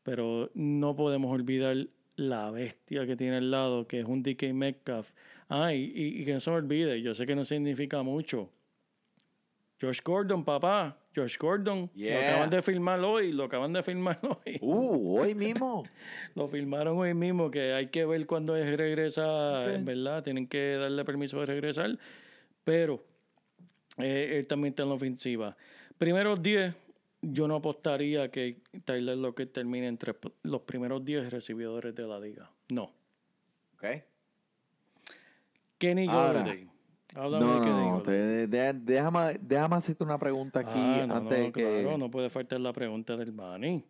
pero 0.04 0.50
no 0.54 0.96
podemos 0.96 1.32
olvidar 1.32 1.76
la 2.16 2.50
bestia 2.52 3.06
que 3.06 3.16
tiene 3.16 3.38
al 3.38 3.52
lado, 3.52 3.88
que 3.88 4.00
es 4.00 4.06
un 4.06 4.24
DK 4.24 4.54
Metcalf. 4.54 5.12
Ah, 5.50 5.74
y, 5.74 5.84
y- 5.84 6.22
y 6.22 6.26
que 6.26 6.34
no 6.34 6.40
se 6.40 6.50
me 6.52 6.58
olvide, 6.58 7.02
yo 7.02 7.14
sé 7.14 7.26
que 7.26 7.36
no 7.36 7.44
significa 7.44 8.02
mucho. 8.04 8.50
Josh 9.84 10.00
Gordon, 10.02 10.46
papá, 10.46 10.98
Josh 11.14 11.38
Gordon, 11.38 11.92
lo 11.94 12.18
acaban 12.18 12.50
de 12.50 12.62
filmar 12.62 13.00
hoy, 13.02 13.34
lo 13.34 13.44
acaban 13.44 13.74
de 13.74 13.84
filmar 13.84 14.18
hoy. 14.46 14.58
Uh, 14.62 15.20
hoy 15.20 15.36
mismo. 15.36 15.84
Lo 16.36 16.48
filmaron 16.48 16.98
hoy 16.98 17.14
mismo, 17.14 17.52
que 17.52 17.74
hay 17.74 17.88
que 17.88 18.06
ver 18.06 18.26
cuándo 18.26 18.56
es 18.56 18.78
regresa, 18.78 19.64
Ok. 19.64 19.68
en 19.76 19.86
verdad, 19.86 20.24
tienen 20.24 20.48
que 20.48 20.76
darle 20.78 21.04
permiso 21.04 21.40
de 21.42 21.46
regresar, 21.48 22.00
pero 22.64 23.04
eh, 23.98 24.38
él 24.40 24.48
también 24.48 24.72
está 24.72 24.84
en 24.84 24.90
la 24.90 24.96
ofensiva. 24.96 25.56
Primeros 25.98 26.42
10, 26.42 26.74
yo 27.22 27.48
no 27.50 27.56
apostaría 27.58 28.32
que 28.32 28.62
Tyler 28.86 29.18
Lockett 29.18 29.52
termine 29.52 29.88
entre 29.88 30.16
los 30.44 30.62
primeros 30.62 31.04
10 31.04 31.30
recibidores 31.32 31.94
de 31.94 32.08
la 32.08 32.20
liga. 32.20 32.50
No. 32.70 32.92
Ok. 33.76 33.86
Kenny 35.78 36.08
Ahora, 36.08 36.40
Golladay. 36.42 36.68
Háblame 37.16 37.46
No, 37.46 37.60
no, 37.60 37.92
no. 37.98 38.02
Te- 38.02 38.48
de- 38.48 38.74
déjame, 38.74 39.38
déjame 39.42 39.76
hacerte 39.76 40.04
una 40.04 40.18
pregunta 40.18 40.60
aquí 40.62 40.72
Ah, 40.76 41.06
no, 41.08 41.16
antes 41.16 41.38
no, 41.40 41.46
de 41.46 41.52
que. 41.52 41.82
claro, 41.84 41.98
no 41.98 42.10
puede 42.12 42.30
faltar 42.30 42.60
la 42.60 42.74
pregunta 42.74 43.16
del 43.16 43.32
Bani. 43.32 43.84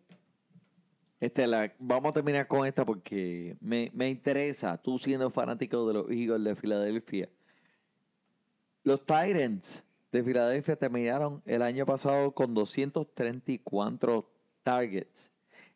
Este, 1.20 1.46
la, 1.46 1.72
vamos 1.78 2.10
a 2.10 2.12
terminar 2.12 2.46
con 2.46 2.66
esta 2.66 2.84
porque 2.84 3.56
me, 3.60 3.90
me 3.94 4.10
interesa, 4.10 4.76
tú 4.76 4.98
siendo 4.98 5.30
fanático 5.30 5.86
de 5.88 5.94
los 5.94 6.10
Eagles 6.10 6.44
de 6.44 6.54
Filadelfia. 6.56 7.28
Los 8.82 9.00
Titans 9.06 9.84
de 10.12 10.22
Filadelfia 10.22 10.76
terminaron 10.76 11.40
el 11.46 11.62
año 11.62 11.86
pasado 11.86 12.32
con 12.32 12.52
234 12.52 14.28
targets. 14.62 15.30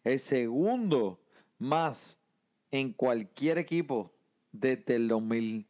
El 0.05 0.18
segundo 0.18 1.18
más 1.59 2.18
en 2.70 2.92
cualquier 2.92 3.57
equipo 3.59 4.12
desde 4.53 4.96
el 4.96 5.09
2000. 5.09 5.66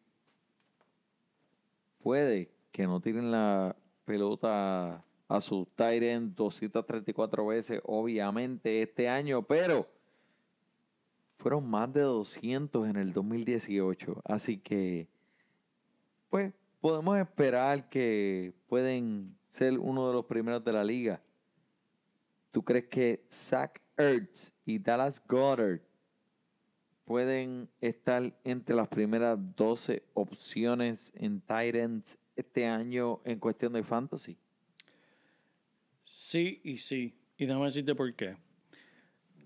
Puede 2.08 2.50
que 2.72 2.86
no 2.86 3.02
tiren 3.02 3.30
la 3.30 3.76
pelota 4.06 5.04
a 5.28 5.40
su 5.42 5.68
Tyrant 5.76 6.34
234 6.34 7.46
veces, 7.46 7.82
obviamente, 7.84 8.80
este 8.80 9.10
año, 9.10 9.42
pero 9.42 9.86
fueron 11.36 11.68
más 11.68 11.92
de 11.92 12.00
200 12.00 12.88
en 12.88 12.96
el 12.96 13.12
2018. 13.12 14.22
Así 14.24 14.56
que, 14.56 15.06
pues, 16.30 16.50
podemos 16.80 17.18
esperar 17.18 17.90
que 17.90 18.54
pueden 18.68 19.36
ser 19.50 19.78
uno 19.78 20.08
de 20.08 20.14
los 20.14 20.24
primeros 20.24 20.64
de 20.64 20.72
la 20.72 20.84
liga. 20.84 21.20
¿Tú 22.52 22.64
crees 22.64 22.86
que 22.86 23.22
Zach 23.30 23.82
Ertz 23.98 24.54
y 24.64 24.78
Dallas 24.78 25.22
Goddard 25.28 25.82
pueden 27.08 27.70
estar 27.80 28.34
entre 28.44 28.76
las 28.76 28.86
primeras 28.86 29.38
12 29.56 30.02
opciones 30.12 31.10
en 31.16 31.40
Titans 31.40 32.18
este 32.36 32.66
año 32.66 33.22
en 33.24 33.38
cuestión 33.38 33.72
de 33.72 33.82
fantasy? 33.82 34.36
Sí 36.04 36.60
y 36.62 36.76
sí. 36.76 37.14
Y 37.38 37.46
déjame 37.46 37.64
decirte 37.64 37.94
por 37.94 38.14
qué. 38.14 38.36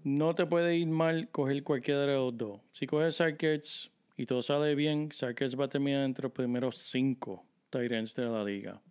No 0.03 0.35
te 0.35 0.45
puede 0.45 0.77
ir 0.77 0.89
mal 0.89 1.29
coger 1.31 1.63
cualquiera 1.63 2.01
de 2.01 2.17
los 2.17 2.37
dos. 2.37 2.61
Si 2.73 2.89
coges 2.89 3.15
Sarkets 3.15 3.93
y 4.17 4.27
todo 4.27 4.43
sale 4.43 4.75
bien, 4.75 5.13
Sarkets 5.13 5.59
va 5.59 5.67
a 5.67 5.69
terminar 5.69 6.05
entre 6.05 6.25
los 6.25 6.33
primeros 6.33 6.79
cinco 6.79 7.45
Tyrants 7.71 8.17
de 8.17 8.25
la 8.25 8.43
liga. 8.43 8.83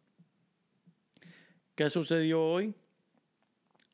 ¿Qué 1.76 1.90
sucedió 1.90 2.42
hoy? 2.42 2.74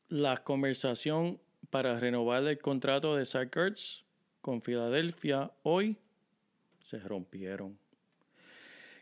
La 0.08 0.44
conversación 0.44 1.40
para 1.68 1.98
renovar 1.98 2.44
el 2.44 2.58
contrato 2.58 3.16
de 3.16 3.24
Sarkets 3.24 4.04
con 4.40 4.62
Filadelfia 4.62 5.50
hoy 5.62 5.96
se 6.78 6.98
rompieron. 6.98 7.78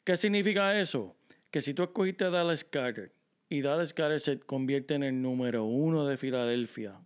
¿Qué 0.05 0.17
significa 0.17 0.79
eso? 0.81 1.17
Que 1.51 1.61
si 1.61 1.75
tú 1.75 1.83
escogiste 1.83 2.25
a 2.25 2.31
Dallas 2.31 2.65
Carter 2.65 3.13
y 3.49 3.61
Dallas 3.61 3.93
Carter 3.93 4.21
se 4.21 4.39
convierte 4.41 4.95
en 4.95 5.03
el 5.03 5.21
número 5.21 5.65
uno 5.65 6.07
de 6.07 6.17
Filadelfia, 6.17 6.99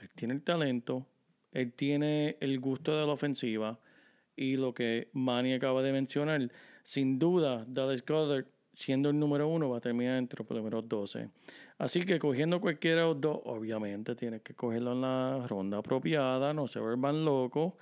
él 0.00 0.10
tiene 0.14 0.34
el 0.34 0.42
talento, 0.42 1.06
él 1.52 1.72
tiene 1.72 2.36
el 2.40 2.60
gusto 2.60 2.98
de 2.98 3.06
la 3.06 3.12
ofensiva 3.12 3.78
y 4.36 4.56
lo 4.56 4.72
que 4.72 5.08
Manny 5.12 5.54
acaba 5.54 5.82
de 5.82 5.92
mencionar, 5.92 6.50
sin 6.84 7.18
duda 7.18 7.64
Dallas 7.68 8.02
Carter 8.02 8.46
siendo 8.78 9.10
el 9.10 9.18
número 9.18 9.48
uno 9.48 9.70
va 9.70 9.78
a 9.78 9.80
terminar 9.80 10.18
entre 10.18 10.38
los 10.38 10.46
primeros 10.46 10.88
12. 10.88 11.28
Así 11.78 12.04
que 12.04 12.20
cogiendo 12.20 12.60
cualquiera 12.60 13.00
de 13.00 13.06
los 13.08 13.20
dos, 13.20 13.40
obviamente 13.44 14.14
tienes 14.14 14.40
que 14.42 14.54
cogerlo 14.54 14.92
en 14.92 15.00
la 15.00 15.44
ronda 15.48 15.78
apropiada, 15.78 16.54
no 16.54 16.68
se 16.68 16.78
vuelvan 16.78 17.24
locos, 17.24 17.72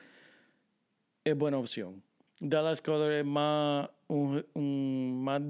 es 1.23 1.37
buena 1.37 1.59
opción. 1.59 2.03
Dallas 2.41 2.81
Carter 2.81 3.13
es 3.13 3.27
más 3.27 3.91
un, 4.09 4.43
un- 4.55 5.23
más 5.23 5.43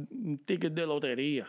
ticket 0.47 0.73
de 0.73 0.85
lotería. 0.85 1.47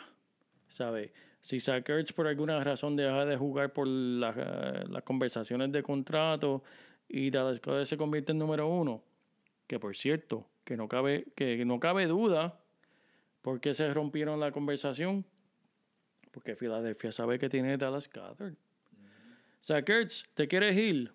Si 1.41 1.59
Zach 1.59 1.83
por 2.15 2.27
alguna 2.27 2.63
razón 2.63 2.95
deja 2.95 3.25
de 3.25 3.35
jugar 3.35 3.73
por 3.73 3.87
la- 3.87 4.85
las 4.87 5.01
conversaciones 5.03 5.71
de 5.71 5.81
contrato 5.81 6.61
y 7.09 7.31
Dallas 7.31 7.59
Carter 7.59 7.87
se 7.87 7.97
convierte 7.97 8.31
en 8.31 8.37
número 8.37 8.67
uno, 8.67 9.01
que 9.65 9.79
por 9.79 9.95
cierto, 9.95 10.45
que 10.63 10.77
no 10.77 10.87
cabe, 10.87 11.25
que 11.35 11.65
no 11.65 11.79
cabe 11.79 12.05
duda 12.05 12.59
por 13.47 13.61
qué 13.61 13.73
se 13.73 13.93
rompieron 13.93 14.41
la 14.41 14.51
conversación, 14.51 15.23
porque 16.31 16.57
Filadelfia 16.57 17.13
sabe 17.13 17.39
que 17.39 17.47
tiene 17.47 17.77
Dallas 17.77 18.09
Carter. 18.09 18.57
Zach 19.63 19.87
Ertz, 19.87 20.25
¿te 20.33 20.49
quieres 20.49 20.75
ir? 20.75 21.13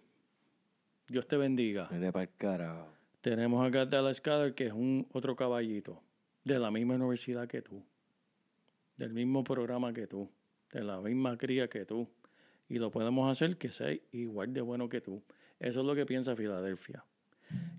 Dios 1.08 1.28
te 1.28 1.36
bendiga. 1.36 1.90
Mire 1.92 2.10
para 2.10 2.22
el 2.22 2.30
carajo. 2.38 2.88
Tenemos 3.20 3.62
acá 3.68 3.82
a 3.82 3.84
Dallas 3.84 4.22
Carter, 4.22 4.54
que 4.54 4.68
es 4.68 4.72
un 4.72 5.06
otro 5.12 5.36
caballito, 5.36 6.02
de 6.42 6.58
la 6.58 6.70
misma 6.70 6.94
universidad 6.94 7.46
que 7.46 7.60
tú, 7.60 7.84
del 8.96 9.12
mismo 9.12 9.44
programa 9.44 9.92
que 9.92 10.06
tú, 10.06 10.30
de 10.72 10.84
la 10.84 11.02
misma 11.02 11.36
cría 11.36 11.68
que 11.68 11.84
tú. 11.84 12.08
Y 12.66 12.78
lo 12.78 12.90
podemos 12.90 13.30
hacer 13.30 13.58
que 13.58 13.70
sea 13.70 13.94
igual 14.10 14.54
de 14.54 14.62
bueno 14.62 14.88
que 14.88 15.02
tú. 15.02 15.22
Eso 15.60 15.80
es 15.80 15.86
lo 15.86 15.94
que 15.94 16.06
piensa 16.06 16.34
Filadelfia. 16.34 17.04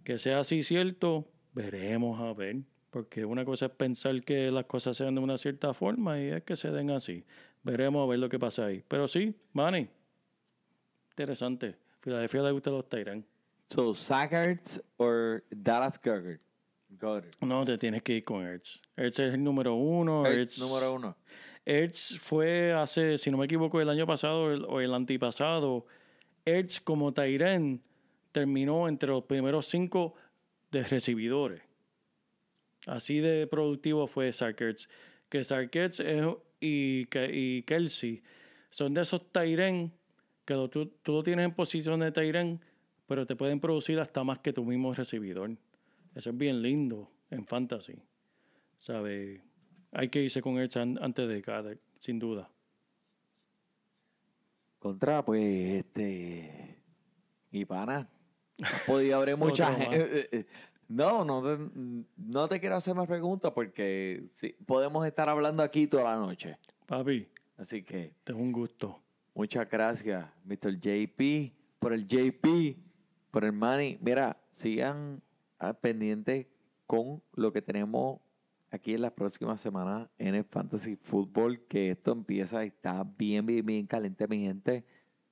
Que 0.04 0.20
sea 0.20 0.42
así 0.42 0.62
cierto, 0.62 1.28
veremos 1.54 2.22
a 2.22 2.32
ver. 2.34 2.58
Porque 2.94 3.26
una 3.26 3.44
cosa 3.44 3.66
es 3.66 3.72
pensar 3.72 4.22
que 4.22 4.52
las 4.52 4.66
cosas 4.66 4.96
sean 4.96 5.16
de 5.16 5.22
una 5.22 5.36
cierta 5.40 5.74
forma 5.74 6.22
y 6.22 6.28
es 6.28 6.44
que 6.44 6.56
se 6.56 6.70
den 6.70 6.92
así. 6.92 7.26
Veremos 7.64 8.06
a 8.06 8.10
ver 8.12 8.20
lo 8.20 8.30
que 8.30 8.38
pasa 8.38 8.68
ahí. 8.68 8.84
Pero 8.88 9.08
sí, 9.08 9.34
Manny, 9.52 9.90
interesante. 11.10 11.76
Filadelfia 12.02 12.44
le 12.44 12.52
gusta 12.52 12.70
los 12.70 12.88
Tyrants. 12.88 13.28
So, 13.70 13.94
Ertz 14.32 14.80
or 14.98 15.44
Dallas 15.50 16.00
Goddard? 16.00 17.32
No, 17.42 17.66
te 17.66 17.80
tienes 17.80 18.04
que 18.04 18.18
ir 18.18 18.24
con 18.24 18.46
Ertz. 18.46 18.80
Ertz 18.96 19.18
es 19.20 19.34
el 19.34 19.44
número 19.44 19.74
uno. 19.74 20.24
Ertz, 20.28 20.38
Ertz, 20.38 20.60
número 20.60 20.94
uno. 20.94 21.18
Ertz 21.66 22.20
fue 22.20 22.74
hace, 22.74 23.18
si 23.18 23.32
no 23.32 23.40
me 23.40 23.46
equivoco, 23.46 23.82
el 23.82 23.90
año 23.90 24.06
pasado 24.06 24.52
el- 24.54 24.66
o 24.66 24.80
el 24.82 24.94
antipasado. 24.94 25.88
Ertz 26.46 26.80
como 26.80 27.12
Tyren 27.12 27.82
terminó 28.32 28.88
entre 28.88 29.10
los 29.10 29.24
primeros 29.24 29.66
cinco 29.66 30.14
de 30.70 30.84
recibidores. 30.84 31.64
Así 32.88 33.20
de 33.20 33.48
productivo 33.48 34.08
fue 34.08 34.32
Zach 34.34 34.60
Ertz. 34.62 34.88
que 35.30 35.44
Sarkets 35.44 36.00
es- 36.00 36.26
y, 36.60 37.08
y 37.32 37.64
Kelsey 37.64 38.22
son 38.70 38.94
de 38.94 39.02
esos 39.02 39.32
Tyren 39.32 39.92
que 40.46 40.54
lo- 40.54 40.70
tú, 40.70 40.86
tú 41.02 41.14
lo 41.14 41.24
tienes 41.24 41.46
en 41.46 41.54
posición 41.56 42.02
de 42.02 42.12
Tyren, 42.12 42.60
pero 43.08 43.26
te 43.26 43.36
pueden 43.36 43.60
producir 43.60 44.00
hasta 44.00 44.24
más 44.24 44.40
que 44.40 44.54
tu 44.54 44.64
mismo 44.64 44.94
recibidor. 44.94 45.52
Eso 46.14 46.30
es 46.30 46.38
bien 46.38 46.62
lindo 46.62 47.10
en 47.32 47.46
fantasy. 47.48 47.96
¿Sabes? 48.78 49.42
Hay 49.92 50.10
que 50.10 50.22
irse 50.22 50.42
con 50.42 50.58
an- 50.60 51.00
antes 51.02 51.28
de 51.28 51.42
Goddard, 51.42 51.78
sin 52.00 52.20
duda. 52.20 52.50
Contra, 54.80 55.24
pues, 55.24 55.80
este. 55.86 56.78
Y 57.52 57.66
pana. 57.66 58.08
Podía 58.86 59.16
haber 59.18 59.38
mucha 59.38 59.70
Otro 59.72 59.80
más. 59.80 59.88
gente. 59.90 60.46
No, 60.88 61.24
no 61.26 61.42
te, 61.42 62.04
no 62.18 62.48
te 62.48 62.60
quiero 62.60 62.76
hacer 62.76 62.96
más 62.96 63.08
preguntas 63.08 63.52
porque 63.52 64.28
sí, 64.32 64.56
podemos 64.66 65.06
estar 65.06 65.30
hablando 65.30 65.64
aquí 65.64 65.88
toda 65.88 66.04
la 66.04 66.18
noche. 66.18 66.58
Papi, 66.86 67.28
Así 67.58 67.84
que 67.84 68.14
te 68.24 68.34
es 68.34 68.38
un 68.38 68.52
gusto. 68.52 69.00
muchas 69.34 69.70
gracias, 69.70 70.26
Mr. 70.46 70.80
JP, 70.80 71.54
por 71.80 71.94
el 71.94 72.06
JP, 72.08 72.78
por 73.32 73.46
el 73.46 73.54
Money. 73.54 73.98
Mira, 74.02 74.38
sigan 74.52 75.22
ah, 75.60 75.74
pendientes 75.74 76.48
con 76.86 77.22
lo 77.36 77.54
que 77.54 77.62
tenemos 77.62 78.20
aquí 78.70 78.94
en 78.94 79.02
las 79.02 79.12
próximas 79.14 79.62
semanas 79.62 80.10
en 80.18 80.36
el 80.36 80.44
Fantasy 80.44 80.96
Football, 80.96 81.62
que 81.68 81.92
esto 81.92 82.12
empieza 82.12 82.64
y 82.66 82.68
está 82.70 83.04
bien, 83.04 83.46
bien, 83.46 83.66
bien 83.66 83.88
caliente, 83.88 84.28
mi 84.28 84.40
gente. 84.40 84.84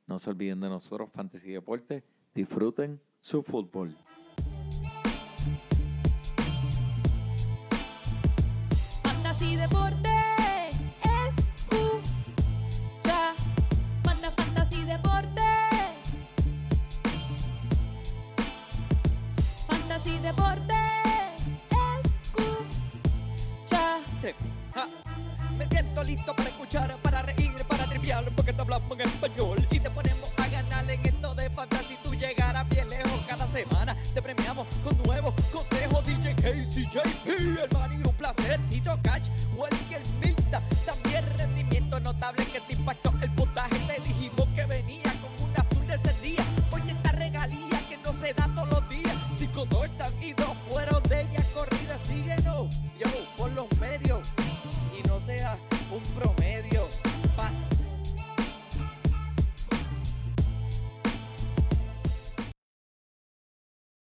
No 0.08 0.20
se 0.20 0.30
olviden 0.30 0.60
de 0.60 0.70
nosotros, 0.70 1.12
Fantasy 1.12 1.52
Deporte. 1.52 2.04
Disfruten 2.34 3.02
su 3.20 3.42
fútbol. 3.42 3.98